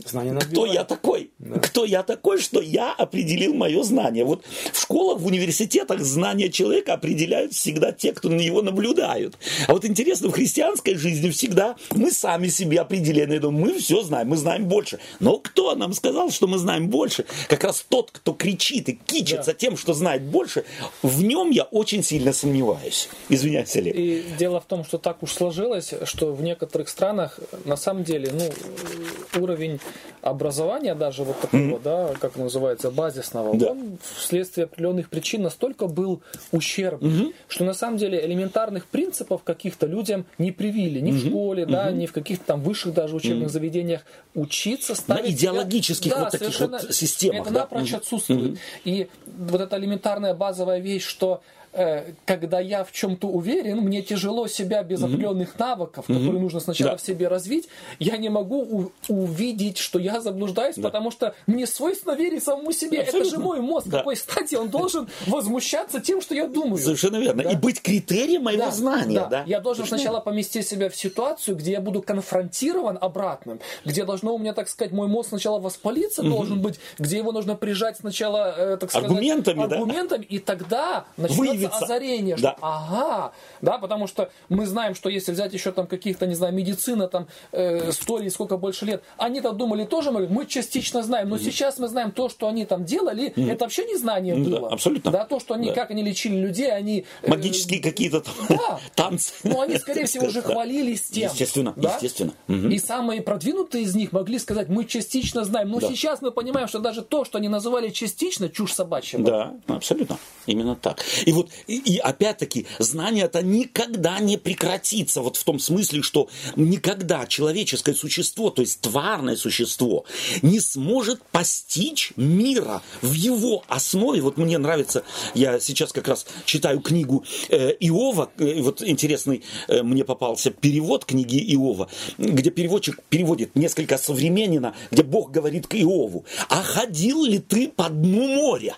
Знание 0.06 0.38
Кто 0.38 0.66
я 0.66 0.84
такой? 0.84 1.30
Да. 1.38 1.58
Кто 1.58 1.84
я 1.84 2.02
такой, 2.02 2.38
что 2.38 2.60
я 2.60 2.92
определил 2.92 3.54
мое 3.54 3.82
знание? 3.82 4.24
Вот 4.24 4.44
в 4.72 4.80
школах, 4.80 5.20
в 5.20 5.26
университетах 5.26 6.00
знания 6.00 6.50
человека 6.50 6.94
определяют 6.94 7.52
всегда 7.52 7.92
те, 7.92 8.12
кто 8.12 8.28
на 8.28 8.40
него 8.40 8.62
наблюдают. 8.62 9.38
А 9.66 9.72
вот 9.72 9.84
интересно, 9.84 10.28
в 10.28 10.32
христианской 10.32 10.94
жизни 10.94 11.30
всегда 11.30 11.76
мы 11.94 12.10
сами 12.10 12.48
себе 12.48 12.80
определены. 12.80 13.40
Мы 13.50 13.78
все 13.78 14.02
знаем, 14.02 14.28
мы 14.28 14.36
знаем 14.36 14.66
больше. 14.66 14.98
Но 15.18 15.38
кто 15.38 15.74
нам 15.74 15.92
сказал, 15.92 16.30
что 16.30 16.46
мы 16.46 16.58
знаем 16.58 16.88
больше? 16.88 17.24
Как 17.48 17.64
раз 17.64 17.84
тот, 17.88 18.10
кто 18.10 18.32
кричит 18.32 18.88
и 18.88 18.92
кичится 18.92 19.52
да. 19.52 19.54
тем, 19.54 19.76
что 19.76 19.94
знает 19.94 20.22
больше, 20.22 20.64
в 21.02 21.22
нем 21.22 21.50
я 21.50 21.64
очень 21.64 22.02
сильно 22.02 22.32
сомневаюсь. 22.32 23.08
Извиняюсь, 23.28 23.74
Олег. 23.76 23.94
И 23.94 24.24
дело 24.38 24.60
в 24.60 24.64
том, 24.64 24.84
что 24.84 24.98
так 24.98 25.22
уж 25.22 25.32
сложилось, 25.32 25.92
что 26.04 26.32
в 26.32 26.42
некоторых 26.42 26.88
странах 26.88 27.38
на 27.64 27.76
самом 27.76 28.04
деле 28.04 28.32
ну, 28.32 29.40
уровень 29.40 29.80
образования 30.22 30.94
даже 30.94 31.24
вот 31.24 31.40
такого, 31.40 31.60
mm-hmm. 31.60 31.82
да, 31.82 32.14
как 32.20 32.36
называется, 32.36 32.90
базисного, 32.90 33.56
да. 33.56 33.70
он 33.70 33.98
вследствие 34.16 34.64
определенных 34.64 35.08
причин 35.08 35.42
настолько 35.42 35.86
был 35.86 36.22
ущербным, 36.52 37.12
mm-hmm. 37.12 37.34
что 37.48 37.64
на 37.64 37.74
самом 37.74 37.96
деле 37.96 38.24
элементарных 38.24 38.86
принципов 38.86 39.42
каких-то 39.42 39.86
людям 39.86 40.26
не 40.38 40.52
привили, 40.52 41.00
ни 41.00 41.12
mm-hmm. 41.12 41.14
в 41.14 41.28
школе, 41.28 41.62
mm-hmm. 41.64 41.70
да, 41.70 41.90
ни 41.90 42.06
в 42.06 42.12
каких-то 42.12 42.44
там 42.44 42.62
высших 42.62 42.94
даже 42.94 43.16
учебных 43.16 43.48
mm-hmm. 43.48 43.52
заведениях 43.52 44.02
учиться, 44.34 44.94
ставить 44.94 45.24
На 45.24 45.30
идеологических 45.30 46.12
себя, 46.12 46.24
вот 46.24 46.32
да, 46.32 46.38
таких 46.38 46.60
вот 46.60 46.94
системах. 46.94 47.40
Это 47.42 47.54
да? 47.54 47.60
напрочь 47.60 47.92
mm-hmm. 47.92 47.96
отсутствует. 47.96 48.52
Mm-hmm. 48.52 48.58
И 48.84 49.08
вот 49.26 49.60
эта 49.60 49.78
элементарная 49.78 50.34
базовая 50.34 50.80
вещь, 50.80 51.06
что 51.06 51.42
Э, 51.72 52.14
когда 52.24 52.58
я 52.58 52.82
в 52.82 52.90
чем-то 52.90 53.28
уверен, 53.28 53.78
мне 53.78 54.02
тяжело 54.02 54.48
себя 54.48 54.82
без 54.82 55.02
определенных 55.04 55.56
навыков, 55.56 56.06
которые 56.06 56.40
нужно 56.40 56.58
сначала 56.58 56.92
да. 56.92 56.96
в 56.96 57.00
себе 57.00 57.28
развить, 57.28 57.68
я 58.00 58.16
не 58.16 58.28
могу 58.28 58.90
увидеть, 59.06 59.78
что 59.78 60.00
я 60.00 60.20
заблуждаюсь, 60.20 60.74
да. 60.74 60.82
потому 60.82 61.12
что 61.12 61.32
мне 61.46 61.68
свойственно 61.68 62.14
верить 62.14 62.42
самому 62.42 62.72
себе. 62.72 63.02
Абсолютно. 63.02 63.28
Это 63.28 63.36
же 63.36 63.42
мой 63.42 63.60
мозг. 63.60 63.86
Да. 63.86 63.98
Какой 63.98 64.16
стати 64.16 64.56
он 64.56 64.68
должен 64.68 65.08
возмущаться 65.28 66.00
тем, 66.00 66.20
что 66.20 66.34
я 66.34 66.48
думаю. 66.48 66.78
Совершенно 66.78 67.18
верно. 67.18 67.44
Да. 67.44 67.52
И 67.52 67.56
быть 67.56 67.80
критерием 67.80 68.42
моего 68.42 68.64
да. 68.64 68.70
знания. 68.72 69.20
Да. 69.20 69.26
Да. 69.26 69.44
Я 69.46 69.60
должен 69.60 69.84
Совершенно 69.84 69.98
сначала 70.00 70.20
поместить 70.20 70.66
себя 70.66 70.90
в 70.90 70.96
ситуацию, 70.96 71.56
где 71.56 71.70
я 71.70 71.80
буду 71.80 72.02
конфронтирован 72.02 72.98
обратным, 73.00 73.60
где 73.84 74.04
должно 74.04 74.34
у 74.34 74.38
меня, 74.38 74.54
так 74.54 74.68
сказать, 74.68 74.92
мой 74.92 75.06
мозг 75.06 75.28
сначала 75.28 75.60
воспалиться 75.60 76.22
угу. 76.22 76.30
должен 76.30 76.60
быть, 76.60 76.80
где 76.98 77.18
его 77.18 77.30
нужно 77.30 77.54
прижать 77.54 77.98
сначала, 77.98 78.54
э, 78.56 78.76
так 78.76 78.90
сказать, 78.90 79.08
аргументами, 79.08 79.62
аргументами 79.62 80.26
да? 80.28 80.34
и 80.34 80.38
тогда 80.40 81.04
начнется 81.16 81.59
появится 81.68 81.84
озарение, 81.84 82.36
что 82.36 82.42
да. 82.48 82.56
ага, 82.60 83.32
да, 83.60 83.78
потому 83.78 84.06
что 84.06 84.30
мы 84.48 84.66
знаем, 84.66 84.94
что 84.94 85.08
если 85.08 85.32
взять 85.32 85.52
еще 85.52 85.72
там 85.72 85.86
каких-то, 85.86 86.26
не 86.26 86.34
знаю, 86.34 86.54
медицина, 86.54 87.08
там, 87.08 87.28
э, 87.52 87.92
сто 87.92 88.18
или 88.18 88.28
сколько 88.28 88.56
больше 88.56 88.86
лет, 88.86 89.02
они-то 89.16 89.52
думали 89.52 89.84
тоже, 89.84 90.10
мы 90.10 90.46
частично 90.46 91.02
знаем, 91.02 91.28
но 91.28 91.36
mm 91.36 91.40
сейчас 91.50 91.78
мы 91.78 91.88
знаем 91.88 92.12
то, 92.12 92.28
что 92.28 92.48
они 92.48 92.64
там 92.64 92.84
делали, 92.84 93.32
mm 93.34 93.50
это 93.50 93.64
вообще 93.64 93.84
не 93.84 93.96
знание 93.96 94.36
mm 94.36 94.44
было. 94.44 94.60
Да, 94.60 94.74
абсолютно. 94.74 95.10
Да, 95.10 95.24
то, 95.24 95.40
что 95.40 95.54
они, 95.54 95.68
да. 95.68 95.74
как 95.74 95.90
они 95.90 96.02
лечили 96.02 96.36
людей, 96.36 96.70
они... 96.70 97.06
Э, 97.22 97.30
Магические 97.30 97.80
какие-то 97.80 98.20
там 98.20 98.34
да. 98.48 98.80
танцы. 98.94 99.32
Ну, 99.42 99.60
они, 99.60 99.78
скорее 99.78 100.06
всего, 100.06 100.26
уже 100.26 100.42
хвалились 100.50 101.02
тем. 101.02 101.30
Естественно, 101.30 101.72
да? 101.76 101.94
естественно. 101.94 102.32
И 102.48 102.78
самые 102.78 103.22
продвинутые 103.22 103.84
из 103.84 103.94
них 103.94 104.12
могли 104.12 104.38
сказать, 104.38 104.68
мы 104.68 104.84
частично 104.84 105.44
знаем, 105.44 105.70
но 105.70 105.80
да. 105.80 105.88
сейчас 105.88 106.22
мы 106.22 106.30
понимаем, 106.30 106.68
что 106.68 106.78
даже 106.78 107.02
то, 107.02 107.24
что 107.24 107.38
они 107.38 107.48
называли 107.48 107.88
частично, 107.88 108.48
чушь 108.48 108.72
собачья. 108.72 109.18
Да, 109.18 109.54
абсолютно. 109.66 110.18
Именно 110.46 110.76
так. 110.76 111.04
И 111.24 111.32
вот, 111.32 111.49
и, 111.66 111.76
и 111.76 111.98
опять-таки, 111.98 112.66
знание 112.78 113.24
это 113.24 113.42
никогда 113.42 114.18
не 114.20 114.36
прекратится. 114.36 115.20
Вот 115.20 115.36
в 115.36 115.44
том 115.44 115.58
смысле, 115.58 116.02
что 116.02 116.28
никогда 116.56 117.26
человеческое 117.26 117.94
существо, 117.94 118.50
то 118.50 118.62
есть 118.62 118.80
тварное 118.80 119.36
существо, 119.36 120.04
не 120.42 120.60
сможет 120.60 121.22
постичь 121.30 122.12
мира 122.16 122.82
в 123.02 123.12
его 123.12 123.64
основе. 123.68 124.20
Вот 124.20 124.36
мне 124.36 124.58
нравится, 124.58 125.04
я 125.34 125.60
сейчас 125.60 125.92
как 125.92 126.08
раз 126.08 126.26
читаю 126.44 126.80
книгу 126.80 127.24
э, 127.48 127.72
Иова, 127.80 128.30
э, 128.38 128.60
вот 128.62 128.82
интересный 128.82 129.42
э, 129.68 129.82
мне 129.82 130.04
попался 130.04 130.50
перевод 130.50 131.04
книги 131.04 131.36
Иова, 131.54 131.88
где 132.18 132.50
переводчик 132.50 133.00
переводит 133.08 133.56
несколько 133.56 133.98
современненно, 133.98 134.74
где 134.90 135.02
Бог 135.02 135.30
говорит 135.30 135.66
к 135.66 135.74
Иову, 135.74 136.24
а 136.48 136.62
ходил 136.62 137.24
ли 137.24 137.38
ты 137.38 137.68
по 137.68 137.88
дну 137.88 138.28
моря? 138.28 138.76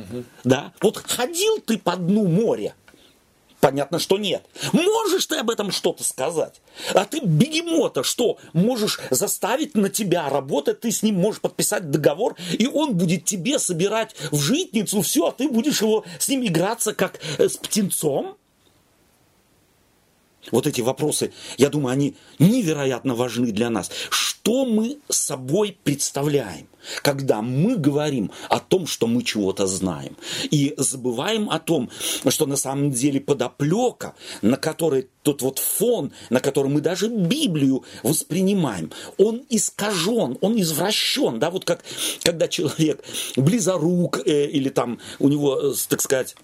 Угу. 0.00 0.24
Да? 0.44 0.72
Вот 0.80 0.98
ходил 0.98 1.60
ты 1.60 1.78
по 1.78 1.96
дну 1.96 2.26
моря? 2.26 2.74
Понятно, 3.60 3.98
что 3.98 4.18
нет. 4.18 4.44
Можешь 4.72 5.26
ты 5.26 5.36
об 5.36 5.50
этом 5.50 5.72
что-то 5.72 6.04
сказать? 6.04 6.60
А 6.94 7.04
ты 7.04 7.20
бегемота 7.20 8.04
что? 8.04 8.38
Можешь 8.52 9.00
заставить 9.10 9.74
на 9.74 9.88
тебя 9.88 10.28
работать, 10.28 10.80
ты 10.80 10.92
с 10.92 11.02
ним 11.02 11.16
можешь 11.16 11.40
подписать 11.40 11.90
договор, 11.90 12.36
и 12.52 12.68
он 12.68 12.94
будет 12.96 13.24
тебе 13.24 13.58
собирать 13.58 14.14
в 14.30 14.38
житницу 14.38 15.02
все, 15.02 15.26
а 15.26 15.32
ты 15.32 15.48
будешь 15.48 15.82
его 15.82 16.04
с 16.20 16.28
ним 16.28 16.46
играться 16.46 16.94
как 16.94 17.18
э, 17.38 17.48
с 17.48 17.56
птенцом? 17.56 18.36
Вот 20.52 20.66
эти 20.66 20.80
вопросы, 20.80 21.32
я 21.58 21.68
думаю, 21.68 21.92
они 21.92 22.16
невероятно 22.38 23.14
важны 23.14 23.50
для 23.50 23.70
нас. 23.70 23.90
Что 24.08 24.64
мы 24.64 24.98
собой 25.08 25.76
представляем, 25.82 26.68
когда 27.02 27.42
мы 27.42 27.76
говорим 27.76 28.30
о 28.48 28.60
том, 28.60 28.86
что 28.86 29.06
мы 29.06 29.22
чего-то 29.22 29.66
знаем, 29.66 30.16
и 30.50 30.74
забываем 30.76 31.50
о 31.50 31.58
том, 31.58 31.90
что 32.28 32.46
на 32.46 32.56
самом 32.56 32.90
деле 32.90 33.20
подоплека, 33.20 34.14
на 34.42 34.56
которой 34.56 35.08
тот 35.22 35.42
вот 35.42 35.58
фон, 35.58 36.12
на 36.30 36.40
котором 36.40 36.72
мы 36.72 36.80
даже 36.80 37.08
Библию 37.08 37.84
воспринимаем, 38.02 38.90
он 39.18 39.44
искажен, 39.50 40.38
он 40.40 40.60
извращен, 40.60 41.38
да, 41.38 41.50
вот 41.50 41.64
как 41.64 41.84
когда 42.22 42.48
человек 42.48 43.04
близорук 43.36 44.26
э, 44.26 44.46
или 44.46 44.68
там 44.68 44.98
у 45.18 45.28
него, 45.28 45.60
э, 45.60 45.74
так 45.88 46.00
сказать, 46.00 46.34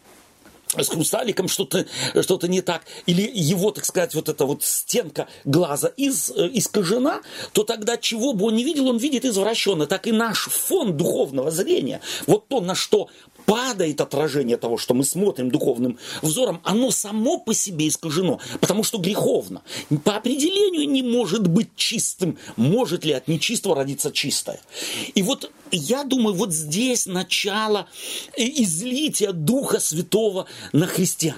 с 0.82 0.88
хрусталиком 0.88 1.48
что-то 1.48 1.86
что 2.22 2.46
не 2.46 2.60
так, 2.60 2.82
или 3.06 3.30
его, 3.32 3.70
так 3.70 3.84
сказать, 3.84 4.14
вот 4.14 4.28
эта 4.28 4.44
вот 4.44 4.62
стенка 4.62 5.28
глаза 5.44 5.88
из, 5.96 6.30
э, 6.30 6.50
искажена, 6.52 7.20
то 7.52 7.64
тогда 7.64 7.96
чего 7.96 8.32
бы 8.32 8.46
он 8.46 8.56
не 8.56 8.64
видел, 8.64 8.88
он 8.88 8.98
видит 8.98 9.24
извращенно. 9.24 9.86
Так 9.86 10.06
и 10.06 10.12
наш 10.12 10.48
фон 10.48 10.96
духовного 10.96 11.50
зрения, 11.50 12.00
вот 12.26 12.48
то, 12.48 12.60
на 12.60 12.74
что 12.74 13.08
падает 13.46 14.00
отражение 14.00 14.56
того, 14.56 14.78
что 14.78 14.94
мы 14.94 15.04
смотрим 15.04 15.50
духовным 15.50 15.98
взором, 16.22 16.60
оно 16.64 16.90
само 16.90 17.38
по 17.38 17.54
себе 17.54 17.88
искажено, 17.88 18.40
потому 18.60 18.84
что 18.84 18.98
греховно. 18.98 19.62
По 20.04 20.16
определению 20.16 20.88
не 20.88 21.02
может 21.02 21.46
быть 21.46 21.70
чистым. 21.76 22.38
Может 22.56 23.04
ли 23.04 23.12
от 23.12 23.28
нечистого 23.28 23.76
родиться 23.76 24.12
чистое? 24.12 24.60
И 25.14 25.22
вот 25.22 25.50
я 25.70 26.04
думаю, 26.04 26.34
вот 26.34 26.52
здесь 26.52 27.06
начало 27.06 27.88
излития 28.36 29.32
Духа 29.32 29.80
Святого 29.80 30.46
на 30.72 30.86
христиан. 30.86 31.36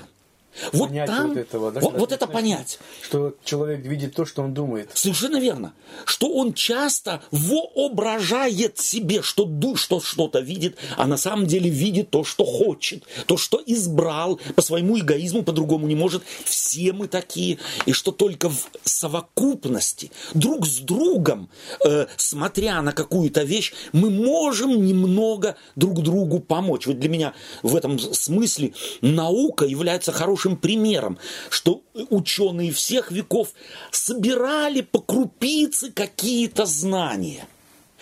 Вот 0.73 0.89
понять 0.89 1.07
там, 1.07 1.29
вот, 1.29 1.37
этого, 1.37 1.73
да, 1.73 1.81
вот, 1.81 1.99
вот 1.99 2.13
это 2.13 2.27
понять. 2.27 2.79
Что 3.03 3.35
человек 3.45 3.85
видит 3.85 4.15
то, 4.15 4.25
что 4.25 4.43
он 4.43 4.55
думает. 4.55 4.91
Совершенно 4.95 5.39
верно. 5.39 5.75
Что 6.05 6.29
он 6.29 6.53
часто 6.55 7.23
воображает 7.31 8.79
себе, 8.79 9.23
что, 9.23 9.49
что 9.77 10.01
что-то 10.01 10.41
видит, 10.41 10.77
а 10.97 11.07
на 11.07 11.17
самом 11.17 11.47
деле 11.47 11.71
видит 11.71 12.11
то, 12.11 12.25
что 12.25 12.45
хочет, 12.45 13.05
то, 13.27 13.37
что 13.37 13.63
избрал 13.65 14.41
по 14.55 14.63
своему 14.63 14.99
эгоизму, 14.99 15.43
по-другому 15.43 15.87
не 15.87 15.95
может. 15.95 16.23
Все 16.45 16.93
мы 16.93 17.09
такие. 17.09 17.59
И 17.87 17.93
что 17.93 18.13
только 18.13 18.49
в 18.49 18.69
совокупности, 18.85 20.11
друг 20.35 20.67
с 20.67 20.79
другом, 20.79 21.49
э, 21.85 22.07
смотря 22.17 22.83
на 22.83 22.93
какую-то 22.93 23.43
вещь, 23.43 23.73
мы 23.93 24.11
можем 24.11 24.85
немного 24.85 25.57
друг 25.75 26.03
другу 26.03 26.41
помочь. 26.41 26.87
Вот 26.87 26.99
для 26.99 27.09
меня 27.09 27.35
в 27.63 27.75
этом 27.75 27.99
смысле 27.99 28.73
наука 29.01 29.65
является 29.65 30.13
хорошим 30.13 30.46
хорошим 30.47 30.57
примером, 30.57 31.19
что 31.51 31.83
ученые 32.11 32.73
всех 32.73 33.11
веков 33.11 33.49
собирали 33.91 34.83
по 34.83 35.01
крупице 35.01 35.91
какие-то 35.91 36.67
знания. 36.67 37.47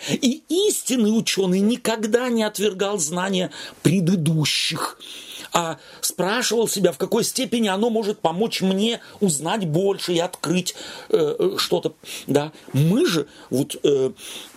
И 0.09 0.43
истинный 0.49 1.17
ученый 1.17 1.61
никогда 1.61 2.29
не 2.29 2.43
отвергал 2.43 2.99
знания 2.99 3.49
предыдущих. 3.81 4.99
А 5.53 5.77
спрашивал 6.01 6.67
себя, 6.67 6.91
в 6.91 6.97
какой 6.97 7.23
степени 7.23 7.67
оно 7.67 7.89
может 7.89 8.19
помочь 8.19 8.61
мне 8.61 9.01
узнать 9.19 9.65
больше 9.65 10.13
и 10.13 10.19
открыть 10.19 10.75
э, 11.09 11.35
э 11.37 11.55
что-то. 11.57 11.93
Да? 12.27 12.51
Мы 12.73 13.05
же 13.05 13.27
вот 13.49 13.75
э, 13.83 14.11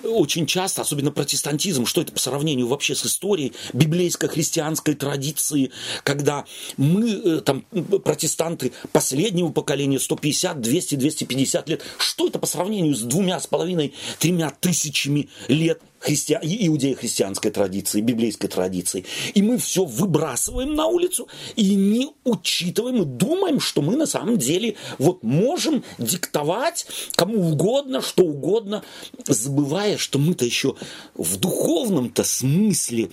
очень 0.04 0.46
часто, 0.46 0.82
особенно 0.82 1.10
протестантизм, 1.10 1.86
что 1.86 2.00
это 2.00 2.12
по 2.12 2.18
сравнению 2.18 2.68
вообще 2.68 2.94
с 2.94 3.04
историей 3.06 3.52
библейско-христианской 3.72 4.94
традиции, 4.94 5.70
когда 6.04 6.44
мы, 6.76 7.10
э, 7.10 7.40
там, 7.40 7.62
протестанты 8.04 8.72
последнего 8.92 9.50
поколения, 9.50 9.98
150, 9.98 10.60
200, 10.60 10.94
250 10.96 11.68
лет, 11.68 11.82
что 11.98 12.28
это 12.28 12.38
по 12.38 12.46
сравнению 12.46 12.94
с 12.94 13.02
двумя 13.02 13.40
с 13.40 13.46
половиной, 13.46 13.94
тремя 14.18 14.50
тысячами 14.50 15.28
лет 15.48 15.80
христи... 15.98 16.34
иудео-христианской 16.34 17.50
традиции, 17.50 18.00
библейской 18.00 18.48
традиции. 18.48 19.04
И 19.34 19.42
мы 19.42 19.58
все 19.58 19.84
выбрасываем 19.84 20.74
на 20.74 20.86
улицу 20.86 21.28
и 21.56 21.74
не 21.74 22.10
учитываем 22.24 23.02
и 23.02 23.04
думаем, 23.04 23.60
что 23.60 23.82
мы 23.82 23.96
на 23.96 24.06
самом 24.06 24.38
деле 24.38 24.76
вот 24.98 25.22
можем 25.22 25.84
диктовать 25.98 26.86
кому 27.14 27.50
угодно, 27.50 28.00
что 28.02 28.24
угодно, 28.24 28.84
забывая, 29.26 29.96
что 29.98 30.18
мы-то 30.18 30.44
еще 30.44 30.74
в 31.14 31.36
духовном-то 31.36 32.24
смысле 32.24 33.10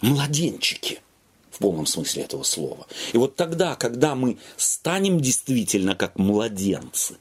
младенчики 0.00 1.00
в 1.50 1.58
полном 1.58 1.86
смысле 1.86 2.24
этого 2.24 2.42
слова. 2.42 2.86
И 3.12 3.18
вот 3.18 3.36
тогда, 3.36 3.76
когда 3.76 4.14
мы 4.14 4.38
станем 4.56 5.20
действительно 5.20 5.94
как 5.94 6.18
младенцы, 6.18 7.16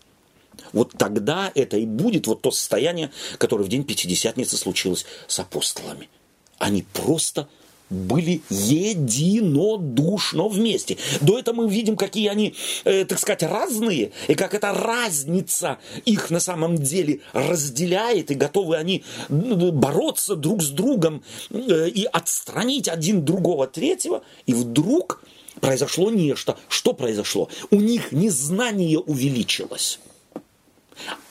вот 0.74 0.94
тогда 0.98 1.52
это 1.56 1.78
и 1.78 1.86
будет 1.86 2.28
вот 2.28 2.42
то 2.42 2.52
состояние, 2.52 3.12
которое 3.38 3.64
в 3.64 3.70
день 3.70 3.84
Пятидесятницы 3.84 4.58
случилось 4.58 5.06
с 5.28 5.40
апостолами. 5.40 6.10
Они 6.58 6.84
просто 6.94 7.48
были 7.90 8.42
единодушно 8.50 10.48
вместе. 10.48 10.98
До 11.22 11.38
этого 11.38 11.64
мы 11.64 11.70
видим, 11.70 11.96
какие 11.96 12.28
они, 12.28 12.56
э, 12.86 13.06
так 13.06 13.20
сказать, 13.20 13.44
разные, 13.44 14.12
и 14.28 14.36
как 14.36 14.54
эта 14.54 14.74
разница 14.74 15.78
их 16.06 16.32
на 16.32 16.40
самом 16.40 16.78
деле 16.78 17.22
разделяет, 17.34 18.32
и 18.32 18.36
готовы 18.36 18.78
они 18.78 19.04
бороться 19.30 20.36
друг 20.36 20.64
с 20.64 20.70
другом 20.70 21.24
э, 21.52 21.90
и 21.90 22.06
отстранить 22.06 22.90
один 22.90 23.24
другого 23.24 23.68
третьего, 23.68 24.24
и 24.46 24.54
вдруг 24.54 25.24
произошло 25.62 26.10
нечто. 26.10 26.58
Что 26.68 26.94
произошло? 26.94 27.50
У 27.70 27.76
них 27.76 28.12
незнание 28.12 28.98
увеличилось 29.00 30.00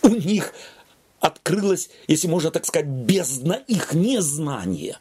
у 0.02 0.08
них 0.08 0.52
открылась, 1.20 1.90
если 2.08 2.28
можно 2.28 2.50
так 2.50 2.66
сказать, 2.66 2.88
бездна 2.88 3.54
их 3.54 3.94
незнания. 3.94 4.98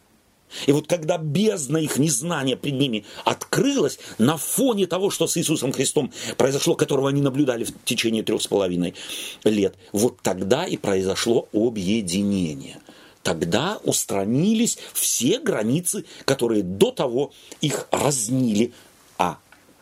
И 0.65 0.71
вот 0.71 0.87
когда 0.87 1.17
бездна 1.17 1.77
их 1.77 1.97
незнания 1.97 2.57
пред 2.57 2.73
ними 2.73 3.05
открылась, 3.23 3.99
на 4.17 4.37
фоне 4.37 4.85
того, 4.85 5.09
что 5.09 5.27
с 5.27 5.37
Иисусом 5.37 5.71
Христом 5.71 6.11
произошло, 6.37 6.75
которого 6.75 7.09
они 7.09 7.21
наблюдали 7.21 7.63
в 7.63 7.71
течение 7.85 8.23
трех 8.23 8.41
с 8.41 8.47
половиной 8.47 8.93
лет, 9.43 9.75
вот 9.93 10.19
тогда 10.21 10.65
и 10.65 10.77
произошло 10.77 11.47
объединение. 11.53 12.77
Тогда 13.23 13.79
устранились 13.83 14.77
все 14.93 15.39
границы, 15.39 16.05
которые 16.25 16.63
до 16.63 16.91
того 16.91 17.31
их 17.61 17.87
разнили, 17.91 18.73
а 19.17 19.37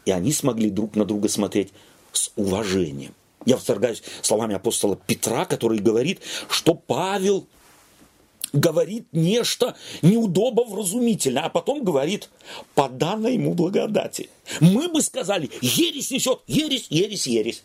и 0.05 0.11
они 0.11 0.33
смогли 0.33 0.69
друг 0.69 0.95
на 0.95 1.05
друга 1.05 1.29
смотреть 1.29 1.69
с 2.11 2.31
уважением. 2.35 3.13
Я 3.45 3.55
восторгаюсь 3.55 4.03
словами 4.21 4.55
апостола 4.55 4.95
Петра, 4.95 5.45
который 5.45 5.79
говорит, 5.79 6.19
что 6.49 6.73
Павел 6.73 7.47
говорит 8.53 9.07
нечто 9.11 9.75
неудобо 10.01 10.63
вразумительно, 10.63 11.45
а 11.45 11.49
потом 11.49 11.83
говорит 11.83 12.29
по 12.75 12.89
данной 12.89 13.35
ему 13.35 13.53
благодати. 13.53 14.29
Мы 14.59 14.89
бы 14.89 15.01
сказали, 15.01 15.49
ересь 15.61 16.11
несет, 16.11 16.41
ересь, 16.47 16.87
ересь, 16.89 17.27
ересь. 17.27 17.63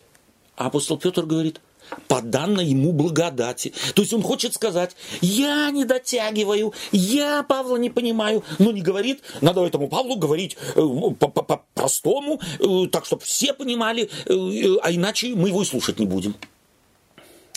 А 0.55 0.67
апостол 0.67 0.97
Петр 0.97 1.25
говорит, 1.25 1.59
по 2.07 2.21
данной 2.21 2.65
ему 2.65 2.91
благодати. 2.91 3.73
То 3.93 4.01
есть 4.01 4.13
он 4.13 4.21
хочет 4.21 4.53
сказать, 4.53 4.95
я 5.21 5.69
не 5.71 5.85
дотягиваю, 5.85 6.73
я 6.91 7.43
Павла 7.43 7.77
не 7.77 7.89
понимаю, 7.89 8.43
но 8.59 8.71
не 8.71 8.81
говорит, 8.81 9.21
надо 9.41 9.65
этому 9.65 9.87
Павлу 9.87 10.15
говорить 10.15 10.57
э, 10.75 10.81
по-простому, 11.19 12.39
э, 12.59 12.87
так, 12.91 13.05
чтобы 13.05 13.23
все 13.23 13.53
понимали, 13.53 14.09
э, 14.25 14.77
а 14.81 14.91
иначе 14.91 15.35
мы 15.35 15.49
его 15.49 15.61
и 15.61 15.65
слушать 15.65 15.99
не 15.99 16.05
будем. 16.05 16.35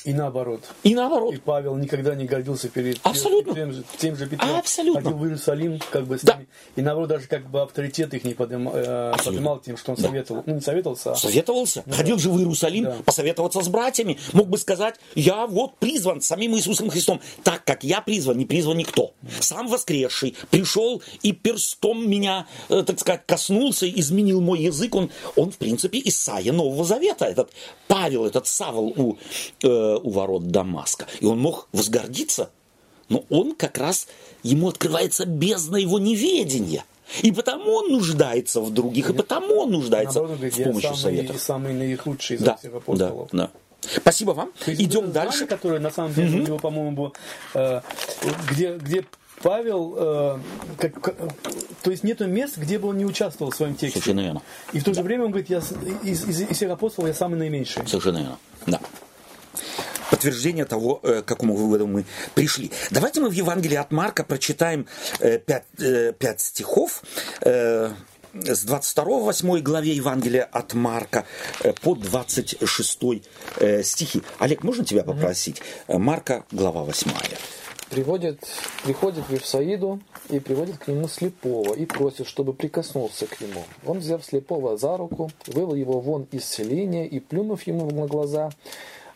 И 0.09 0.15
наоборот. 0.15 0.63
И 0.85 0.95
наоборот. 0.95 1.35
И 1.35 1.37
Павел 1.37 1.77
никогда 1.77 2.15
не 2.15 2.25
гордился 2.25 2.71
перед 2.71 2.99
Абсолютно. 3.03 3.53
тем 3.53 3.73
же, 3.75 3.85
тем 3.99 4.17
же 4.17 4.27
Петром. 4.27 4.57
Абсолютно. 4.57 5.03
Ходил 5.03 5.19
в 5.19 5.25
Иерусалим, 5.27 5.81
как 5.91 6.07
бы 6.07 6.17
с 6.17 6.23
да. 6.23 6.37
ними. 6.37 6.49
И 6.77 6.81
наоборот, 6.81 7.11
даже 7.11 7.27
как 7.27 7.51
бы 7.51 7.61
авторитет 7.61 8.15
их 8.15 8.25
не 8.25 8.33
поднимал, 8.33 8.73
э, 8.75 9.13
поднимал 9.23 9.59
тем, 9.59 9.77
что 9.77 9.91
он 9.91 9.97
да. 9.97 10.05
советовал. 10.05 10.45
Ну, 10.47 10.55
не 10.55 10.61
советовался, 10.63 11.13
а... 11.13 11.15
Советовался. 11.15 11.83
Ну, 11.85 11.93
Ходил 11.93 12.17
да. 12.17 12.23
же 12.23 12.31
в 12.31 12.39
Иерусалим 12.39 12.85
да. 12.85 12.97
посоветоваться 13.05 13.61
с 13.61 13.69
братьями. 13.69 14.19
Мог 14.33 14.49
бы 14.49 14.57
сказать, 14.57 14.95
я 15.15 15.47
вот 15.47 15.77
призван 15.77 16.23
самим 16.23 16.57
Иисусом 16.57 16.89
Христом. 16.89 17.21
Так 17.45 17.65
как 17.67 17.85
я 17.85 18.01
призван, 18.01 18.39
не 18.39 18.47
призван 18.47 18.79
никто. 18.79 19.13
Сам 19.41 19.69
воскресший 19.69 20.37
пришел 20.51 21.03
и 21.23 21.33
перстом 21.33 22.09
меня, 22.09 22.47
э, 22.71 22.83
так 22.83 22.99
сказать, 22.99 23.27
коснулся, 23.27 23.87
изменил 23.87 24.41
мой 24.41 24.61
язык. 24.61 24.95
Он, 24.95 25.11
он 25.37 25.51
в 25.51 25.59
принципе, 25.59 26.01
Исаия 26.03 26.55
Нового 26.55 26.83
Завета. 26.85 27.27
Этот 27.27 27.51
Павел, 27.89 28.25
этот 28.25 28.47
Савол 28.47 28.95
у, 28.97 29.19
э, 29.63 29.98
у 29.99 30.11
ворот 30.11 30.49
дома. 30.49 30.79
Маска. 30.79 31.07
И 31.21 31.27
он 31.27 31.41
мог 31.41 31.69
возгордиться, 31.73 32.51
но 33.09 33.25
он 33.31 33.55
как 33.55 33.79
раз, 33.79 34.07
ему 34.43 34.69
открывается 34.69 35.27
бездна 35.27 35.77
его 35.77 35.99
неведения. 35.99 36.85
И 37.23 37.33
потому 37.33 37.73
он 37.73 37.91
нуждается 37.91 38.61
в 38.61 38.73
других, 38.73 39.11
и 39.11 39.13
потому 39.13 39.61
он 39.61 39.73
нуждается 39.73 40.21
Наоборот, 40.21 40.53
в 40.53 40.63
помощи 40.63 40.83
самый, 40.85 40.97
совета. 40.99 41.39
Самый 41.39 41.73
наихудший 41.73 42.37
из 42.37 42.43
да, 42.43 42.57
всех 42.57 42.75
апостолов. 42.75 43.29
Да, 43.33 43.51
да. 43.83 43.91
Спасибо 43.97 44.33
вам. 44.33 44.53
Идем 44.67 45.11
дальше. 45.11 45.39
Знание, 45.39 45.57
которое 45.57 45.81
на 45.81 45.91
самом 45.91 46.13
деле 46.13 46.29
mm-hmm. 46.29 46.41
у 46.41 46.47
него, 46.47 46.59
по-моему, 46.59 46.91
было, 46.93 47.13
э, 47.55 47.81
где, 48.51 48.77
где 48.77 49.07
Павел, 49.43 49.95
э, 49.97 50.39
как, 50.79 51.01
как, 51.01 51.17
то 51.83 51.91
есть 51.91 52.05
нету 52.05 52.27
мест, 52.27 52.59
где 52.59 52.79
бы 52.79 52.89
он 52.89 52.99
не 52.99 53.07
участвовал 53.07 53.53
в 53.53 53.57
своем 53.57 53.75
тексте. 53.75 54.01
Совершенно 54.01 54.21
верно. 54.21 54.43
И 54.75 54.81
в 54.81 54.85
то 54.85 54.93
же 54.93 55.03
время 55.03 55.25
он 55.25 55.31
говорит, 55.31 55.49
я, 55.49 55.59
из, 56.03 56.25
из, 56.25 56.41
из 56.43 56.57
всех 56.57 56.73
апостолов 56.73 57.09
я 57.09 57.15
самый 57.15 57.37
наименьший. 57.37 57.87
Совершенно 57.87 58.19
верно. 58.19 58.39
Да 58.67 58.81
подтверждение 60.11 60.65
того, 60.65 61.01
э, 61.03 61.23
к 61.23 61.27
какому 61.27 61.55
выводу 61.55 61.87
мы 61.87 62.05
пришли. 62.35 62.71
Давайте 62.91 63.21
мы 63.21 63.29
в 63.29 63.33
Евангелии 63.33 63.77
от 63.77 63.91
Марка 63.91 64.25
прочитаем 64.25 64.87
э, 65.21 65.39
пять, 65.39 65.65
э, 65.79 66.13
пять 66.19 66.41
стихов 66.41 67.03
с 67.41 68.63
22 68.65 69.05
8 69.05 69.61
главе 69.61 69.93
Евангелия 69.93 70.45
от 70.45 70.75
Марка 70.75 71.25
по 71.83 71.95
26 71.95 73.23
стихи. 73.83 74.23
Олег, 74.39 74.63
можно 74.63 74.85
тебя 74.85 75.03
попросить? 75.03 75.63
Марка, 75.89 76.45
глава 76.53 76.83
8. 76.83 77.11
Приводит, 77.91 78.47
приходит 78.85 79.25
в 79.25 79.33
Вифсаиду 79.33 80.01
и 80.29 80.41
приводит 80.41 80.77
к 80.77 80.89
нему 80.89 81.09
слепого 81.09 81.73
и 81.73 81.87
просит, 81.87 82.27
чтобы 82.27 82.53
прикоснулся 82.53 83.27
к 83.27 83.41
нему. 83.41 83.65
Он, 83.87 84.01
взяв 84.01 84.23
слепого 84.25 84.77
за 84.77 84.97
руку, 84.99 85.31
вывел 85.47 85.75
его 85.75 86.01
вон 86.01 86.29
из 86.31 86.45
селения 86.45 87.07
и, 87.07 87.19
плюнув 87.19 87.63
ему 87.63 87.91
на 87.91 88.07
глаза, 88.07 88.51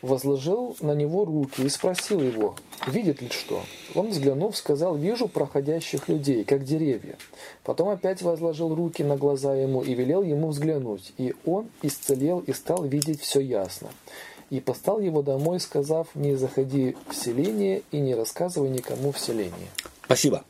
возложил 0.02 0.76
на 0.80 0.92
него 0.92 1.24
руки 1.24 1.62
и 1.62 1.68
спросил 1.68 2.20
его, 2.20 2.56
видит 2.86 3.22
ли 3.22 3.28
что. 3.30 3.62
Он, 3.94 4.10
взглянув, 4.10 4.56
сказал, 4.56 4.96
вижу 4.96 5.28
проходящих 5.28 6.08
людей, 6.08 6.44
как 6.44 6.64
деревья. 6.64 7.16
Потом 7.64 7.88
опять 7.88 8.20
возложил 8.22 8.74
руки 8.74 9.02
на 9.02 9.16
глаза 9.16 9.54
ему 9.54 9.82
и 9.82 9.94
велел 9.94 10.22
ему 10.22 10.48
взглянуть. 10.48 11.12
И 11.18 11.34
он 11.46 11.68
исцелел 11.82 12.40
и 12.40 12.52
стал 12.52 12.84
видеть 12.84 13.20
все 13.20 13.40
ясно. 13.40 13.88
И 14.50 14.60
постал 14.60 15.00
его 15.00 15.22
домой, 15.22 15.60
сказав, 15.60 16.08
не 16.14 16.34
заходи 16.34 16.96
в 17.08 17.14
селение 17.14 17.82
и 17.90 17.98
не 17.98 18.14
рассказывай 18.14 18.68
никому 18.68 19.12
в 19.12 19.18
селении. 19.18 19.70
Спасибо 20.04 20.44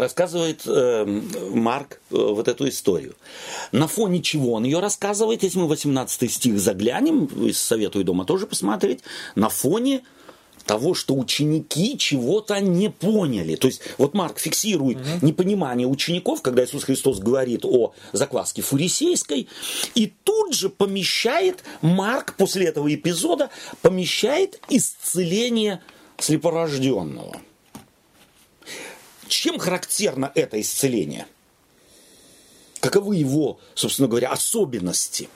рассказывает 0.00 0.62
э, 0.66 1.04
Марк 1.50 2.00
э, 2.10 2.16
вот 2.16 2.48
эту 2.48 2.68
историю. 2.68 3.14
На 3.72 3.88
фоне 3.88 4.22
чего 4.22 4.52
он 4.52 4.64
ее 4.64 4.80
рассказывает, 4.80 5.42
если 5.42 5.58
мы 5.58 5.66
18 5.68 6.32
стих 6.32 6.58
заглянем, 6.60 7.52
советую 7.52 8.04
дома 8.04 8.24
тоже 8.24 8.46
посмотреть, 8.46 9.00
на 9.34 9.48
фоне 9.48 10.02
того, 10.68 10.92
что 10.94 11.14
ученики 11.14 11.96
чего-то 11.96 12.60
не 12.60 12.90
поняли. 12.90 13.56
То 13.56 13.68
есть 13.68 13.80
вот 13.96 14.14
Марк 14.14 14.38
фиксирует 14.38 14.98
угу. 14.98 15.26
непонимание 15.26 15.88
учеников, 15.88 16.42
когда 16.42 16.64
Иисус 16.64 16.84
Христос 16.84 17.20
говорит 17.20 17.64
о 17.64 17.94
закваске 18.12 18.60
фарисейской, 18.62 19.48
и 19.94 20.12
тут 20.24 20.54
же 20.54 20.68
помещает, 20.68 21.64
Марк 21.80 22.34
после 22.36 22.66
этого 22.66 22.94
эпизода 22.94 23.48
помещает 23.80 24.60
исцеление 24.68 25.80
слепорожденного. 26.18 27.40
Чем 29.28 29.58
характерно 29.58 30.32
это 30.34 30.60
исцеление? 30.60 31.26
Каковы 32.80 33.16
его, 33.16 33.58
собственно 33.74 34.08
говоря, 34.08 34.30
особенности? 34.30 35.28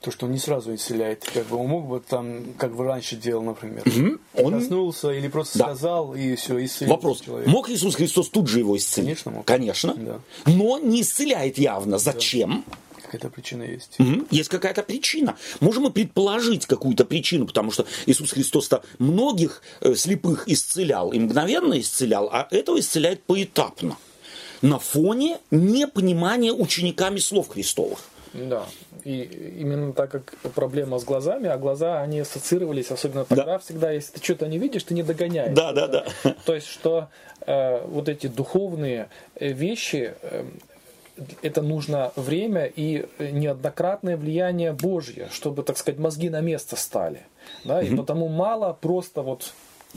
то, 0.00 0.12
что 0.12 0.26
он 0.26 0.32
не 0.32 0.38
сразу 0.38 0.74
исцеляет. 0.74 1.28
Как 1.34 1.46
бы 1.46 1.56
он 1.56 1.66
мог 1.66 1.86
бы 1.86 2.00
там, 2.00 2.54
как 2.56 2.74
бы 2.74 2.84
раньше 2.84 3.16
делал, 3.16 3.42
например. 3.42 3.82
Угу. 3.86 4.44
Он 4.44 4.52
проснулся 4.52 5.10
или 5.10 5.28
просто 5.28 5.58
да. 5.58 5.64
сказал, 5.66 6.14
и 6.14 6.36
все, 6.36 6.64
исцелил 6.64 6.94
Вопрос. 6.94 7.20
Человека. 7.20 7.50
Мог 7.50 7.68
Иисус 7.68 7.96
Христос 7.96 8.28
тут 8.28 8.48
же 8.48 8.60
его 8.60 8.76
исцелить? 8.76 9.08
Конечно 9.08 9.30
мог. 9.32 9.44
Конечно. 9.44 9.94
Да. 9.94 10.20
Но 10.46 10.78
не 10.78 11.02
исцеляет 11.02 11.58
явно. 11.58 11.98
Зачем? 11.98 12.64
Да. 12.66 12.76
Какая-то 13.08 13.30
причина 13.30 13.62
есть. 13.62 13.98
Угу. 13.98 14.26
Есть 14.30 14.50
какая-то 14.50 14.82
причина. 14.82 15.36
Можем 15.60 15.84
мы 15.84 15.90
предположить 15.90 16.66
какую-то 16.66 17.06
причину, 17.06 17.46
потому 17.46 17.70
что 17.70 17.86
Иисус 18.04 18.32
Христос-то 18.32 18.82
многих 18.98 19.62
э, 19.80 19.94
слепых 19.94 20.46
исцелял 20.46 21.10
и 21.12 21.18
мгновенно 21.18 21.80
исцелял, 21.80 22.28
а 22.30 22.46
этого 22.50 22.78
исцеляет 22.78 23.22
поэтапно. 23.22 23.96
На 24.60 24.78
фоне 24.78 25.38
непонимания 25.50 26.52
учениками 26.52 27.18
слов 27.18 27.48
Христовых. 27.48 28.00
Да. 28.34 28.66
И 29.04 29.22
именно 29.58 29.92
так 29.92 30.10
как 30.10 30.34
проблема 30.54 30.98
с 30.98 31.04
глазами, 31.04 31.48
а 31.48 31.56
глаза, 31.56 32.02
они 32.02 32.20
ассоциировались, 32.20 32.90
особенно 32.90 33.24
тогда 33.24 33.44
да. 33.44 33.58
всегда, 33.58 33.90
если 33.90 34.12
ты 34.12 34.24
что-то 34.24 34.46
не 34.48 34.58
видишь, 34.58 34.82
ты 34.82 34.94
не 34.94 35.02
догоняешь. 35.02 35.54
Да, 35.54 35.72
да, 35.72 35.86
да. 35.86 36.04
То 36.44 36.54
есть, 36.54 36.66
что 36.66 37.08
э, 37.46 37.80
вот 37.86 38.08
эти 38.08 38.26
духовные 38.26 39.08
э, 39.36 39.52
вещи, 39.52 40.14
э, 40.20 40.44
это 41.42 41.62
нужно 41.62 42.12
время 42.16 42.66
и 42.66 43.06
неоднократное 43.18 44.16
влияние 44.16 44.72
Божье, 44.72 45.28
чтобы, 45.32 45.62
так 45.62 45.76
сказать, 45.78 45.98
мозги 45.98 46.30
на 46.30 46.40
место 46.40 46.76
стали. 46.76 47.22
Да? 47.64 47.82
И 47.82 47.94
потому 47.94 48.28
мало 48.28 48.76
просто 48.80 49.22
вот 49.22 49.52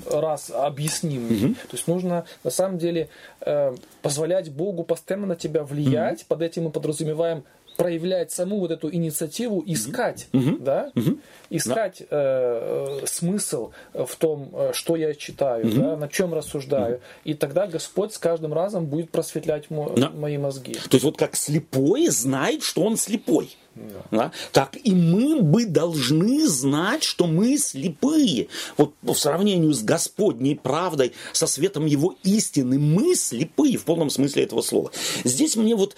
раз 0.09 0.49
объясним. 0.49 1.26
Угу. 1.26 1.53
То 1.53 1.74
есть 1.74 1.88
нужно 1.88 2.26
на 2.43 2.49
самом 2.49 2.78
деле 2.78 3.09
э, 3.41 3.76
позволять 4.01 4.51
Богу 4.51 4.84
постоянно 4.84 5.28
на 5.28 5.36
тебя 5.36 5.63
влиять. 5.63 6.22
Угу. 6.22 6.26
Под 6.30 6.41
этим 6.41 6.63
мы 6.65 6.72
подразумеваем 6.72 7.43
проявлять 7.78 8.32
саму 8.32 8.59
вот 8.59 8.72
эту 8.72 8.93
инициативу, 8.93 9.63
искать, 9.65 10.28
угу. 10.34 10.57
да, 10.59 10.91
угу. 10.95 11.17
искать 11.49 12.03
э, 12.09 12.99
смысл 13.05 13.72
в 13.93 14.15
том, 14.17 14.49
э, 14.53 14.72
что 14.74 14.95
я 14.95 15.13
читаю, 15.13 15.67
угу. 15.67 15.76
да, 15.76 15.97
на 15.97 16.07
чем 16.07 16.34
рассуждаю, 16.34 16.95
угу. 16.95 17.03
и 17.24 17.34
тогда 17.34 17.67
Господь 17.67 18.13
с 18.13 18.17
каждым 18.17 18.53
разом 18.53 18.86
будет 18.86 19.09
просветлять 19.09 19.69
мо- 19.69 19.93
да. 19.95 20.09
мои 20.09 20.38
мозги. 20.38 20.74
То 20.74 20.95
есть 20.95 21.03
вот 21.03 21.17
как 21.17 21.36
слепой 21.36 22.07
знает, 22.07 22.63
что 22.63 22.84
он 22.84 22.97
слепой. 22.97 23.55
Да. 23.76 24.01
Да? 24.11 24.32
Так 24.51 24.78
и 24.84 24.93
мы 24.93 25.41
бы 25.41 25.65
должны 25.65 26.45
знать, 26.47 27.03
что 27.03 27.26
мы 27.26 27.57
слепые. 27.57 28.49
Вот 28.76 28.93
в 29.01 29.15
сравнении 29.15 29.72
с 29.72 29.82
Господней 29.82 30.57
правдой, 30.57 31.13
со 31.32 31.47
светом 31.47 31.86
Его 31.86 32.15
истины, 32.24 32.78
мы 32.78 33.15
слепые 33.15 33.78
в 33.78 33.86
полном 33.86 34.09
смысле 34.09 34.43
этого 34.43 34.61
слова. 34.61 34.91
Здесь 35.24 35.55
мне 35.55 35.76
вот 35.76 35.95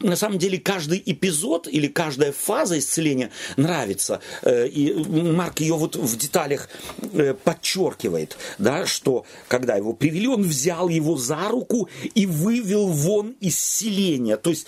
на 0.00 0.16
самом 0.16 0.38
деле 0.38 0.58
каждый 0.58 1.00
эпизод 1.04 1.68
или 1.68 1.86
каждая 1.86 2.32
фаза 2.32 2.78
исцеления 2.78 3.30
нравится. 3.56 4.20
Э, 4.42 4.66
и 4.66 4.92
Марк 4.92 5.60
ее 5.60 5.74
вот 5.74 5.94
в 5.94 6.18
деталях 6.18 6.68
э, 7.12 7.34
подчеркивает, 7.34 8.36
да, 8.58 8.84
что 8.84 9.24
когда 9.46 9.76
его 9.76 9.92
привели, 9.92 10.26
он 10.26 10.42
взял 10.42 10.88
его 10.88 11.16
за 11.16 11.48
руку 11.48 11.88
и 12.14 12.26
вывел 12.26 12.88
вон 12.88 13.36
из 13.40 13.58
селения. 13.58 14.36
То 14.36 14.50
есть 14.50 14.66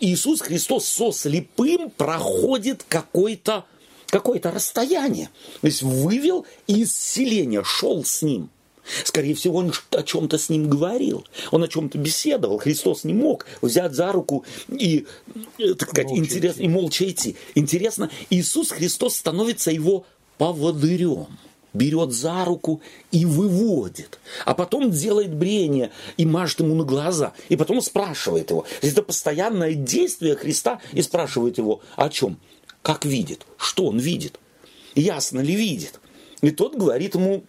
Иисус 0.00 0.42
Христос 0.42 0.84
со 0.84 1.10
слепым 1.10 1.93
проходит 1.96 2.84
какое-то 2.88 3.64
какое-то 4.08 4.52
расстояние. 4.52 5.28
То 5.60 5.66
есть 5.66 5.82
вывел 5.82 6.46
из 6.68 6.96
селения, 6.96 7.64
шел 7.64 8.04
с 8.04 8.22
ним. 8.22 8.48
Скорее 9.02 9.34
всего, 9.34 9.58
он 9.58 9.72
о 9.90 10.02
чем-то 10.02 10.38
с 10.38 10.50
ним 10.50 10.68
говорил. 10.68 11.26
Он 11.50 11.64
о 11.64 11.68
чем-то 11.68 11.98
беседовал. 11.98 12.58
Христос 12.58 13.02
не 13.02 13.14
мог 13.14 13.46
взять 13.60 13.92
за 13.94 14.12
руку 14.12 14.44
и, 14.68 15.06
э, 15.58 15.74
так 15.74 15.88
сказать, 15.90 16.10
молча 16.10 16.22
интересно, 16.22 16.60
идти. 16.60 16.64
и 16.64 16.68
молча 16.68 17.10
идти. 17.10 17.36
Интересно, 17.54 18.10
Иисус 18.30 18.70
Христос 18.70 19.16
становится 19.16 19.70
его 19.70 20.06
поводырем 20.38 21.26
берет 21.74 22.12
за 22.12 22.44
руку 22.44 22.80
и 23.10 23.26
выводит. 23.26 24.18
А 24.46 24.54
потом 24.54 24.90
делает 24.90 25.34
брение 25.34 25.90
и 26.16 26.24
мажет 26.24 26.60
ему 26.60 26.74
на 26.74 26.84
глаза. 26.84 27.34
И 27.48 27.56
потом 27.56 27.82
спрашивает 27.82 28.50
его. 28.50 28.64
Это 28.80 29.02
постоянное 29.02 29.74
действие 29.74 30.36
Христа 30.36 30.80
и 30.92 31.02
спрашивает 31.02 31.58
его 31.58 31.82
о 31.96 32.08
чем? 32.08 32.38
Как 32.82 33.04
видит? 33.04 33.46
Что 33.56 33.86
он 33.86 33.98
видит? 33.98 34.38
Ясно 34.94 35.40
ли 35.40 35.54
видит? 35.54 36.00
И 36.40 36.50
тот 36.50 36.76
говорит 36.76 37.14
ему, 37.14 37.44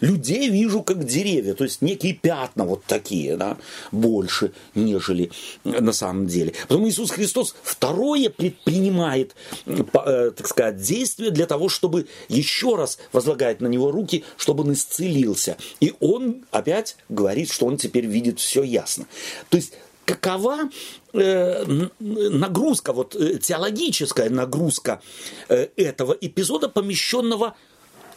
людей 0.00 0.48
вижу 0.48 0.82
как 0.82 1.04
деревья, 1.04 1.54
то 1.54 1.64
есть 1.64 1.82
некие 1.82 2.14
пятна 2.14 2.64
вот 2.64 2.84
такие, 2.84 3.36
да, 3.36 3.56
больше, 3.92 4.52
нежели 4.74 5.30
на 5.64 5.92
самом 5.92 6.26
деле. 6.26 6.54
Потом 6.68 6.88
Иисус 6.88 7.10
Христос 7.10 7.54
второе 7.62 8.30
предпринимает, 8.30 9.34
э, 9.66 10.30
так 10.36 10.46
сказать, 10.48 10.80
действие 10.80 11.30
для 11.30 11.46
того, 11.46 11.68
чтобы 11.68 12.06
еще 12.28 12.76
раз 12.76 12.98
возлагать 13.12 13.60
на 13.60 13.66
него 13.66 13.90
руки, 13.90 14.24
чтобы 14.36 14.64
он 14.64 14.72
исцелился. 14.72 15.56
И 15.80 15.94
он 16.00 16.44
опять 16.50 16.96
говорит, 17.08 17.50
что 17.50 17.66
он 17.66 17.76
теперь 17.76 18.06
видит 18.06 18.40
все 18.40 18.62
ясно. 18.62 19.06
То 19.48 19.56
есть 19.56 19.74
какова 20.04 20.70
э, 21.12 21.64
нагрузка, 21.98 22.92
вот 22.92 23.14
э, 23.14 23.38
теологическая 23.38 24.30
нагрузка 24.30 25.00
этого 25.48 26.16
эпизода, 26.18 26.68
помещенного 26.68 27.54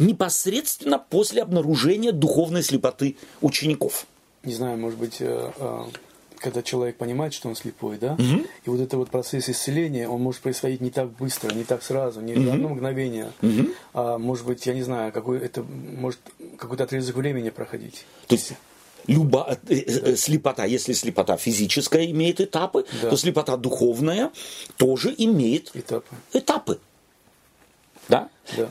непосредственно 0.01 0.99
после 0.99 1.41
обнаружения 1.41 2.11
духовной 2.11 2.63
слепоты 2.63 3.17
учеников. 3.41 4.05
Не 4.43 4.53
знаю, 4.53 4.77
может 4.77 4.97
быть, 4.97 5.17
э, 5.19 5.51
э, 5.55 5.83
когда 6.39 6.63
человек 6.63 6.97
понимает, 6.97 7.33
что 7.33 7.47
он 7.47 7.55
слепой, 7.55 7.97
да, 7.97 8.13
угу. 8.13 8.45
и 8.65 8.69
вот 8.69 8.79
это 8.81 8.97
вот 8.97 9.09
процесс 9.09 9.47
исцеления, 9.49 10.09
он 10.09 10.21
может 10.21 10.41
происходить 10.41 10.81
не 10.81 10.89
так 10.89 11.11
быстро, 11.11 11.53
не 11.53 11.63
так 11.63 11.83
сразу, 11.83 12.21
не 12.21 12.33
угу. 12.33 12.49
в 12.49 12.53
одно 12.53 12.69
мгновение, 12.69 13.31
угу. 13.41 13.69
а 13.93 14.17
может 14.17 14.45
быть, 14.45 14.65
я 14.65 14.73
не 14.73 14.81
знаю, 14.81 15.11
какой 15.11 15.39
это 15.39 15.63
может 15.63 16.19
какой-то 16.57 16.83
отрезок 16.83 17.15
времени 17.15 17.51
проходить. 17.51 18.05
То 18.27 18.35
есть 18.35 18.53
Люба, 19.07 19.57
э, 19.67 19.75
э, 19.75 20.15
слепота, 20.15 20.65
если 20.65 20.93
слепота 20.93 21.37
физическая 21.37 22.05
имеет 22.07 22.39
этапы, 22.41 22.85
да. 23.01 23.09
то 23.09 23.17
слепота 23.17 23.57
духовная 23.57 24.31
тоже 24.77 25.13
имеет 25.17 25.71
этапы. 25.75 26.15
этапы. 26.33 26.79
Да? 28.11 28.29
Да. 28.57 28.69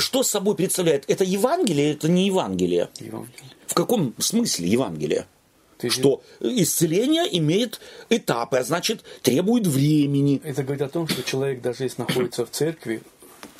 Что 0.00 0.24
собой 0.24 0.56
представляет? 0.56 1.04
Это 1.08 1.22
Евангелие, 1.22 1.92
это 1.92 2.08
не 2.08 2.26
Евангелие? 2.26 2.88
Евангелие. 2.98 3.50
В 3.66 3.74
каком 3.74 4.12
смысле 4.18 4.68
Евангелие? 4.68 5.26
Ты 5.78 5.88
что 5.88 6.22
исцеление 6.40 7.24
имеет 7.38 7.80
этапы, 8.10 8.56
а 8.56 8.64
значит 8.64 9.02
требует 9.22 9.66
времени. 9.66 10.40
Это 10.44 10.64
говорит 10.64 10.82
о 10.82 10.88
том, 10.88 11.06
что 11.06 11.22
человек 11.22 11.60
даже 11.60 11.84
если 11.84 12.02
находится 12.02 12.44
в 12.44 12.50
церкви, 12.50 13.02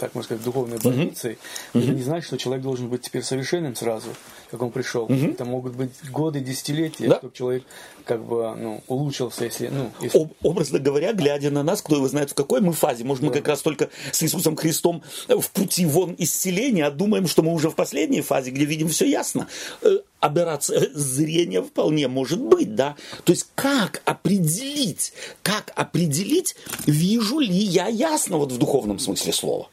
так 0.03 0.17
можно 0.17 0.25
сказать, 0.25 0.43
в 0.43 0.45
духовной 0.45 0.79
больнице, 0.79 1.39
uh-huh. 1.73 1.81
это 1.81 1.93
не 1.93 2.03
значит, 2.03 2.27
что 2.27 2.37
человек 2.37 2.65
должен 2.65 2.89
быть 2.89 3.03
теперь 3.03 3.23
совершенным 3.23 3.77
сразу, 3.77 4.09
как 4.51 4.61
он 4.61 4.73
пришел. 4.73 5.07
Uh-huh. 5.07 5.31
Это 5.31 5.45
могут 5.45 5.77
быть 5.77 5.93
годы, 6.11 6.41
десятилетия, 6.41 7.07
да. 7.07 7.19
чтобы 7.19 7.33
человек 7.33 7.63
как 8.05 8.25
бы 8.25 8.53
ну, 8.57 8.83
улучшился, 8.89 9.45
если... 9.45 9.69
Ну, 9.69 9.93
если... 10.01 10.19
Об, 10.19 10.33
образно 10.43 10.81
говоря, 10.81 11.13
глядя 11.13 11.53
на 11.53 11.63
нас, 11.63 11.83
кто 11.83 11.95
его 11.95 12.09
знает, 12.09 12.33
в 12.33 12.35
какой 12.35 12.61
мы 12.61 12.73
фазе. 12.73 13.05
Может, 13.05 13.23
да. 13.23 13.29
мы 13.29 13.33
как 13.33 13.47
раз 13.47 13.63
только 13.63 13.91
с 14.11 14.21
Иисусом 14.25 14.57
Христом 14.57 15.05
в 15.29 15.49
пути 15.53 15.87
вон 15.87 16.17
исцеления, 16.19 16.87
а 16.87 16.91
думаем, 16.91 17.29
что 17.29 17.45
мы 17.45 17.53
уже 17.53 17.71
в 17.71 17.77
последней 17.77 18.23
фазе, 18.23 18.51
где 18.51 18.65
видим 18.65 18.89
все 18.89 19.09
ясно. 19.09 19.47
Э, 19.83 19.99
аберрация 20.19 20.89
зрения 20.95 21.63
вполне 21.63 22.09
может 22.09 22.41
быть, 22.41 22.75
да. 22.75 22.97
То 23.23 23.31
есть 23.33 23.47
как 23.55 24.03
определить, 24.05 25.13
как 25.45 25.73
определить, 25.77 26.57
вижу 26.87 27.39
ли 27.39 27.55
я 27.55 27.87
ясно 27.87 28.39
вот 28.39 28.51
в 28.51 28.59
духовном 28.59 28.99
смысле 28.99 29.33
слова? 29.33 29.69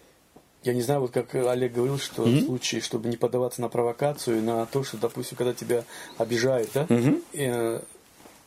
Я 0.64 0.74
не 0.74 0.82
знаю, 0.82 1.02
вот 1.02 1.12
как 1.12 1.34
Олег 1.36 1.74
говорил, 1.74 1.98
что 1.98 2.24
mm-hmm. 2.24 2.42
в 2.42 2.46
случае, 2.46 2.82
чтобы 2.82 3.08
не 3.08 3.16
поддаваться 3.16 3.62
на 3.62 3.70
провокацию, 3.70 4.42
на 4.44 4.66
то, 4.66 4.84
что, 4.84 4.98
допустим, 4.98 5.38
когда 5.38 5.54
тебя 5.54 5.86
обижают, 6.18 6.70
да, 6.74 6.84
mm-hmm. 6.84 7.82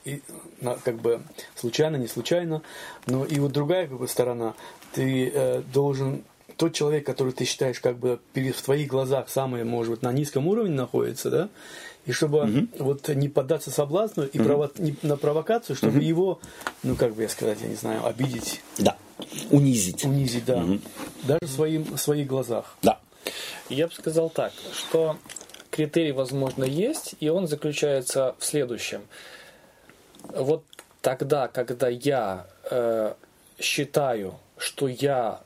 и, 0.04 0.10
и, 0.10 0.22
на, 0.60 0.74
как 0.74 0.96
бы 0.96 1.22
случайно, 1.54 1.96
не 1.96 2.08
случайно, 2.08 2.62
но 3.06 3.24
и 3.24 3.38
вот 3.38 3.52
другая 3.52 3.86
как 3.86 3.98
бы 3.98 4.08
сторона, 4.08 4.54
ты 4.92 5.32
э, 5.32 5.62
должен 5.72 6.22
тот 6.58 6.74
человек, 6.74 7.06
который 7.06 7.32
ты 7.32 7.44
считаешь 7.44 7.80
как 7.80 7.96
бы 7.96 8.20
перед, 8.34 8.56
в 8.56 8.62
твоих 8.62 8.88
глазах 8.88 9.30
самый, 9.30 9.64
может 9.64 9.92
быть, 9.92 10.02
на 10.02 10.12
низком 10.12 10.46
уровне 10.48 10.74
находится, 10.74 11.30
да, 11.30 11.48
и 12.04 12.12
чтобы 12.12 12.38
mm-hmm. 12.38 12.82
вот 12.82 13.08
не 13.08 13.28
поддаться 13.28 13.70
соблазну 13.70 14.24
и 14.24 14.36
mm-hmm. 14.36 14.46
прово- 14.46 14.82
не, 14.82 14.94
на 15.02 15.16
провокацию, 15.16 15.76
чтобы 15.76 16.00
mm-hmm. 16.00 16.04
его, 16.04 16.40
ну 16.82 16.94
как 16.94 17.14
бы 17.14 17.22
я 17.22 17.28
сказать, 17.28 17.58
я 17.62 17.68
не 17.68 17.76
знаю, 17.76 18.04
обидеть. 18.06 18.60
Да. 18.78 18.96
Унизить. 19.50 20.04
Унизить, 20.04 20.44
да. 20.44 20.58
Угу. 20.58 20.78
Даже 21.24 21.46
своим, 21.46 21.84
в 21.84 21.98
своих 21.98 22.26
глазах. 22.26 22.76
Да. 22.82 22.98
Я 23.68 23.86
бы 23.86 23.94
сказал 23.94 24.30
так, 24.30 24.52
что 24.72 25.16
критерий, 25.70 26.12
возможно, 26.12 26.64
есть, 26.64 27.14
и 27.20 27.28
он 27.28 27.46
заключается 27.46 28.34
в 28.38 28.44
следующем. 28.44 29.02
Вот 30.24 30.64
тогда, 31.00 31.48
когда 31.48 31.88
я 31.88 32.46
э, 32.70 33.14
считаю, 33.58 34.38
что 34.56 34.88
я 34.88 35.40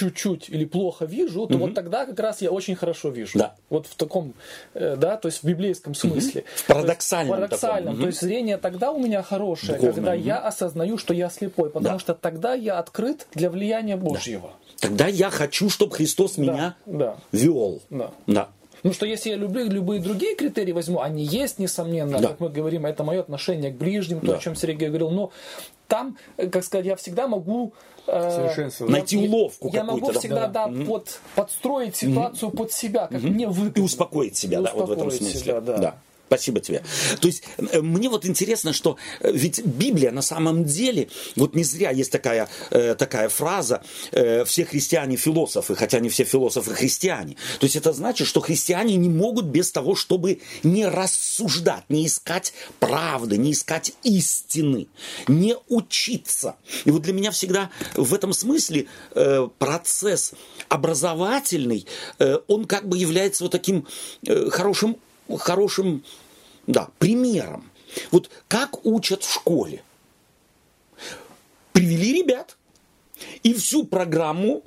чуть-чуть 0.00 0.48
или 0.48 0.64
плохо 0.64 1.04
вижу, 1.04 1.46
то 1.46 1.54
угу. 1.54 1.66
вот 1.66 1.74
тогда 1.74 2.06
как 2.06 2.18
раз 2.18 2.40
я 2.40 2.50
очень 2.50 2.74
хорошо 2.74 3.10
вижу. 3.10 3.38
Да. 3.38 3.54
Вот 3.68 3.86
в 3.86 3.94
таком, 3.94 4.32
э, 4.74 4.96
да, 4.96 5.16
то 5.16 5.28
есть 5.28 5.42
в 5.42 5.46
библейском 5.46 5.94
смысле. 5.94 6.40
Угу. 6.40 6.50
В 6.54 6.66
парадоксальном. 6.66 7.36
То 7.36 7.42
есть, 7.42 7.50
парадоксальном. 7.50 7.94
Угу. 7.94 8.00
То 8.00 8.06
есть 8.06 8.20
зрение 8.20 8.56
тогда 8.56 8.92
у 8.92 8.98
меня 8.98 9.22
хорошее, 9.22 9.74
Духовное. 9.74 9.94
когда 9.94 10.12
угу. 10.12 10.22
я 10.22 10.38
осознаю, 10.38 10.96
что 10.96 11.12
я 11.12 11.28
слепой, 11.28 11.68
потому 11.68 11.96
да. 11.96 11.98
что 11.98 12.14
тогда 12.14 12.54
я 12.54 12.78
открыт 12.78 13.26
для 13.34 13.50
влияния 13.50 13.96
Божьего. 13.96 14.52
Да. 14.80 14.88
Тогда 14.88 15.06
я 15.06 15.30
хочу, 15.30 15.68
чтобы 15.68 15.94
Христос 15.94 16.36
да. 16.36 16.42
меня 16.42 16.76
да. 16.86 17.16
вел. 17.32 17.82
Да. 17.90 18.10
да. 18.26 18.48
Ну 18.82 18.92
что 18.92 19.06
если 19.06 19.30
я 19.30 19.36
люблю 19.36 19.68
любые 19.68 20.00
другие 20.00 20.34
критерии 20.34 20.72
возьму, 20.72 21.00
они 21.00 21.24
есть, 21.24 21.58
несомненно, 21.58 22.18
да. 22.18 22.28
как 22.28 22.40
мы 22.40 22.48
говорим, 22.48 22.86
это 22.86 23.04
мое 23.04 23.20
отношение 23.20 23.70
к 23.72 23.76
ближним, 23.76 24.20
то, 24.20 24.28
да. 24.28 24.36
о 24.36 24.38
чем 24.38 24.54
Сергей 24.54 24.88
говорил, 24.88 25.10
но 25.10 25.30
там, 25.88 26.16
э, 26.36 26.48
как 26.48 26.64
сказать, 26.64 26.86
я 26.86 26.96
всегда 26.96 27.28
могу 27.28 27.72
э, 28.06 28.70
найти 28.80 29.16
уловку 29.16 29.70
Я 29.72 29.84
могу 29.84 30.12
да? 30.12 30.18
всегда 30.18 30.46
да. 30.46 30.68
Да, 30.68 30.84
под, 30.84 31.20
подстроить 31.34 31.96
ситуацию 31.96 32.50
mm 32.50 32.56
под 32.56 32.72
себя, 32.72 33.06
как 33.06 33.20
mm 33.20 33.30
мне 33.30 33.48
выгодно. 33.48 33.80
И 33.80 33.84
успокоить 33.84 34.36
себя, 34.36 34.60
и 34.60 34.62
да, 34.62 34.70
успокоить 34.70 34.88
вот 34.88 34.96
в 34.96 35.00
этом 35.00 35.10
смысле. 35.10 35.40
Себя, 35.40 35.60
да. 35.60 35.78
да. 35.78 35.94
Спасибо 36.30 36.60
тебе. 36.60 36.84
То 37.20 37.26
есть 37.26 37.42
э, 37.58 37.80
мне 37.80 38.08
вот 38.08 38.24
интересно, 38.24 38.72
что 38.72 38.96
э, 39.18 39.32
ведь 39.32 39.64
Библия 39.64 40.12
на 40.12 40.22
самом 40.22 40.64
деле, 40.64 41.08
вот 41.34 41.56
не 41.56 41.64
зря 41.64 41.90
есть 41.90 42.12
такая, 42.12 42.48
э, 42.70 42.94
такая 42.94 43.28
фраза 43.28 43.82
«все 44.12 44.64
христиане 44.64 45.16
философы», 45.16 45.74
хотя 45.74 45.98
не 45.98 46.08
все 46.08 46.22
философы 46.22 46.72
христиане. 46.72 47.34
То 47.58 47.66
есть 47.66 47.74
это 47.74 47.92
значит, 47.92 48.28
что 48.28 48.40
христиане 48.40 48.94
не 48.94 49.08
могут 49.08 49.46
без 49.46 49.72
того, 49.72 49.96
чтобы 49.96 50.40
не 50.62 50.86
рассуждать, 50.86 51.82
не 51.88 52.06
искать 52.06 52.52
правды, 52.78 53.36
не 53.36 53.50
искать 53.50 53.92
истины, 54.04 54.86
не 55.26 55.56
учиться. 55.68 56.54
И 56.84 56.92
вот 56.92 57.02
для 57.02 57.12
меня 57.12 57.32
всегда 57.32 57.70
в 57.96 58.14
этом 58.14 58.32
смысле 58.32 58.86
процесс 59.58 60.32
образовательный, 60.68 61.86
он 62.46 62.66
как 62.66 62.88
бы 62.88 62.96
является 62.96 63.42
вот 63.42 63.50
таким 63.50 63.88
хорошим 64.50 64.96
хорошим 65.38 66.04
да, 66.66 66.88
примером. 66.98 67.70
Вот 68.10 68.30
как 68.48 68.84
учат 68.84 69.24
в 69.24 69.32
школе. 69.32 69.82
Привели 71.72 72.22
ребят, 72.22 72.56
и 73.42 73.54
всю 73.54 73.84
программу 73.84 74.62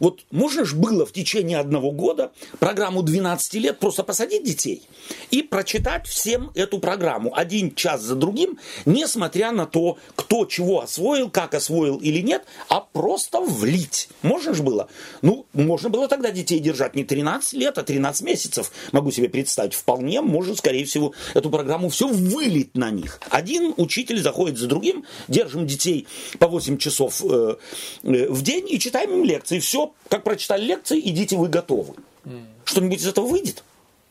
вот 0.00 0.20
можно 0.30 0.64
же 0.64 0.76
было 0.76 1.06
в 1.06 1.12
течение 1.12 1.58
одного 1.58 1.90
года 1.90 2.32
программу 2.58 3.02
12 3.02 3.54
лет 3.54 3.78
просто 3.78 4.02
посадить 4.02 4.44
детей 4.44 4.82
и 5.30 5.42
прочитать 5.42 6.06
всем 6.06 6.50
эту 6.54 6.78
программу 6.78 7.36
один 7.36 7.74
час 7.74 8.02
за 8.02 8.14
другим, 8.14 8.58
несмотря 8.84 9.52
на 9.52 9.66
то, 9.66 9.98
кто 10.14 10.44
чего 10.46 10.80
освоил, 10.80 11.30
как 11.30 11.54
освоил 11.54 11.96
или 11.96 12.20
нет, 12.20 12.44
а 12.68 12.80
просто 12.80 13.40
влить. 13.40 14.08
Можно 14.22 14.54
же 14.54 14.62
было? 14.62 14.88
Ну, 15.22 15.46
можно 15.52 15.88
было 15.88 16.08
тогда 16.08 16.30
детей 16.30 16.58
держать 16.58 16.94
не 16.94 17.04
13 17.04 17.54
лет, 17.54 17.78
а 17.78 17.82
13 17.82 18.22
месяцев. 18.22 18.72
Могу 18.92 19.10
себе 19.10 19.28
представить. 19.28 19.74
Вполне 19.74 20.20
можно, 20.20 20.54
скорее 20.54 20.84
всего, 20.84 21.14
эту 21.34 21.50
программу 21.50 21.88
все 21.88 22.08
вылить 22.08 22.76
на 22.76 22.90
них. 22.90 23.20
Один 23.30 23.74
учитель 23.76 24.22
заходит 24.22 24.58
за 24.58 24.66
другим, 24.66 25.04
держим 25.28 25.66
детей 25.66 26.06
по 26.38 26.48
8 26.48 26.78
часов 26.78 27.22
э, 27.24 27.56
э, 28.02 28.28
в 28.28 28.42
день 28.42 28.66
и 28.68 28.78
читаем 28.78 29.12
им 29.12 29.24
лекции. 29.24 29.58
Все 29.58 29.87
как 30.08 30.24
прочитали 30.24 30.64
лекции, 30.64 31.00
идите, 31.00 31.36
вы 31.36 31.48
готовы. 31.48 31.94
Mm. 32.24 32.44
Что-нибудь 32.64 33.00
из 33.00 33.06
этого 33.06 33.26
выйдет? 33.26 33.64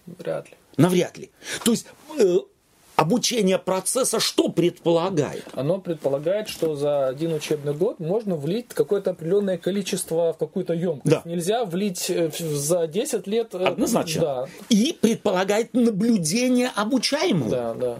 Вряд 0.05 0.49
ли. 0.49 0.55
Навряд 0.78 1.17
ли. 1.17 1.30
То 1.63 1.71
есть 1.71 1.88
э, 2.19 2.38
обучение 2.95 3.57
процесса 3.57 4.19
что 4.19 4.49
предполагает? 4.49 5.45
Оно 5.53 5.80
предполагает, 5.80 6.49
что 6.49 6.75
за 6.75 7.07
один 7.07 7.34
учебный 7.34 7.73
год 7.73 7.99
можно 7.99 8.36
влить 8.36 8.67
какое-то 8.69 9.11
определенное 9.11 9.57
количество 9.57 10.34
в 10.34 10.38
какую-то 10.38 10.73
емкость. 10.73 11.05
Да. 11.05 11.21
Нельзя 11.25 11.65
влить 11.65 12.09
э, 12.09 12.32
за 12.38 12.88
10 12.88 13.28
лет... 13.28 13.53
Э, 13.53 13.65
Однозначно. 13.65 14.21
Да. 14.21 14.47
И 14.69 14.97
предполагает 14.99 15.73
наблюдение 15.73 16.71
обучаемого. 16.75 17.49
Да, 17.49 17.73
да. 17.73 17.97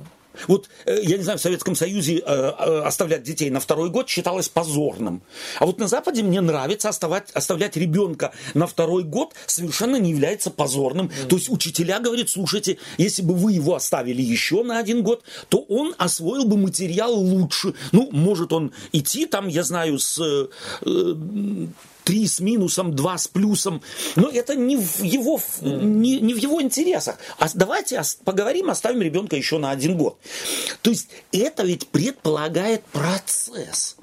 Вот, 0.48 0.70
э, 0.86 1.00
я 1.04 1.18
не 1.18 1.24
знаю, 1.24 1.40
в 1.40 1.42
Советском 1.42 1.76
Союзе 1.76 2.18
э, 2.18 2.22
э, 2.26 2.82
оставлять 2.82 3.24
детей 3.24 3.50
на 3.50 3.60
второй 3.60 3.90
год 3.90 4.10
считалось 4.10 4.50
позорным. 4.50 5.22
А 5.60 5.66
вот 5.66 5.80
на 5.80 5.88
Западе 5.88 6.24
мне 6.24 6.42
нравится 6.42 6.90
оставать, 6.90 7.32
оставлять 7.32 7.78
ребенка 7.78 8.34
на 8.54 8.68
второй 8.68 9.04
год 9.04 9.34
совершенно 9.46 9.98
не 9.98 10.12
является 10.12 10.52
позорным. 10.52 11.08
Mm. 11.08 11.28
То 11.28 11.36
есть 11.38 11.50
учителя 11.50 12.00
говорят, 12.00 12.30
слушайте, 12.30 12.78
если 12.98 13.22
бы 13.22 13.34
вы 13.34 13.54
его 13.54 13.76
оставили 13.76 14.22
еще 14.22 14.64
на 14.64 14.80
один 14.80 15.04
год, 15.04 15.24
то 15.50 15.60
он 15.60 15.96
освоил 15.98 16.46
бы 16.46 16.58
материал 16.58 17.14
лучше. 17.14 17.74
Ну, 17.92 18.10
может 18.12 18.54
он 18.54 18.72
идти 18.92 19.26
там, 19.26 19.48
я 19.48 19.64
знаю, 19.64 20.00
с 20.00 20.50
3 22.08 22.26
с 22.26 22.40
минусом, 22.40 22.96
2 22.96 23.18
с 23.18 23.28
плюсом. 23.28 23.82
Но 24.16 24.30
это 24.30 24.56
не 24.56 24.78
в 24.78 25.04
его, 25.04 25.42
не, 25.62 26.22
не 26.22 26.34
в 26.34 26.38
его 26.38 26.62
интересах. 26.62 27.18
А 27.38 27.50
давайте 27.54 28.02
поговорим, 28.24 28.70
оставим 28.70 29.02
ребенка 29.02 29.36
еще 29.36 29.58
на 29.58 29.72
один 29.72 29.98
год. 29.98 30.18
То 30.82 30.90
есть 30.90 31.10
это 31.34 31.64
ведь 31.64 31.90
предполагает 31.90 32.84
процесс. 32.86 33.98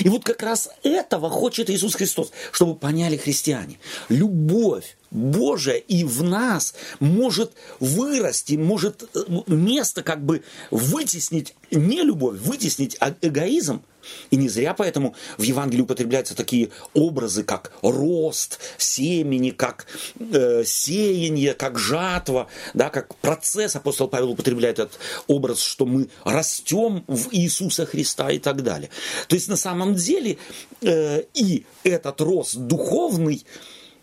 И 0.00 0.08
вот 0.10 0.22
как 0.22 0.42
раз 0.42 0.68
этого 0.82 1.30
хочет 1.30 1.70
Иисус 1.70 1.94
Христос, 1.94 2.30
чтобы 2.52 2.74
поняли 2.74 3.16
христиане. 3.16 3.78
Любовь 4.10 4.96
Божия 5.10 5.76
и 5.76 6.04
в 6.04 6.22
нас 6.22 6.74
может 7.00 7.52
вырасти, 7.80 8.54
может 8.54 9.08
э, 9.14 9.20
место 9.46 10.02
как 10.02 10.22
бы 10.22 10.42
вытеснить 10.70 11.54
не 11.70 12.02
любовь, 12.02 12.38
вытеснить 12.38 12.98
а 13.00 13.14
эгоизм. 13.22 13.82
И 14.30 14.36
не 14.36 14.48
зря 14.48 14.74
поэтому 14.74 15.14
в 15.38 15.42
Евангелии 15.42 15.82
употребляются 15.82 16.34
такие 16.34 16.70
образы, 16.92 17.42
как 17.42 17.72
рост 17.82 18.60
семени, 18.78 19.50
как 19.50 19.86
э, 20.18 20.64
сеяние, 20.64 21.54
как 21.54 21.78
жатва, 21.78 22.48
да, 22.74 22.90
как 22.90 23.14
процесс. 23.16 23.76
Апостол 23.76 24.08
Павел 24.08 24.30
употребляет 24.30 24.78
этот 24.78 24.98
образ, 25.26 25.60
что 25.60 25.86
мы 25.86 26.08
растем 26.24 27.04
в 27.06 27.28
Иисуса 27.32 27.86
Христа 27.86 28.30
и 28.30 28.38
так 28.38 28.62
далее. 28.62 28.90
То 29.28 29.36
есть 29.36 29.48
на 29.48 29.56
самом 29.56 29.94
деле 29.94 30.38
э, 30.82 31.22
и 31.34 31.64
этот 31.82 32.20
рост 32.20 32.56
духовный 32.56 33.44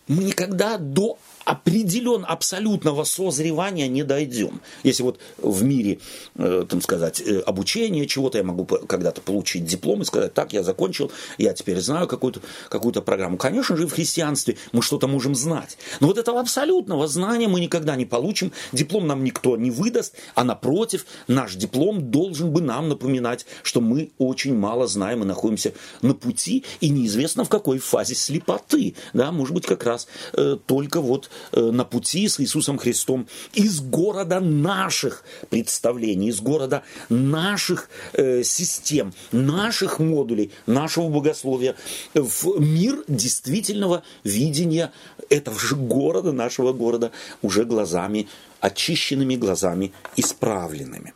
мы 0.07 0.25
никогда 0.25 0.77
до 0.77 1.17
определен 1.45 2.25
абсолютного 2.27 3.03
созревания 3.03 3.87
не 3.87 4.03
дойдем. 4.03 4.61
Если 4.83 5.03
вот 5.03 5.19
в 5.37 5.63
мире, 5.63 5.99
э, 6.35 6.65
там 6.69 6.81
сказать, 6.81 7.21
э, 7.21 7.39
обучение 7.39 8.07
чего-то, 8.07 8.37
я 8.37 8.43
могу 8.43 8.65
когда-то 8.65 9.21
получить 9.21 9.65
диплом 9.65 10.01
и 10.01 10.05
сказать, 10.05 10.33
так, 10.33 10.53
я 10.53 10.63
закончил, 10.63 11.11
я 11.37 11.53
теперь 11.53 11.79
знаю 11.79 12.07
какую-то 12.07 12.41
какую 12.69 12.91
программу. 13.01 13.37
Конечно 13.37 13.75
же, 13.77 13.87
в 13.87 13.93
христианстве 13.93 14.57
мы 14.71 14.81
что-то 14.81 15.07
можем 15.07 15.35
знать. 15.35 15.77
Но 15.99 16.07
вот 16.07 16.17
этого 16.17 16.39
абсолютного 16.39 17.07
знания 17.07 17.47
мы 17.47 17.59
никогда 17.59 17.95
не 17.95 18.05
получим. 18.05 18.51
Диплом 18.71 19.07
нам 19.07 19.23
никто 19.23 19.57
не 19.57 19.71
выдаст, 19.71 20.15
а 20.35 20.43
напротив, 20.43 21.05
наш 21.27 21.55
диплом 21.55 22.11
должен 22.11 22.51
бы 22.51 22.61
нам 22.61 22.89
напоминать, 22.89 23.45
что 23.63 23.81
мы 23.81 24.11
очень 24.17 24.55
мало 24.55 24.87
знаем 24.87 25.23
и 25.23 25.25
находимся 25.25 25.73
на 26.01 26.13
пути, 26.13 26.63
и 26.79 26.89
неизвестно 26.89 27.43
в 27.43 27.49
какой 27.49 27.79
фазе 27.79 28.15
слепоты. 28.15 28.95
Да, 29.13 29.31
может 29.31 29.53
быть, 29.53 29.65
как 29.65 29.83
раз 29.83 30.07
э, 30.33 30.57
только 30.65 31.01
вот 31.01 31.29
на 31.51 31.85
пути 31.85 32.27
с 32.27 32.39
Иисусом 32.39 32.77
Христом 32.77 33.27
из 33.53 33.81
города 33.81 34.39
наших 34.39 35.23
представлений, 35.49 36.29
из 36.29 36.41
города 36.41 36.83
наших 37.09 37.89
э, 38.13 38.43
систем, 38.43 39.13
наших 39.31 39.99
модулей, 39.99 40.51
нашего 40.65 41.09
богословия 41.09 41.75
в 42.13 42.59
мир 42.59 43.03
действительного 43.07 44.03
видения 44.23 44.91
этого 45.29 45.59
же 45.59 45.75
города, 45.75 46.31
нашего 46.31 46.73
города, 46.73 47.11
уже 47.41 47.65
глазами, 47.65 48.27
очищенными 48.59 49.35
глазами, 49.35 49.91
исправленными. 50.15 51.13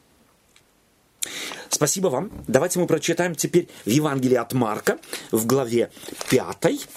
Спасибо 1.70 2.07
вам. 2.07 2.32
Давайте 2.47 2.80
мы 2.80 2.88
прочитаем 2.88 3.36
теперь 3.36 3.68
в 3.86 3.89
Евангелии 3.89 4.38
от 4.38 4.53
Марка 4.53 4.97
в 5.32 5.45
главе 5.45 5.91
5 6.30 6.88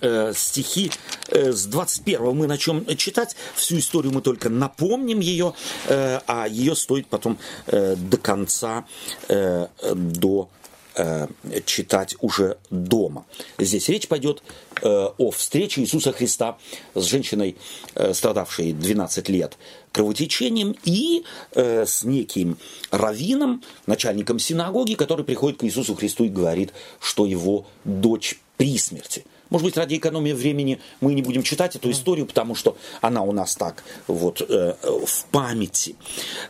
э, 0.00 0.32
стихи 0.34 0.90
э, 1.28 1.52
с 1.52 1.66
21 1.66 2.34
мы 2.34 2.46
начнем 2.46 2.84
читать. 2.96 3.36
Всю 3.54 3.78
историю 3.78 4.12
мы 4.12 4.20
только 4.20 4.48
напомним 4.48 5.20
ее, 5.20 5.54
э, 5.88 6.20
а 6.26 6.46
ее 6.48 6.74
стоит 6.74 7.06
потом 7.06 7.38
э, 7.66 7.96
до 7.96 8.16
конца, 8.16 8.84
до 9.28 10.48
читать 11.66 12.16
уже 12.20 12.56
дома. 12.70 13.26
Здесь 13.58 13.86
речь 13.90 14.08
пойдет 14.08 14.42
о 14.82 15.30
встрече 15.30 15.82
Иисуса 15.82 16.10
Христа 16.12 16.56
с 16.94 17.04
женщиной, 17.04 17.58
страдавшей 18.14 18.72
12 18.72 19.28
лет 19.28 19.58
кровотечением, 19.92 20.74
и 20.84 21.22
с 21.54 22.02
неким 22.02 22.56
раввином, 22.90 23.62
начальником 23.84 24.38
синагоги, 24.38 24.94
который 24.94 25.26
приходит 25.26 25.60
к 25.60 25.64
Иисусу 25.64 25.94
Христу 25.94 26.24
и 26.24 26.30
говорит, 26.30 26.72
что 26.98 27.26
его 27.26 27.66
дочь 27.84 28.40
при 28.56 28.78
смерти– 28.78 29.26
Может 29.50 29.64
быть, 29.64 29.76
ради 29.76 29.96
экономии 29.96 30.32
времени 30.32 30.80
мы 31.00 31.14
не 31.14 31.22
будем 31.22 31.42
читать 31.42 31.76
эту 31.76 31.90
историю, 31.90 32.26
потому 32.26 32.54
что 32.54 32.76
она 33.00 33.22
у 33.22 33.32
нас 33.32 33.54
так 33.54 33.84
вот 34.06 34.40
э, 34.40 34.74
в 34.82 35.24
памяти. 35.30 35.96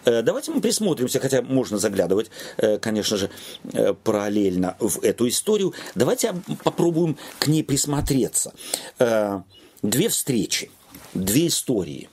Э, 0.05 0.23
давайте 0.23 0.51
мы 0.51 0.61
присмотримся, 0.61 1.21
хотя 1.21 1.43
можно 1.43 1.79
заглядывать, 1.79 2.31
э, 2.57 2.79
конечно 2.79 3.17
же, 3.17 3.31
э, 3.73 3.93
параллельно 3.93 4.77
в 4.81 5.03
эту 5.03 5.29
историю. 5.29 5.75
Давайте 5.95 6.35
попробуем 6.65 7.19
к 7.39 7.49
ней 7.49 7.63
присмотреться. 7.63 8.55
Э, 8.99 9.43
две 9.83 10.09
встречи, 10.09 10.71
две 11.13 11.49
истории. 11.49 12.09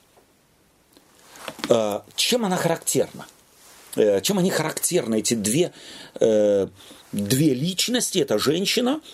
Э, 1.69 2.01
чем 2.15 2.43
она 2.43 2.57
характерна? 2.57 3.25
Э, 3.95 4.19
чем 4.21 4.37
они 4.37 4.49
характерны, 4.49 5.19
эти 5.19 5.33
две, 5.33 5.71
э, 6.19 6.67
две 7.13 7.53
личности? 7.53 8.19
Это 8.19 8.37
женщина– 8.37 8.99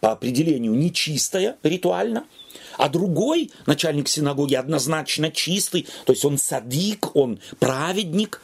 по 0.00 0.12
определению 0.12 0.74
нечистая 0.74 1.56
ритуально, 1.62 2.24
а 2.76 2.88
другой 2.88 3.50
начальник 3.66 4.08
синагоги 4.08 4.54
однозначно 4.54 5.30
чистый, 5.30 5.86
то 6.04 6.12
есть 6.12 6.24
он 6.24 6.38
садик, 6.38 7.14
он 7.16 7.40
праведник, 7.58 8.40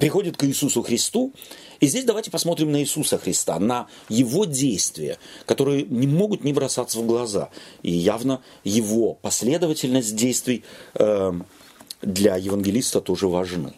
приходит 0.00 0.36
к 0.36 0.44
Иисусу 0.44 0.82
Христу. 0.82 1.32
И 1.78 1.86
здесь 1.86 2.04
давайте 2.04 2.30
посмотрим 2.30 2.72
на 2.72 2.80
Иисуса 2.80 3.18
Христа, 3.18 3.58
на 3.58 3.86
его 4.08 4.46
действия, 4.46 5.18
которые 5.44 5.82
не 5.84 6.06
могут 6.06 6.42
не 6.42 6.54
бросаться 6.54 6.98
в 6.98 7.06
глаза. 7.06 7.50
И 7.82 7.92
явно 7.92 8.40
его 8.64 9.12
последовательность 9.12 10.16
действий 10.16 10.64
э, 10.94 11.32
для 12.00 12.36
евангелиста 12.36 13.02
тоже 13.02 13.28
важны. 13.28 13.74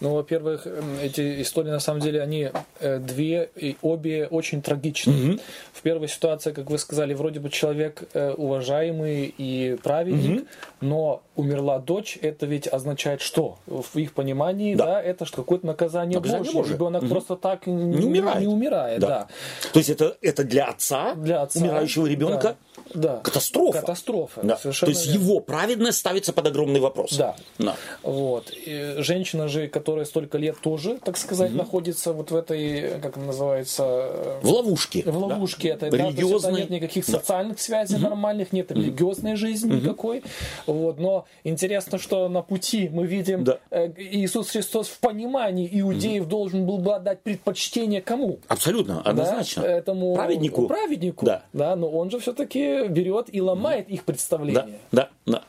Ну, 0.00 0.14
во-первых, 0.14 0.66
эти 1.02 1.42
истории, 1.42 1.70
на 1.70 1.80
самом 1.80 2.00
деле, 2.00 2.22
они 2.22 2.50
э, 2.80 2.98
две, 2.98 3.50
и 3.56 3.76
обе 3.82 4.26
очень 4.26 4.62
трагичны. 4.62 5.10
Mm-hmm. 5.10 5.40
В 5.72 5.82
первой 5.82 6.08
ситуации, 6.08 6.52
как 6.52 6.70
вы 6.70 6.78
сказали, 6.78 7.14
вроде 7.14 7.40
бы 7.40 7.50
человек 7.50 8.02
э, 8.14 8.32
уважаемый 8.32 9.34
и 9.36 9.76
праведник, 9.82 10.42
mm-hmm. 10.42 10.46
но 10.82 11.22
умерла 11.38 11.78
дочь, 11.78 12.18
это 12.20 12.46
ведь 12.46 12.66
означает 12.66 13.20
что? 13.20 13.58
В 13.66 13.96
их 13.96 14.12
понимании, 14.12 14.74
да, 14.74 14.86
да 14.86 15.02
это 15.02 15.24
что 15.24 15.36
какое-то 15.38 15.66
наказание, 15.66 16.18
наказание 16.18 16.44
Божье. 16.44 16.60
Божье. 16.60 16.74
Ребенок 16.74 17.02
mm-hmm. 17.04 17.08
просто 17.08 17.36
так 17.36 17.66
не, 17.66 17.72
не 17.72 18.04
умирает. 18.04 18.40
Не 18.40 18.48
умирает 18.48 19.00
да. 19.00 19.08
Да. 19.08 19.28
То 19.72 19.78
есть 19.78 19.90
это, 19.90 20.16
это 20.20 20.44
для 20.44 20.66
отца, 20.66 21.14
для 21.14 21.42
отца 21.42 21.60
умирающего 21.60 22.06
ребенка 22.06 22.56
да. 22.92 23.14
да. 23.14 23.20
катастрофа. 23.20 23.80
Катастрофа. 23.80 24.40
Да. 24.42 24.56
То 24.56 24.68
есть 24.68 25.06
верно. 25.06 25.22
его 25.22 25.40
праведность 25.40 25.98
ставится 25.98 26.32
под 26.32 26.46
огромный 26.46 26.80
вопрос. 26.80 27.16
Да. 27.16 27.36
да. 27.58 27.76
Вот. 28.02 28.50
И 28.50 28.96
женщина 28.98 29.48
же, 29.48 29.68
которая 29.68 30.04
столько 30.04 30.38
лет 30.38 30.56
тоже, 30.60 30.98
так 30.98 31.16
сказать, 31.16 31.50
угу. 31.50 31.58
находится 31.58 32.12
вот 32.12 32.30
в 32.32 32.36
этой, 32.36 33.00
как 33.00 33.16
она 33.16 33.26
называется... 33.26 33.84
Э, 33.86 34.40
в 34.42 34.50
ловушке. 34.50 35.02
В 35.06 35.16
ловушке. 35.16 35.76
Да. 35.76 35.86
Это, 35.86 35.96
Религиозной... 35.96 36.52
да, 36.52 36.58
нет 36.58 36.70
никаких 36.70 37.06
да. 37.06 37.12
социальных 37.12 37.60
связей 37.60 37.96
угу. 37.96 38.04
нормальных, 38.04 38.52
нет 38.52 38.70
угу. 38.70 38.80
религиозной 38.80 39.36
жизни 39.36 39.68
угу. 39.68 39.76
никакой. 39.76 40.24
Вот. 40.66 40.98
Но 40.98 41.26
интересно, 41.44 41.98
что 41.98 42.28
на 42.28 42.42
пути 42.42 42.88
мы 42.92 43.06
видим 43.06 43.44
да. 43.44 43.58
Э, 43.70 43.90
Иисус 43.96 44.50
Христос 44.50 44.88
в 44.88 44.98
понимании 44.98 45.68
иудеев 45.80 46.22
угу. 46.22 46.30
должен 46.30 46.66
был 46.66 46.78
бы 46.78 46.94
отдать 46.94 47.22
предпочтение 47.22 48.00
кому? 48.00 48.40
Абсолютно, 48.48 49.02
однозначно. 49.02 49.62
Да? 49.62 49.68
Этому 49.68 50.14
праведнику. 50.14 50.66
Праведнику. 50.66 51.26
Да. 51.26 51.44
да. 51.52 51.76
Но 51.76 51.90
он 51.90 52.10
же 52.10 52.18
все-таки 52.18 52.86
берет 52.88 53.26
и 53.32 53.40
ломает 53.40 53.86
угу. 53.86 53.94
их 53.94 54.04
представление. 54.04 54.78
Да, 54.90 55.08
да, 55.24 55.32
да. 55.32 55.42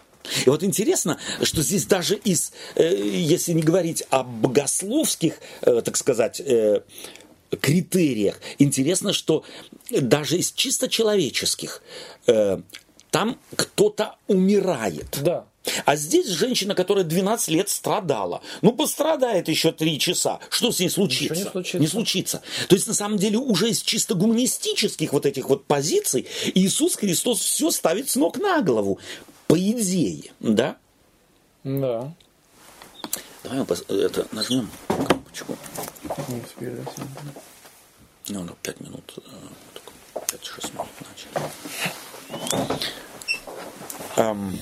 И 0.46 0.50
вот 0.50 0.64
интересно, 0.64 1.18
что 1.42 1.62
здесь 1.62 1.86
даже 1.86 2.16
из, 2.16 2.52
э, 2.76 2.96
если 2.96 3.54
не 3.54 3.62
говорить 3.62 4.04
о 4.10 4.24
богословских, 4.24 5.40
э, 5.62 5.82
так 5.82 5.98
сказать, 5.98 6.40
э, 6.40 6.82
критериях, 7.62 8.40
интересно, 8.60 9.14
что 9.14 9.44
даже 9.90 10.38
из 10.38 10.52
чисто 10.52 10.88
человеческих 10.88 11.82
там 13.10 13.40
кто-то 13.56 14.18
умирает. 14.28 15.18
Да. 15.24 15.46
А 15.86 15.96
здесь 15.96 16.28
женщина, 16.28 16.76
которая 16.76 17.04
12 17.04 17.50
лет 17.50 17.70
страдала. 17.70 18.42
Ну, 18.62 18.74
пострадает 18.74 19.48
еще 19.48 19.72
3 19.72 20.00
часа. 20.00 20.40
Что 20.50 20.72
с 20.72 20.80
ней 20.80 20.90
случится? 20.90 21.36
не 21.36 21.44
случится. 21.44 21.80
Не 21.80 21.88
случится. 21.88 22.42
То 22.68 22.76
есть, 22.76 22.88
на 22.88 22.94
самом 22.94 23.18
деле, 23.18 23.38
уже 23.38 23.70
из 23.70 23.82
чисто 23.82 24.16
гуманистических 24.16 25.14
вот 25.14 25.26
этих 25.26 25.50
вот 25.50 25.66
позиций 25.66 26.28
Иисус 26.56 26.96
Христос 26.96 27.40
все 27.40 27.72
ставит 27.72 28.10
с 28.10 28.16
ног 28.16 28.38
на 28.38 28.62
голову 28.62 29.00
по 29.48 29.58
идее, 29.58 30.32
да? 30.40 30.78
Да. 31.64 32.14
Давай 33.44 33.60
мы 33.60 33.98
это 33.98 34.28
нажмем 34.32 34.70
кнопочку. 34.88 35.58
Не 36.28 36.42
успели, 36.42 36.86
Ну, 38.28 38.44
ну, 38.44 38.56
5 38.62 38.82
минут, 38.82 39.14
5-6 40.14 40.26
э, 40.26 40.74
минут 40.74 40.88
начали. 41.08 41.50
Um, 44.18 44.58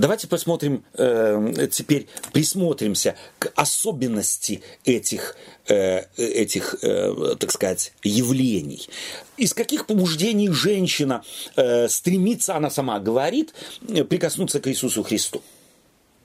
Давайте 0.00 0.28
посмотрим, 0.28 0.82
э, 0.94 1.68
теперь 1.70 2.08
присмотримся 2.32 3.16
к 3.38 3.52
особенности 3.54 4.62
этих, 4.86 5.36
э, 5.68 6.06
этих 6.16 6.74
э, 6.80 7.36
так 7.38 7.52
сказать, 7.52 7.92
явлений. 8.02 8.88
Из 9.36 9.52
каких 9.52 9.84
побуждений 9.84 10.48
женщина 10.48 11.22
э, 11.54 11.86
стремится, 11.90 12.56
она 12.56 12.70
сама 12.70 12.98
говорит, 12.98 13.52
прикоснуться 14.08 14.58
к 14.60 14.68
Иисусу 14.68 15.02
Христу? 15.02 15.42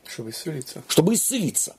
Чтобы 0.08 0.30
исцелиться. 0.30 0.82
Чтобы 0.88 1.14
исцелиться. 1.16 1.76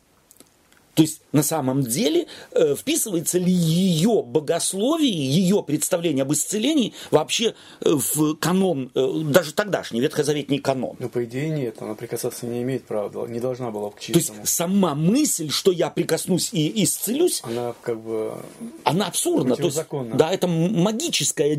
То 0.96 1.02
есть 1.02 1.20
на 1.32 1.42
самом 1.42 1.82
деле 1.82 2.26
э, 2.52 2.74
вписывается 2.74 3.38
ли 3.38 3.52
ее 3.52 4.22
богословие, 4.22 5.12
ее 5.12 5.62
представление 5.62 6.22
об 6.22 6.32
исцелении 6.32 6.94
вообще 7.10 7.54
э, 7.82 7.90
в 7.90 8.34
канон, 8.36 8.90
э, 8.94 9.06
даже 9.26 9.52
тогдашний 9.52 10.00
ветхозаветний 10.00 10.58
канон? 10.58 10.96
Ну, 10.98 11.10
по 11.10 11.22
идее, 11.22 11.50
нет. 11.50 11.82
Она 11.82 11.94
прикасаться 11.94 12.46
не 12.46 12.62
имеет 12.62 12.84
права, 12.84 13.26
не 13.26 13.40
должна 13.40 13.70
была 13.70 13.90
к 13.90 14.00
чистому. 14.00 14.36
То 14.36 14.40
есть 14.40 14.54
сама 14.54 14.94
мысль, 14.94 15.50
что 15.50 15.70
я 15.70 15.90
прикоснусь 15.90 16.48
и 16.54 16.82
исцелюсь, 16.82 17.42
она 17.44 17.74
как 17.82 18.00
бы... 18.00 18.32
Она 18.84 19.08
абсурдна. 19.08 19.54
То 19.54 19.64
есть, 19.64 19.78
да, 20.14 20.32
это 20.32 20.46
магическое 20.46 21.56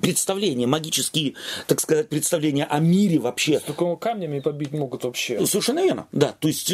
представление, 0.00 0.68
магические, 0.68 1.34
так 1.66 1.80
сказать, 1.80 2.08
представления 2.08 2.66
о 2.66 2.78
мире 2.78 3.18
вообще. 3.18 3.58
Только 3.58 3.96
камнями 3.96 4.38
побить 4.38 4.70
могут 4.70 5.02
вообще. 5.02 5.44
Совершенно 5.44 5.82
верно, 5.82 6.06
да. 6.12 6.36
То 6.38 6.46
есть 6.46 6.72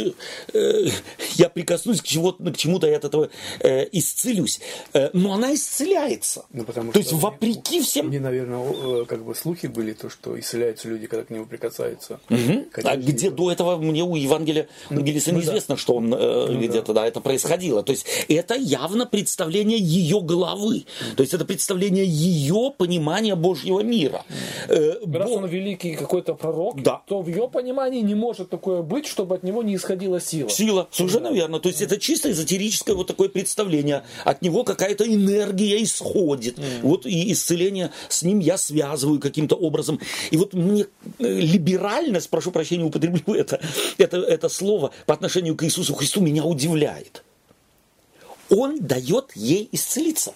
э, 0.53 0.91
я 1.37 1.49
прикоснусь 1.49 2.01
к, 2.03 2.07
чего, 2.07 2.32
к 2.32 2.57
чему-то 2.57 2.86
я 2.86 2.96
от 2.96 3.05
этого 3.05 3.30
э, 3.61 3.88
исцелюсь. 3.92 4.61
Э, 4.92 5.11
но 5.12 5.34
она 5.34 5.55
исцеляется. 5.55 6.44
Ну, 6.53 6.64
потому 6.64 6.92
то 6.92 6.98
есть, 6.98 7.12
вопреки 7.12 7.76
мне, 7.76 7.82
всем... 7.82 8.07
Мне, 8.09 8.20
наверное, 8.20 9.03
э, 9.03 9.05
как 9.07 9.24
бы 9.24 9.34
слухи 9.34 9.66
были, 9.66 9.92
то, 9.92 10.11
что 10.11 10.38
исцеляются 10.38 10.88
люди, 10.88 11.07
когда 11.07 11.24
к 11.24 11.30
нему 11.30 11.46
прикасаются. 11.46 12.20
Угу. 12.30 12.66
А 12.84 12.96
где 12.96 13.30
до 13.30 13.50
этого 13.50 13.76
мне 13.76 14.03
у 14.03 14.16
Евангелия 14.16 14.68
ну, 14.90 14.98
Ангелиса 14.98 15.32
ну, 15.32 15.38
неизвестно, 15.38 15.74
да. 15.74 15.80
что 15.80 15.94
он 15.94 16.12
э, 16.12 16.46
ну, 16.48 16.59
где-то, 16.59 16.92
да. 16.92 17.03
да, 17.03 17.07
это 17.07 17.20
происходило. 17.20 17.82
То 17.82 17.92
есть, 17.92 18.07
это 18.28 18.55
явно 18.55 19.07
представление 19.07 19.78
ее 19.78 20.20
головы. 20.20 20.84
То 21.16 21.22
есть, 21.22 21.34
это 21.34 21.44
представление 21.44 22.07
ее 22.07 22.72
понимания 22.76 23.34
Божьего 23.34 23.80
мира. 23.80 24.24
Э, 24.68 24.94
Раз 25.05 25.28
Бог... 25.28 25.38
он 25.38 25.46
великий 25.46 25.94
какой-то 25.94 26.34
пророк, 26.34 26.82
да. 26.82 27.03
то 27.07 27.20
в 27.20 27.28
ее 27.28 27.48
понимании 27.48 28.00
не 28.00 28.14
может 28.14 28.50
такое 28.50 28.82
быть, 28.82 29.07
чтобы 29.07 29.34
от 29.34 29.42
него 29.42 29.62
не 29.62 29.76
исходила 29.76 30.20
сила. 30.20 30.48
Сила, 30.48 30.88
совершенно 30.90 31.30
да. 31.30 31.34
верно. 31.34 31.61
То 31.61 31.68
есть, 31.68 31.80
это 31.80 31.91
чисто 31.99 32.30
эзотерическое 32.30 32.95
вот 32.95 33.07
такое 33.07 33.28
представление. 33.28 34.05
От 34.24 34.43
него 34.43 34.64
какая-то 34.64 35.05
энергия 35.05 35.82
исходит. 35.82 36.59
Mm. 36.59 36.80
Вот 36.82 37.07
и 37.07 37.32
исцеление 37.32 37.90
с 38.09 38.22
ним 38.22 38.38
я 38.38 38.57
связываю 38.59 39.20
каким-то 39.20 39.57
образом. 39.57 40.01
И 40.30 40.36
вот 40.36 40.55
мне 40.55 40.86
э, 41.18 41.40
либеральность, 41.40 42.30
прошу 42.30 42.51
прощения, 42.53 42.84
употреблю 42.84 43.34
это, 43.34 43.61
это, 43.99 44.18
это 44.18 44.49
слово 44.49 44.93
по 45.07 45.14
отношению 45.14 45.57
к 45.57 45.64
Иисусу 45.64 45.95
Христу 45.95 46.20
меня 46.20 46.45
удивляет. 46.45 47.22
Он 48.49 48.78
дает 48.80 49.32
ей 49.34 49.68
исцелиться. 49.72 50.34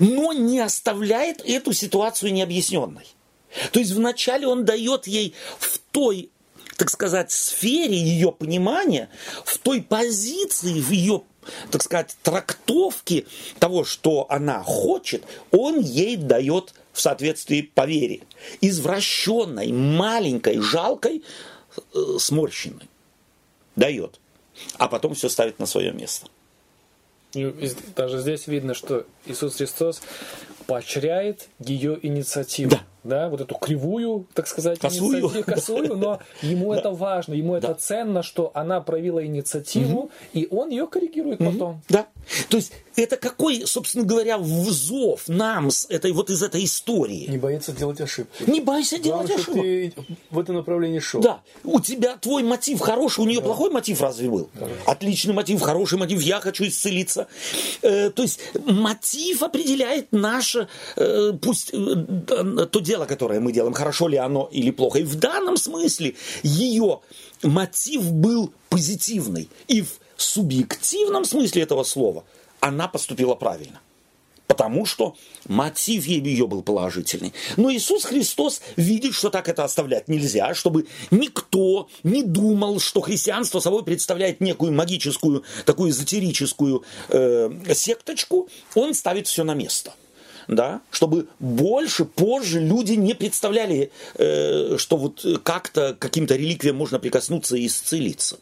Но 0.00 0.32
не 0.32 0.58
оставляет 0.58 1.40
эту 1.44 1.72
ситуацию 1.72 2.32
необъясненной. 2.32 3.06
То 3.72 3.80
есть 3.80 3.92
вначале 3.92 4.46
он 4.46 4.64
дает 4.64 5.06
ей 5.06 5.34
в 5.58 5.78
той 5.90 6.30
так 6.78 6.90
сказать, 6.90 7.32
сфере 7.32 7.96
ее 7.96 8.32
понимания, 8.32 9.10
в 9.44 9.58
той 9.58 9.82
позиции, 9.82 10.80
в 10.80 10.90
ее 10.90 11.22
так 11.70 11.82
сказать, 11.82 12.16
трактовке 12.22 13.24
того, 13.58 13.82
что 13.82 14.26
она 14.28 14.62
хочет, 14.62 15.24
он 15.50 15.80
ей 15.80 16.16
дает 16.16 16.74
в 16.92 17.00
соответствии 17.00 17.62
по 17.62 17.86
вере. 17.86 18.20
Извращенной, 18.60 19.72
маленькой, 19.72 20.60
жалкой, 20.60 21.24
э, 21.94 22.00
сморщенной. 22.18 22.88
Дает. 23.76 24.20
А 24.76 24.88
потом 24.88 25.14
все 25.14 25.30
ставит 25.30 25.58
на 25.58 25.64
свое 25.64 25.92
место. 25.92 26.26
Даже 27.96 28.20
здесь 28.20 28.46
видно, 28.46 28.74
что 28.74 29.06
Иисус 29.24 29.56
Христос 29.56 30.02
поощряет 30.66 31.48
ее 31.58 31.98
инициативу. 32.02 32.70
Да. 32.70 32.82
Да, 33.08 33.28
вот 33.28 33.40
эту 33.40 33.54
кривую, 33.54 34.26
так 34.34 34.46
сказать, 34.46 34.78
Косую. 34.78 35.20
инициативу, 35.20 35.44
косую, 35.44 35.96
но 35.96 36.20
ему 36.42 36.74
это 36.74 36.90
важно, 36.90 37.34
ему 37.34 37.54
это 37.54 37.74
ценно, 37.74 38.22
что 38.22 38.50
она 38.54 38.80
проявила 38.80 39.24
инициативу, 39.24 40.10
и 40.32 40.46
он 40.50 40.70
ее 40.70 40.86
корректирует 40.86 41.38
потом. 41.38 41.82
Да. 41.88 42.06
То 42.48 42.56
есть 42.56 42.72
это 42.96 43.16
какой, 43.16 43.66
собственно 43.66 44.04
говоря, 44.04 44.38
взов 44.38 45.28
нам 45.28 45.70
с 45.70 45.86
этой, 45.88 46.12
вот 46.12 46.30
из 46.30 46.42
этой 46.42 46.64
истории? 46.64 47.26
Не 47.28 47.38
боится 47.38 47.72
делать 47.72 48.00
ошибки. 48.00 48.44
Не 48.46 48.60
бойся 48.60 48.98
делать 48.98 49.28
Главное, 49.28 49.36
ошибок. 49.36 49.62
ты 49.62 49.92
в 50.30 50.38
этом 50.38 50.56
направлении 50.56 50.98
шел. 50.98 51.20
Да, 51.20 51.40
у 51.64 51.80
тебя 51.80 52.16
твой 52.16 52.42
мотив 52.42 52.80
хороший, 52.80 53.20
у 53.20 53.26
нее 53.26 53.40
плохой 53.40 53.70
мотив 53.70 54.00
разве 54.02 54.28
был? 54.28 54.50
Отличный 54.84 55.32
мотив, 55.32 55.60
хороший 55.60 55.98
мотив, 55.98 56.20
я 56.20 56.40
хочу 56.40 56.66
исцелиться. 56.66 57.28
Э, 57.82 58.10
то 58.10 58.22
есть 58.22 58.40
мотив 58.66 59.42
определяет 59.42 60.12
наше, 60.12 60.68
э, 60.96 61.32
пусть 61.40 61.70
э, 61.72 62.66
то 62.66 62.80
дело, 62.80 62.97
которое 63.06 63.40
мы 63.40 63.52
делаем, 63.52 63.74
хорошо 63.74 64.08
ли 64.08 64.16
оно 64.16 64.48
или 64.50 64.70
плохо. 64.70 64.98
И 65.00 65.04
в 65.04 65.16
данном 65.16 65.56
смысле 65.56 66.14
ее 66.42 67.00
мотив 67.42 68.12
был 68.12 68.52
позитивный. 68.68 69.48
И 69.66 69.82
в 69.82 69.98
субъективном 70.16 71.24
смысле 71.24 71.62
этого 71.62 71.84
слова 71.84 72.24
она 72.60 72.88
поступила 72.88 73.34
правильно. 73.34 73.80
Потому 74.46 74.86
что 74.86 75.14
мотив 75.46 76.06
ее 76.06 76.46
был 76.46 76.62
положительный. 76.62 77.34
Но 77.58 77.70
Иисус 77.70 78.04
Христос 78.04 78.62
видит, 78.76 79.14
что 79.14 79.28
так 79.28 79.46
это 79.46 79.62
оставлять 79.62 80.08
нельзя, 80.08 80.54
чтобы 80.54 80.86
никто 81.10 81.88
не 82.02 82.22
думал, 82.22 82.80
что 82.80 83.02
христианство 83.02 83.60
собой 83.60 83.84
представляет 83.84 84.40
некую 84.40 84.72
магическую, 84.72 85.44
такую 85.66 85.90
эзотерическую 85.90 86.82
э, 87.10 87.50
секточку. 87.74 88.48
Он 88.74 88.94
ставит 88.94 89.26
все 89.26 89.44
на 89.44 89.52
место. 89.52 89.92
Да, 90.48 90.80
чтобы 90.90 91.28
больше, 91.38 92.06
позже 92.06 92.58
люди 92.58 92.94
не 92.94 93.12
представляли, 93.12 93.90
э, 94.14 94.76
что 94.78 94.96
вот 94.96 95.24
как-то 95.42 95.94
каким-то 95.98 96.36
реликвиям 96.36 96.74
можно 96.74 96.98
прикоснуться 96.98 97.56
и 97.56 97.66
исцелиться. 97.66 98.38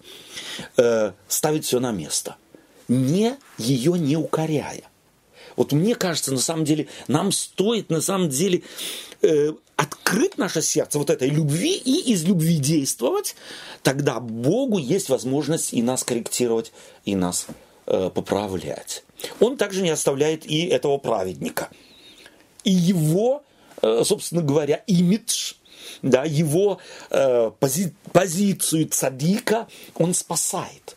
Э, 0.76 1.12
ставит 1.26 1.64
все 1.64 1.80
на 1.80 1.90
место, 1.90 2.36
не 2.86 3.36
ее 3.59 3.98
не 3.98 4.16
укоряя. 4.16 4.84
Вот 5.57 5.72
мне 5.72 5.94
кажется, 5.94 6.32
на 6.32 6.38
самом 6.38 6.64
деле, 6.64 6.86
нам 7.09 7.32
стоит 7.32 7.90
на 7.90 8.00
самом 8.00 8.28
деле 8.28 8.62
э, 9.22 9.52
открыть 9.76 10.38
наше 10.38 10.62
сердце 10.62 10.98
вот 10.98 11.11
этой 11.11 11.28
любви 11.28 11.74
и 11.74 12.12
из 12.12 12.24
любви 12.24 12.59
действовать, 12.59 13.36
тогда 13.82 14.20
Богу 14.20 14.78
есть 14.78 15.09
возможность 15.09 15.72
и 15.72 15.82
нас 15.82 16.04
корректировать, 16.04 16.72
и 17.04 17.14
нас 17.14 17.46
э, 17.86 18.11
поправлять. 18.14 19.04
Он 19.40 19.57
также 19.57 19.82
не 19.82 19.90
оставляет 19.90 20.46
и 20.46 20.66
этого 20.66 20.98
праведника. 20.98 21.68
И 22.66 22.72
его, 22.72 23.44
э, 23.80 24.02
собственно 24.04 24.42
говоря, 24.42 24.82
имидж, 24.88 25.54
да, 26.02 26.24
его 26.24 26.80
э, 27.10 27.52
пози- 27.60 27.94
позицию 28.12 28.88
цадика 28.88 29.68
он 29.94 30.14
спасает. 30.14 30.96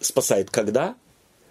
Спасает 0.00 0.50
когда? 0.50 0.96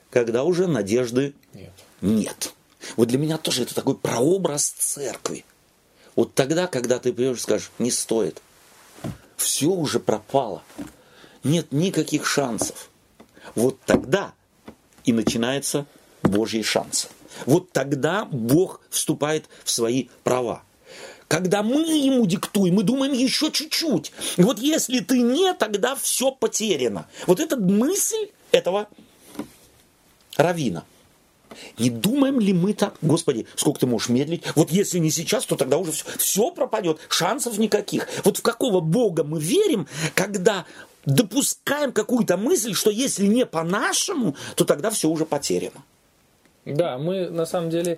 Когда 0.10 0.44
уже 0.44 0.68
надежды 0.68 1.34
Нет. 1.54 1.72
нет. 2.02 2.54
Вот 2.98 3.08
для 3.08 3.18
меня 3.18 3.38
тоже 3.38 3.64
это 3.64 3.74
такой 3.74 3.96
прообраз 3.96 4.70
церкви. 4.70 5.46
Вот 6.18 6.34
тогда, 6.36 6.68
когда 6.68 7.00
ты 7.00 7.14
придешь 7.14 7.38
и 7.38 7.42
скажешь, 7.42 7.72
не 7.80 7.90
стоит, 7.90 8.42
все 9.38 9.68
уже 9.68 10.02
пропало, 10.02 10.62
нет 11.46 11.72
никаких 11.72 12.28
шансов. 12.28 12.90
Вот 13.56 13.80
тогда 13.86 14.34
и 15.06 15.14
начинается 15.14 15.86
Божьи 16.22 16.62
шансы. 16.64 17.08
Вот 17.46 17.72
тогда 17.72 18.26
Бог 18.26 18.82
вступает 18.90 19.46
в 19.64 19.70
свои 19.70 20.08
права. 20.24 20.64
Когда 21.28 21.64
мы 21.64 21.82
ему 21.82 22.26
диктуем, 22.28 22.76
мы 22.76 22.84
думаем 22.84 23.14
еще 23.14 23.52
чуть-чуть. 23.52 24.12
Вот 24.38 24.60
если 24.60 25.00
ты 25.00 25.22
не, 25.22 25.54
тогда 25.54 25.96
все 25.96 26.32
потеряно. 26.32 27.08
Вот 27.26 27.40
эта 27.40 27.58
мысль 27.58 28.30
этого 28.52 28.88
равина. 30.38 30.84
Не 31.78 31.90
думаем 31.90 32.40
ли 32.40 32.54
мы 32.54 32.74
так, 32.74 32.96
Господи, 33.02 33.48
сколько 33.56 33.82
ты 33.82 33.88
можешь 33.88 34.10
медлить? 34.10 34.44
Вот 34.56 34.72
если 34.72 35.00
не 35.00 35.12
сейчас, 35.12 35.46
то 35.46 35.56
тогда 35.56 35.78
уже 35.78 35.92
все, 35.92 36.06
все 36.18 36.52
пропадет, 36.52 37.00
шансов 37.10 37.58
никаких. 37.58 38.08
Вот 38.24 38.38
в 38.38 38.42
какого 38.42 38.80
Бога 38.80 39.24
мы 39.24 39.40
верим, 39.40 39.88
когда 40.16 40.66
допускаем 41.06 41.92
какую-то 41.92 42.38
мысль, 42.38 42.74
что 42.74 42.90
если 42.90 43.26
не 43.26 43.46
по-нашему, 43.46 44.36
то 44.56 44.66
тогда 44.66 44.90
все 44.90 45.10
уже 45.10 45.26
потеряно. 45.26 45.84
Да, 46.66 46.98
мы 46.98 47.30
на 47.30 47.46
самом 47.46 47.70
деле, 47.70 47.98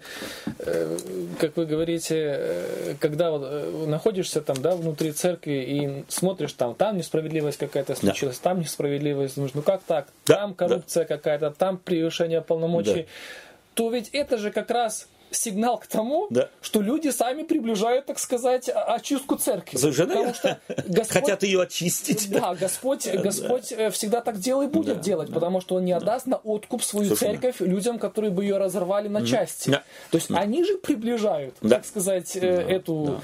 э, 0.60 0.98
как 1.40 1.56
вы 1.56 1.68
говорите, 1.68 2.16
э, 2.18 2.96
когда 3.00 3.30
вот, 3.30 3.44
э, 3.46 3.86
находишься 3.88 4.42
там, 4.42 4.60
да, 4.60 4.76
внутри 4.76 5.12
церкви 5.12 5.64
и 5.68 6.04
смотришь 6.08 6.54
там, 6.54 6.74
там 6.74 6.98
несправедливость 6.98 7.60
какая-то 7.60 7.94
случилась, 7.96 8.40
там 8.40 8.62
несправедливость, 8.62 9.38
ну 9.38 9.62
как 9.62 9.84
так, 9.84 10.08
Да, 10.26 10.36
там 10.36 10.54
коррупция 10.56 11.06
какая-то, 11.06 11.52
там 11.52 11.78
превышение 11.78 12.42
полномочий, 12.42 13.08
то 13.76 13.92
ведь 13.92 14.10
это 14.10 14.38
же 14.38 14.50
как 14.50 14.72
раз 14.72 15.08
сигнал 15.36 15.78
к 15.78 15.88
тому, 15.88 16.28
Да. 16.30 16.50
что 16.62 16.82
люди 16.82 17.10
сами 17.10 17.44
приближают, 17.44 18.06
так 18.06 18.20
сказать, 18.20 18.70
очистку 18.70 19.36
церкви. 19.36 19.78
Совершенно 19.78 20.14
Потому 20.16 20.34
что 20.34 20.60
Господь- 20.88 21.08
Хотят 21.22 21.44
ее 21.44 21.62
очистить. 21.62 22.30
Да, 22.30 22.56
Господь, 22.56 23.08
Господь 23.14 23.72
э, 23.72 23.90
всегда 23.92 24.22
так 24.22 24.40
делал 24.40 24.64
и 24.64 24.68
будет 24.68 25.02
делать, 25.02 25.32
потому 25.34 25.62
что 25.62 25.76
Он 25.76 25.86
не 25.86 25.92
отдаст 25.94 26.26
на 26.28 26.38
откуп 26.38 26.84
свою 26.84 27.08
Слушай, 27.10 27.20
церковь 27.32 27.60
людям, 27.60 28.00
которые 28.00 28.32
бы 28.32 28.44
ее 28.44 28.58
разорвали 28.58 29.08
на 29.08 29.26
части. 29.26 29.70
Да. 29.70 29.84
То 30.12 30.18
есть 30.18 30.30
они 30.32 30.64
же 30.64 30.78
приближают, 30.78 31.56
Да. 31.62 31.76
так 31.78 31.86
сказать, 31.86 32.36
э, 32.36 32.40
эту, 32.40 33.22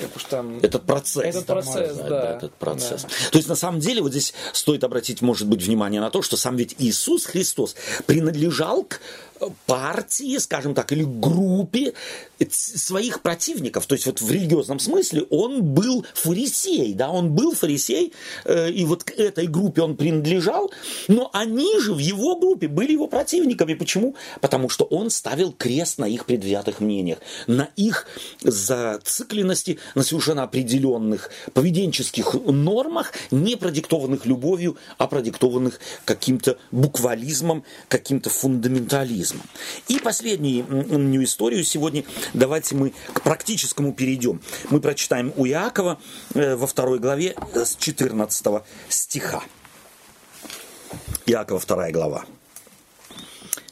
как 0.00 0.16
уж 0.16 0.24
там, 0.24 0.58
Этот 0.58 0.84
процесс. 0.84 1.24
Этот 1.24 1.46
процесс, 1.46 1.96
Можно 1.96 2.08
да. 2.08 2.36
Этот 2.36 2.54
процесс. 2.54 3.06
То 3.30 3.38
есть, 3.38 3.48
на 3.48 3.56
самом 3.56 3.80
деле, 3.80 4.02
вот 4.02 4.10
здесь 4.10 4.34
стоит 4.52 4.84
обратить, 4.84 5.22
может 5.22 5.48
быть, 5.48 5.62
внимание 5.62 6.00
на 6.00 6.10
то, 6.10 6.22
что 6.22 6.36
сам 6.36 6.56
ведь 6.56 6.74
Иисус 6.78 7.26
Христос 7.26 7.76
принадлежал 8.06 8.84
к 8.84 9.00
партии, 9.66 10.38
скажем 10.38 10.74
так, 10.74 10.92
или 10.92 11.04
группе 11.04 11.94
своих 12.50 13.22
противников. 13.22 13.86
То 13.86 13.94
есть, 13.94 14.06
вот 14.06 14.20
в 14.20 14.30
религиозном 14.30 14.78
смысле 14.78 15.22
он 15.30 15.62
был 15.62 16.04
фарисей, 16.14 16.94
да, 16.94 17.10
он 17.10 17.30
был 17.32 17.54
фарисей, 17.54 18.12
э, 18.44 18.70
и 18.70 18.84
вот 18.84 19.04
к 19.04 19.10
этой 19.12 19.46
группе 19.46 19.82
он 19.82 19.96
принадлежал, 19.96 20.72
но 21.08 21.30
они 21.32 21.80
же 21.80 21.94
в 21.94 21.98
его 21.98 22.36
группе 22.36 22.68
были 22.68 22.92
его 22.92 23.06
противниками. 23.06 23.74
Почему? 23.74 24.14
Потому 24.40 24.68
что 24.68 24.84
он 24.84 25.10
ставил 25.10 25.52
крест 25.52 25.98
на 25.98 26.06
их 26.06 26.26
предвзятых 26.26 26.80
мнениях, 26.80 27.18
на 27.46 27.68
их 27.76 28.06
зацикленности, 28.42 29.78
на 29.94 30.02
совершенно 30.02 30.42
определенных 30.42 31.30
поведенческих 31.52 32.34
нормах, 32.46 33.12
не 33.30 33.56
продиктованных 33.56 34.26
любовью, 34.26 34.76
а 34.98 35.06
продиктованных 35.06 35.80
каким-то 36.04 36.58
буквализмом, 36.70 37.64
каким-то 37.88 38.30
фундаментализмом. 38.30 39.42
И 39.88 39.98
последнюю 39.98 41.24
историю 41.24 41.64
сегодня 41.64 42.04
давайте 42.32 42.74
мы 42.74 42.92
к 43.12 43.22
практическому 43.22 43.92
перейдем. 43.92 44.40
Мы 44.70 44.80
прочитаем 44.80 45.32
у 45.36 45.46
Иакова 45.46 46.00
э, 46.34 46.56
во 46.56 46.66
второй 46.66 46.98
главе 46.98 47.34
э, 47.54 47.64
с 47.64 47.76
14 47.76 48.46
стиха. 48.88 49.42
Иакова 51.26 51.58
вторая 51.58 51.92
глава 51.92 52.24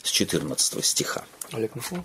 с 0.03 0.11
14 0.11 0.85
стиха. 0.85 1.25
Олег 1.53 1.75
нашел? 1.75 1.99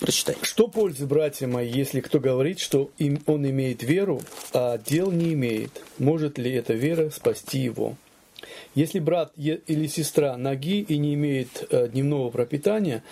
Прочитай. 0.00 0.36
Что 0.42 0.68
пользы, 0.68 1.06
братья 1.06 1.48
мои, 1.48 1.68
если 1.68 2.00
кто 2.00 2.20
говорит, 2.20 2.60
что 2.60 2.90
им 2.98 3.20
он 3.26 3.48
имеет 3.48 3.82
веру, 3.82 4.22
а 4.52 4.78
дел 4.78 5.10
не 5.10 5.32
имеет? 5.32 5.82
Может 5.98 6.38
ли 6.38 6.52
эта 6.52 6.74
вера 6.74 7.10
спасти 7.10 7.58
его? 7.58 7.96
Если 8.76 8.98
брат 8.98 9.32
или 9.36 9.86
сестра 9.86 10.36
ноги 10.36 10.82
и 10.82 10.98
не 10.98 11.14
имеет 11.14 11.66
э, 11.70 11.88
дневного 11.88 12.28
пропитания, 12.28 13.02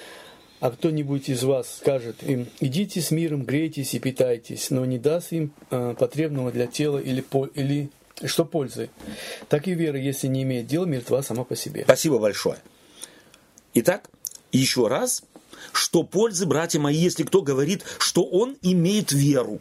а 0.60 0.70
кто-нибудь 0.70 1.30
из 1.30 1.42
вас 1.42 1.78
скажет 1.78 2.22
им, 2.22 2.46
идите 2.60 3.00
с 3.00 3.10
миром, 3.10 3.44
грейтесь 3.44 3.94
и 3.94 3.98
питайтесь, 3.98 4.68
но 4.68 4.84
не 4.84 4.98
даст 4.98 5.32
им 5.32 5.54
э, 5.70 5.94
потребного 5.98 6.52
для 6.52 6.66
тела 6.66 6.98
или, 6.98 7.24
или 7.54 7.90
что 8.24 8.44
пользы? 8.44 8.90
Так 9.48 9.66
и 9.66 9.72
вера, 9.72 9.98
если 9.98 10.26
не 10.26 10.42
имеет 10.42 10.66
дела, 10.66 10.84
мертва 10.84 11.22
сама 11.22 11.44
по 11.44 11.56
себе. 11.56 11.84
Спасибо 11.84 12.18
большое. 12.18 12.58
Итак, 13.72 14.10
еще 14.52 14.86
раз, 14.86 15.22
что 15.72 16.02
пользы, 16.02 16.44
братья 16.44 16.78
мои, 16.78 16.94
если 16.94 17.22
кто 17.22 17.40
говорит, 17.40 17.84
что 17.98 18.22
он 18.22 18.58
имеет 18.60 19.12
веру, 19.12 19.60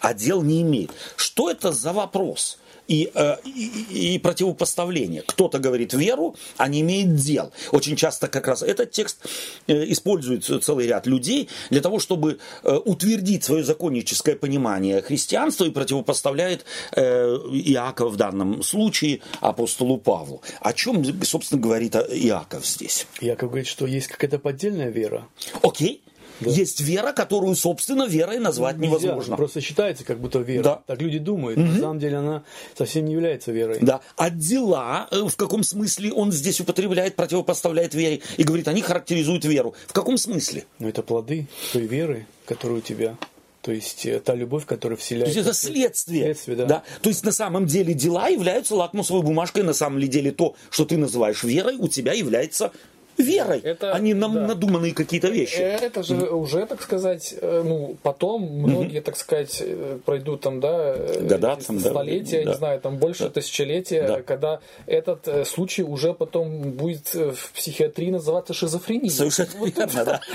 а 0.00 0.14
дел 0.14 0.42
не 0.42 0.62
имеет. 0.62 0.90
Что 1.14 1.48
это 1.48 1.70
за 1.70 1.92
вопрос? 1.92 2.58
И, 2.88 3.10
э, 3.14 3.36
и, 3.44 4.14
и 4.14 4.18
противопоставление. 4.18 5.22
Кто-то 5.22 5.58
говорит 5.58 5.94
веру, 5.94 6.36
а 6.56 6.68
не 6.68 6.80
имеет 6.80 7.14
дел. 7.14 7.52
Очень 7.72 7.96
часто 7.96 8.28
как 8.28 8.46
раз 8.46 8.62
этот 8.62 8.90
текст 8.90 9.26
э, 9.66 9.90
использует 9.90 10.44
целый 10.44 10.86
ряд 10.86 11.06
людей 11.06 11.48
для 11.70 11.80
того, 11.80 11.98
чтобы 11.98 12.38
э, 12.62 12.76
утвердить 12.84 13.44
свое 13.44 13.64
законническое 13.64 14.36
понимание 14.36 15.02
христианства 15.02 15.64
и 15.64 15.70
противопоставляет 15.70 16.64
Иаков 16.94 18.12
в 18.12 18.16
данном 18.16 18.62
случае 18.62 19.20
апостолу 19.40 19.98
Павлу. 19.98 20.42
О 20.60 20.72
чем, 20.72 21.04
собственно, 21.22 21.60
говорит 21.60 21.96
Иаков 21.96 22.66
здесь? 22.66 23.06
Иаков 23.20 23.50
говорит, 23.50 23.66
что 23.66 23.86
есть 23.86 24.08
какая-то 24.08 24.38
поддельная 24.38 24.90
вера. 24.90 25.26
Окей. 25.62 26.02
Да. 26.40 26.50
Есть 26.50 26.80
вера, 26.80 27.12
которую, 27.12 27.54
собственно, 27.54 28.04
верой 28.06 28.38
назвать 28.38 28.76
Нельзя, 28.76 28.88
невозможно. 28.88 29.36
Просто 29.36 29.60
считается 29.60 30.04
как 30.04 30.18
будто 30.18 30.40
вера. 30.40 30.62
Да. 30.62 30.82
Так 30.86 31.00
люди 31.00 31.18
думают. 31.18 31.58
Угу. 31.58 31.66
На 31.66 31.78
самом 31.78 31.98
деле 31.98 32.16
она 32.16 32.42
совсем 32.76 33.04
не 33.04 33.12
является 33.12 33.52
верой. 33.52 33.78
Да. 33.80 34.00
А 34.16 34.30
дела, 34.30 35.08
э, 35.10 35.20
в 35.20 35.36
каком 35.36 35.62
смысле 35.62 36.12
он 36.12 36.32
здесь 36.32 36.60
употребляет, 36.60 37.16
противопоставляет 37.16 37.94
вере 37.94 38.20
и 38.36 38.42
говорит, 38.42 38.68
они 38.68 38.82
характеризуют 38.82 39.44
веру. 39.44 39.74
В 39.86 39.92
каком 39.92 40.18
смысле? 40.18 40.64
Ну, 40.78 40.88
это 40.88 41.02
плоды 41.02 41.46
той 41.72 41.86
веры, 41.86 42.26
которая 42.46 42.78
у 42.78 42.80
тебя. 42.80 43.16
То 43.64 43.72
есть 43.72 44.04
э, 44.04 44.20
та 44.20 44.34
любовь, 44.34 44.66
которая 44.66 44.98
вселяется. 44.98 45.32
То 45.32 45.38
есть 45.38 45.48
это 45.48 45.56
следствие. 45.56 46.24
следствие 46.24 46.56
да. 46.58 46.66
Да? 46.66 46.82
То 47.00 47.08
есть 47.08 47.24
на 47.24 47.32
самом 47.32 47.64
деле 47.64 47.94
дела 47.94 48.28
являются 48.28 48.74
лакмусовой 48.74 49.22
бумажкой, 49.22 49.62
на 49.62 49.72
самом 49.72 50.00
деле 50.00 50.32
то, 50.32 50.54
что 50.68 50.84
ты 50.84 50.98
называешь 50.98 51.42
верой, 51.42 51.76
у 51.76 51.88
тебя 51.88 52.12
является 52.12 52.72
верой, 53.18 53.60
это, 53.60 53.92
а 53.92 53.98
не 53.98 54.14
нам 54.14 54.34
да. 54.34 54.46
надуманные 54.48 54.94
какие-то 54.94 55.28
вещи. 55.28 55.56
Э, 55.56 55.76
это 55.76 56.02
же 56.02 56.14
mm-hmm. 56.14 56.34
уже, 56.34 56.66
так 56.66 56.82
сказать, 56.82 57.34
э, 57.40 57.62
ну, 57.64 57.96
потом 58.02 58.42
многие, 58.42 58.98
mm-hmm. 58.98 59.02
так 59.02 59.16
сказать, 59.16 59.62
э, 59.64 59.98
пройдут 60.04 60.40
там, 60.42 60.60
да, 60.60 60.96
Года, 61.20 61.58
там, 61.66 61.80
столетия, 61.80 62.44
да. 62.44 62.50
не 62.50 62.56
знаю, 62.56 62.80
там 62.80 62.96
больше 62.96 63.24
да. 63.24 63.30
тысячелетия, 63.30 64.06
да. 64.06 64.22
когда 64.22 64.60
этот 64.86 65.46
случай 65.46 65.82
уже 65.82 66.14
потом 66.14 66.72
будет 66.72 67.14
в 67.14 67.52
психиатрии 67.52 68.10
называться 68.10 68.54
шизофренией. 68.54 69.10
Совершенно 69.10 69.50
вот 69.56 69.76
верно, 69.76 70.04
да. 70.04 70.20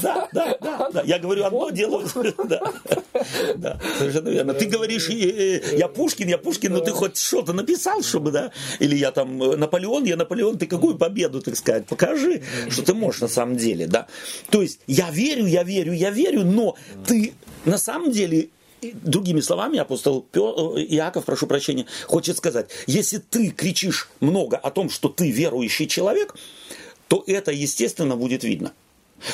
Да, 0.00 0.28
да, 0.32 0.56
да, 0.60 0.90
да. 0.92 1.02
Я 1.02 1.18
говорю 1.18 1.44
одно, 1.44 1.70
делаю... 1.70 2.06
Да, 3.56 3.80
совершенно 3.98 4.28
верно. 4.28 4.54
Ты 4.54 4.66
говоришь, 4.66 5.08
я 5.08 5.88
Пушкин, 5.88 6.28
я 6.28 6.38
Пушкин, 6.38 6.72
но 6.72 6.80
ты 6.80 6.92
хоть 6.92 7.18
что-то 7.18 7.52
написал, 7.52 8.02
чтобы, 8.02 8.30
да? 8.30 8.52
Или 8.78 8.94
я 8.94 9.10
там 9.10 9.38
Наполеон, 9.38 10.04
я 10.04 10.16
Наполеон, 10.16 10.56
ты 10.56 10.66
какую 10.66 10.96
победу, 10.96 11.40
так 11.40 11.56
сказать, 11.56 11.86
пока 11.86 12.07
покажи, 12.08 12.42
что 12.70 12.82
ты 12.82 12.94
можешь 12.94 13.20
на 13.20 13.28
самом 13.28 13.56
деле, 13.56 13.86
да. 13.86 14.06
То 14.50 14.62
есть 14.62 14.80
я 14.86 15.10
верю, 15.10 15.46
я 15.46 15.62
верю, 15.62 15.92
я 15.92 16.10
верю, 16.10 16.44
но 16.44 16.76
ты 17.06 17.32
на 17.64 17.78
самом 17.78 18.12
деле 18.12 18.48
Другими 18.80 19.40
словами, 19.40 19.80
апостол 19.80 20.22
Петр, 20.22 20.78
Иаков, 20.78 21.24
прошу 21.24 21.48
прощения, 21.48 21.86
хочет 22.06 22.36
сказать, 22.36 22.70
если 22.86 23.18
ты 23.18 23.50
кричишь 23.50 24.08
много 24.20 24.56
о 24.56 24.70
том, 24.70 24.88
что 24.88 25.08
ты 25.08 25.32
верующий 25.32 25.88
человек, 25.88 26.36
то 27.08 27.24
это, 27.26 27.50
естественно, 27.50 28.14
будет 28.14 28.44
видно. 28.44 28.72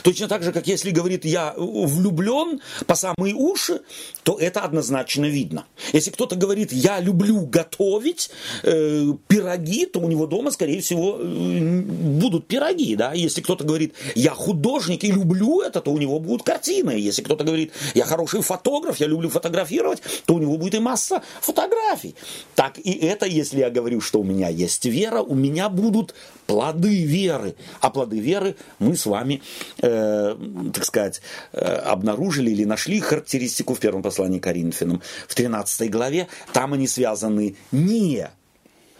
Точно 0.03 0.29
так 0.29 0.43
же, 0.43 0.53
как 0.53 0.67
если 0.67 0.91
говорит 0.91 1.25
«я 1.25 1.55
влюблен 1.57 2.61
по 2.87 2.95
самые 2.95 3.35
уши», 3.35 3.81
то 4.23 4.39
это 4.39 4.61
однозначно 4.61 5.27
видно. 5.27 5.67
Если 5.93 6.11
кто-то 6.11 6.37
говорит 6.37 6.73
«я 6.73 7.01
люблю 7.01 7.47
готовить 7.47 8.31
э, 8.63 9.07
пироги», 9.29 9.87
то 9.87 10.01
у 10.01 10.09
него 10.09 10.27
дома, 10.27 10.51
скорее 10.51 10.81
всего, 10.81 11.19
э, 11.19 11.81
будут 11.83 12.47
пироги. 12.47 12.97
Да? 12.97 13.13
Если 13.13 13.41
кто-то 13.41 13.65
говорит 13.65 13.95
«я 14.15 14.31
художник 14.31 15.05
и 15.05 15.13
люблю 15.13 15.61
это», 15.61 15.81
то 15.81 15.93
у 15.93 15.99
него 15.99 16.19
будут 16.19 16.45
картины. 16.45 16.91
Если 16.93 17.23
кто-то 17.23 17.45
говорит 17.45 17.73
«я 17.95 18.05
хороший 18.05 18.43
фотограф, 18.43 18.99
я 19.01 19.07
люблю 19.07 19.29
фотографировать», 19.29 20.03
то 20.27 20.35
у 20.35 20.39
него 20.39 20.57
будет 20.57 20.75
и 20.75 20.79
масса 20.79 21.23
фотографий. 21.41 22.15
Так 22.55 22.79
и 22.79 22.91
это, 22.91 23.27
если 23.27 23.59
я 23.59 23.71
говорю, 23.71 24.01
что 24.01 24.21
у 24.21 24.25
меня 24.25 24.49
есть 24.49 24.85
вера, 24.85 25.21
у 25.21 25.35
меня 25.35 25.69
будут 25.69 26.15
плоды 26.47 27.05
веры. 27.05 27.55
А 27.81 27.91
плоды 27.91 28.21
веры 28.21 28.57
мы 28.79 28.97
с 28.97 29.07
вами 29.07 29.43
э, 29.83 30.37
так 30.73 30.85
сказать, 30.85 31.23
э, 31.53 31.59
обнаружили 31.59 32.51
или 32.51 32.65
нашли 32.65 33.01
характеристику 33.01 33.75
в 33.75 33.81
первом 33.81 34.03
послании 34.03 34.39
Коринфянам 34.39 35.03
в 35.29 35.35
13 35.35 35.91
главе. 35.91 36.29
Там 36.53 36.73
они 36.73 36.87
связаны 36.87 37.57
не 37.73 38.29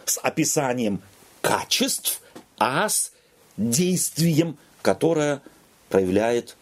с 0.05 0.17
описанием 0.19 1.01
качеств, 1.41 2.21
а 2.57 2.89
с 2.89 3.11
действием, 3.57 4.57
которое 4.81 5.41
проявляет, 5.89 6.55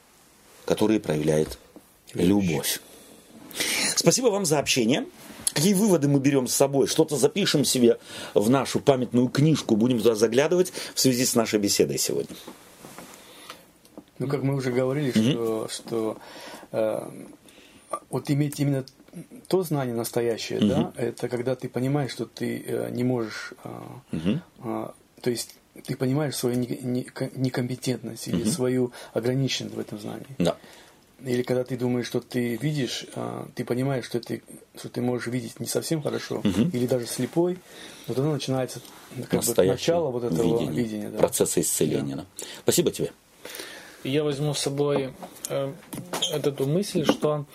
которое 0.66 1.00
проявляет 1.00 1.58
любовь. 2.14 2.80
Спасибо 3.96 4.28
вам 4.28 4.46
за 4.46 4.60
общение. 4.60 5.06
Какие 5.54 5.74
выводы 5.74 6.08
мы 6.08 6.20
берем 6.20 6.48
с 6.48 6.54
собой? 6.54 6.88
Что-то 6.88 7.16
запишем 7.16 7.64
себе 7.66 7.98
в 8.34 8.50
нашу 8.50 8.80
памятную 8.80 9.28
книжку, 9.30 9.76
будем 9.76 10.00
туда 10.00 10.16
заглядывать 10.16 10.74
в 10.94 11.00
связи 11.00 11.26
с 11.26 11.36
нашей 11.36 11.60
беседой 11.60 11.98
сегодня. 11.98 12.36
Ну, 14.20 14.28
как 14.28 14.44
мы 14.44 14.56
уже 14.56 14.72
говорили, 14.72 15.12
mm-hmm. 15.12 15.32
что, 15.32 15.68
что 15.70 16.18
э, 16.72 17.10
вот 18.10 18.30
иметь 18.30 18.60
именно 18.60 18.86
то 19.48 19.64
знание 19.64 19.96
настоящее, 19.96 20.60
mm-hmm. 20.60 20.68
да, 20.68 20.94
это 20.96 21.30
когда 21.30 21.56
ты 21.56 21.70
понимаешь, 21.70 22.12
что 22.12 22.26
ты 22.26 22.64
э, 22.66 22.90
не 22.92 23.04
можешь, 23.04 23.54
э, 23.64 23.70
mm-hmm. 24.12 24.40
э, 24.64 24.88
то 25.22 25.30
есть 25.30 25.56
ты 25.86 25.96
понимаешь 25.96 26.36
свою 26.36 26.56
некомпетентность 26.56 28.28
или 28.28 28.44
mm-hmm. 28.44 28.50
свою 28.50 28.92
ограниченность 29.14 29.76
в 29.76 29.80
этом 29.80 30.00
знании. 30.00 30.28
Да. 30.38 30.58
Или 31.24 31.42
когда 31.42 31.64
ты 31.64 31.78
думаешь, 31.78 32.06
что 32.06 32.20
ты 32.20 32.58
видишь, 32.58 33.06
э, 33.16 33.46
ты 33.56 33.64
понимаешь, 33.66 34.06
что 34.06 34.20
ты, 34.20 34.44
что 34.78 34.90
ты 34.90 35.02
можешь 35.02 35.28
видеть 35.28 35.60
не 35.60 35.68
совсем 35.68 36.02
хорошо, 36.02 36.42
mm-hmm. 36.44 36.72
или 36.72 36.86
даже 36.86 37.08
слепой, 37.08 37.58
вот 38.08 38.16
тогда 38.18 38.32
начинается 38.32 38.82
как 39.30 39.44
бы, 39.44 39.66
начало 39.66 40.12
вот 40.12 40.26
этого 40.26 40.44
видения, 40.44 40.72
видения 40.72 41.10
да. 41.10 41.20
процесса 41.20 41.62
исцеления. 41.62 42.18
Да. 42.18 42.22
Да. 42.38 42.46
Спасибо 42.64 42.92
тебе 42.92 43.12
я 44.04 44.24
возьму 44.24 44.54
с 44.54 44.60
собой 44.60 45.14
э, 45.50 45.74
эту 46.32 46.68
мысль, 46.68 47.06
что 47.06 47.46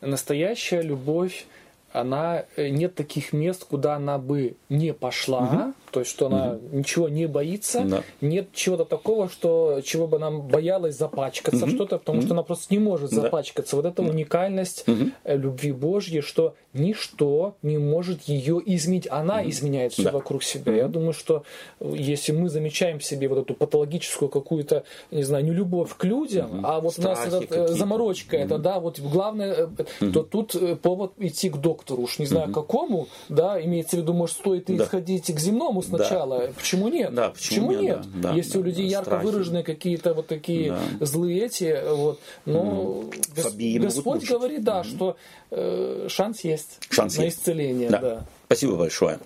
настоящая 0.00 0.82
любовь, 0.82 1.46
она 1.92 2.44
э, 2.56 2.68
нет 2.68 2.94
таких 2.94 3.32
мест, 3.32 3.64
куда 3.64 3.96
она 3.96 4.18
бы 4.18 4.56
не 4.68 4.92
пошла, 4.92 5.38
угу. 5.38 5.74
то 5.90 6.00
есть 6.00 6.10
что 6.10 6.26
она 6.26 6.52
угу. 6.52 6.76
ничего 6.78 7.08
не 7.08 7.26
боится, 7.26 7.82
да. 7.84 8.02
нет 8.20 8.48
чего-то 8.52 8.84
такого, 8.84 9.28
что 9.28 9.80
чего 9.82 10.06
бы 10.06 10.16
она 10.16 10.30
боялась 10.30 10.96
запачкаться 10.96 11.64
угу. 11.64 11.72
что-то, 11.72 11.98
потому 11.98 12.18
угу. 12.18 12.26
что 12.26 12.34
она 12.34 12.42
просто 12.42 12.74
не 12.74 12.78
может 12.78 13.10
да. 13.10 13.22
запачкаться. 13.22 13.76
Вот 13.76 13.86
эта 13.86 14.02
угу. 14.02 14.10
уникальность 14.10 14.84
угу. 14.86 15.10
любви 15.24 15.72
Божьей, 15.72 16.20
что 16.20 16.54
ничто 16.76 17.56
не 17.62 17.78
может 17.78 18.22
ее 18.24 18.60
изменить. 18.64 19.08
Она 19.10 19.42
mm 19.42 19.46
изменяет 19.46 19.92
все 19.92 20.04
да. 20.04 20.12
вокруг 20.12 20.42
себя. 20.42 20.72
mm 20.72 20.76
Я 20.76 20.88
думаю, 20.88 21.12
что 21.12 21.44
э, 21.80 21.94
если 21.96 22.32
мы 22.32 22.48
замечаем 22.48 22.98
в 22.98 23.04
себе 23.04 23.28
вот 23.28 23.38
эту 23.38 23.54
патологическую 23.54 24.28
какую-то, 24.28 24.84
не 25.10 25.22
знаю, 25.22 25.44
не 25.44 25.52
любовь 25.52 25.94
к 25.96 26.04
людям, 26.04 26.60
mm 26.60 26.60
а 26.64 26.80
вот 26.80 26.92
Страхи 26.94 27.28
у 27.28 27.32
нас 27.32 27.42
эта 27.42 27.54
э, 27.54 27.68
заморочка, 27.68 28.36
mm 28.36 28.44
это, 28.44 28.58
да, 28.58 28.80
вот 28.80 29.00
главное, 29.00 29.68
mm 30.00 30.12
то 30.12 30.22
тут 30.22 30.80
повод 30.82 31.12
идти 31.18 31.48
к 31.48 31.56
доктору. 31.56 31.75
Уж 31.88 32.18
не 32.18 32.26
знаю 32.26 32.48
mm 32.48 32.52
какому, 32.52 33.08
да, 33.28 33.62
имеется 33.62 33.96
в 33.96 34.00
виду, 34.00 34.12
может, 34.12 34.36
стоит 34.36 34.66
да. 34.66 34.76
исходить 34.84 35.26
к 35.26 35.38
земному 35.38 35.82
сначала. 35.82 36.46
Да. 36.46 36.52
Почему 36.56 36.88
нет? 36.88 37.14
Да, 37.14 37.30
почему, 37.30 37.68
почему 37.68 37.82
нет? 37.82 38.00
Да, 38.20 38.32
если 38.32 38.54
да, 38.54 38.58
у 38.58 38.62
людей 38.62 38.84
да, 38.84 38.90
ярко 38.90 39.10
страхи. 39.10 39.24
выражены 39.24 39.62
какие-то 39.62 40.14
вот 40.14 40.26
такие 40.26 40.76
да. 40.98 41.06
злые 41.06 41.46
эти, 41.46 41.76
вот, 41.90 42.20
но 42.44 43.04
mm 43.34 43.78
Господь 43.80 44.28
говорит, 44.28 44.64
да, 44.64 44.80
mm 44.80 44.84
что 44.84 45.16
э, 45.50 46.06
шанс 46.08 46.44
есть 46.44 46.78
шанс 46.90 47.16
на 47.18 47.24
есть. 47.24 47.38
исцеление. 47.38 47.90
Да. 47.90 48.00
да. 48.00 48.26
Спасибо 48.46 48.76
большое. 48.76 49.18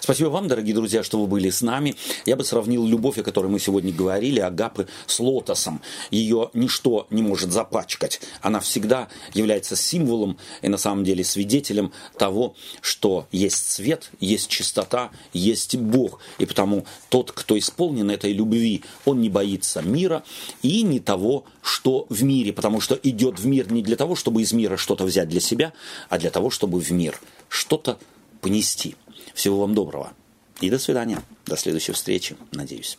Спасибо 0.00 0.28
вам, 0.28 0.48
дорогие 0.48 0.74
друзья, 0.74 1.02
что 1.02 1.20
вы 1.20 1.26
были 1.26 1.50
с 1.50 1.60
нами. 1.60 1.96
Я 2.24 2.34
бы 2.34 2.44
сравнил 2.44 2.86
любовь, 2.86 3.18
о 3.18 3.22
которой 3.22 3.48
мы 3.48 3.60
сегодня 3.60 3.92
говорили, 3.92 4.40
Агапы 4.40 4.88
с 5.06 5.20
лотосом. 5.20 5.82
Ее 6.10 6.48
ничто 6.54 7.06
не 7.10 7.20
может 7.20 7.52
запачкать. 7.52 8.22
Она 8.40 8.60
всегда 8.60 9.08
является 9.34 9.76
символом 9.76 10.38
и 10.62 10.68
на 10.68 10.78
самом 10.78 11.04
деле 11.04 11.24
свидетелем 11.24 11.92
того, 12.16 12.56
что 12.80 13.26
есть 13.32 13.70
свет, 13.70 14.10
есть 14.18 14.48
чистота, 14.48 15.10
есть 15.34 15.76
Бог. 15.76 16.20
И 16.38 16.46
потому 16.46 16.86
тот, 17.10 17.32
кто 17.32 17.58
исполнен 17.58 18.10
этой 18.10 18.32
любви, 18.32 18.82
он 19.04 19.20
не 19.20 19.28
боится 19.28 19.82
мира 19.82 20.24
и 20.62 20.82
не 20.84 21.00
того, 21.00 21.44
что 21.60 22.06
в 22.08 22.22
мире, 22.22 22.54
потому 22.54 22.80
что 22.80 22.98
идет 23.02 23.38
в 23.38 23.46
мир 23.46 23.70
не 23.70 23.82
для 23.82 23.96
того, 23.96 24.16
чтобы 24.16 24.40
из 24.40 24.54
мира 24.54 24.78
что-то 24.78 25.04
взять 25.04 25.28
для 25.28 25.40
себя, 25.40 25.74
а 26.08 26.18
для 26.18 26.30
того, 26.30 26.48
чтобы 26.48 26.80
в 26.80 26.90
мир 26.92 27.20
что-то 27.50 27.98
понести. 28.44 28.94
Всего 29.32 29.60
вам 29.60 29.74
доброго. 29.74 30.12
И 30.60 30.68
до 30.68 30.78
свидания. 30.78 31.22
До 31.46 31.56
следующей 31.56 31.92
встречи, 31.92 32.36
надеюсь. 32.52 32.98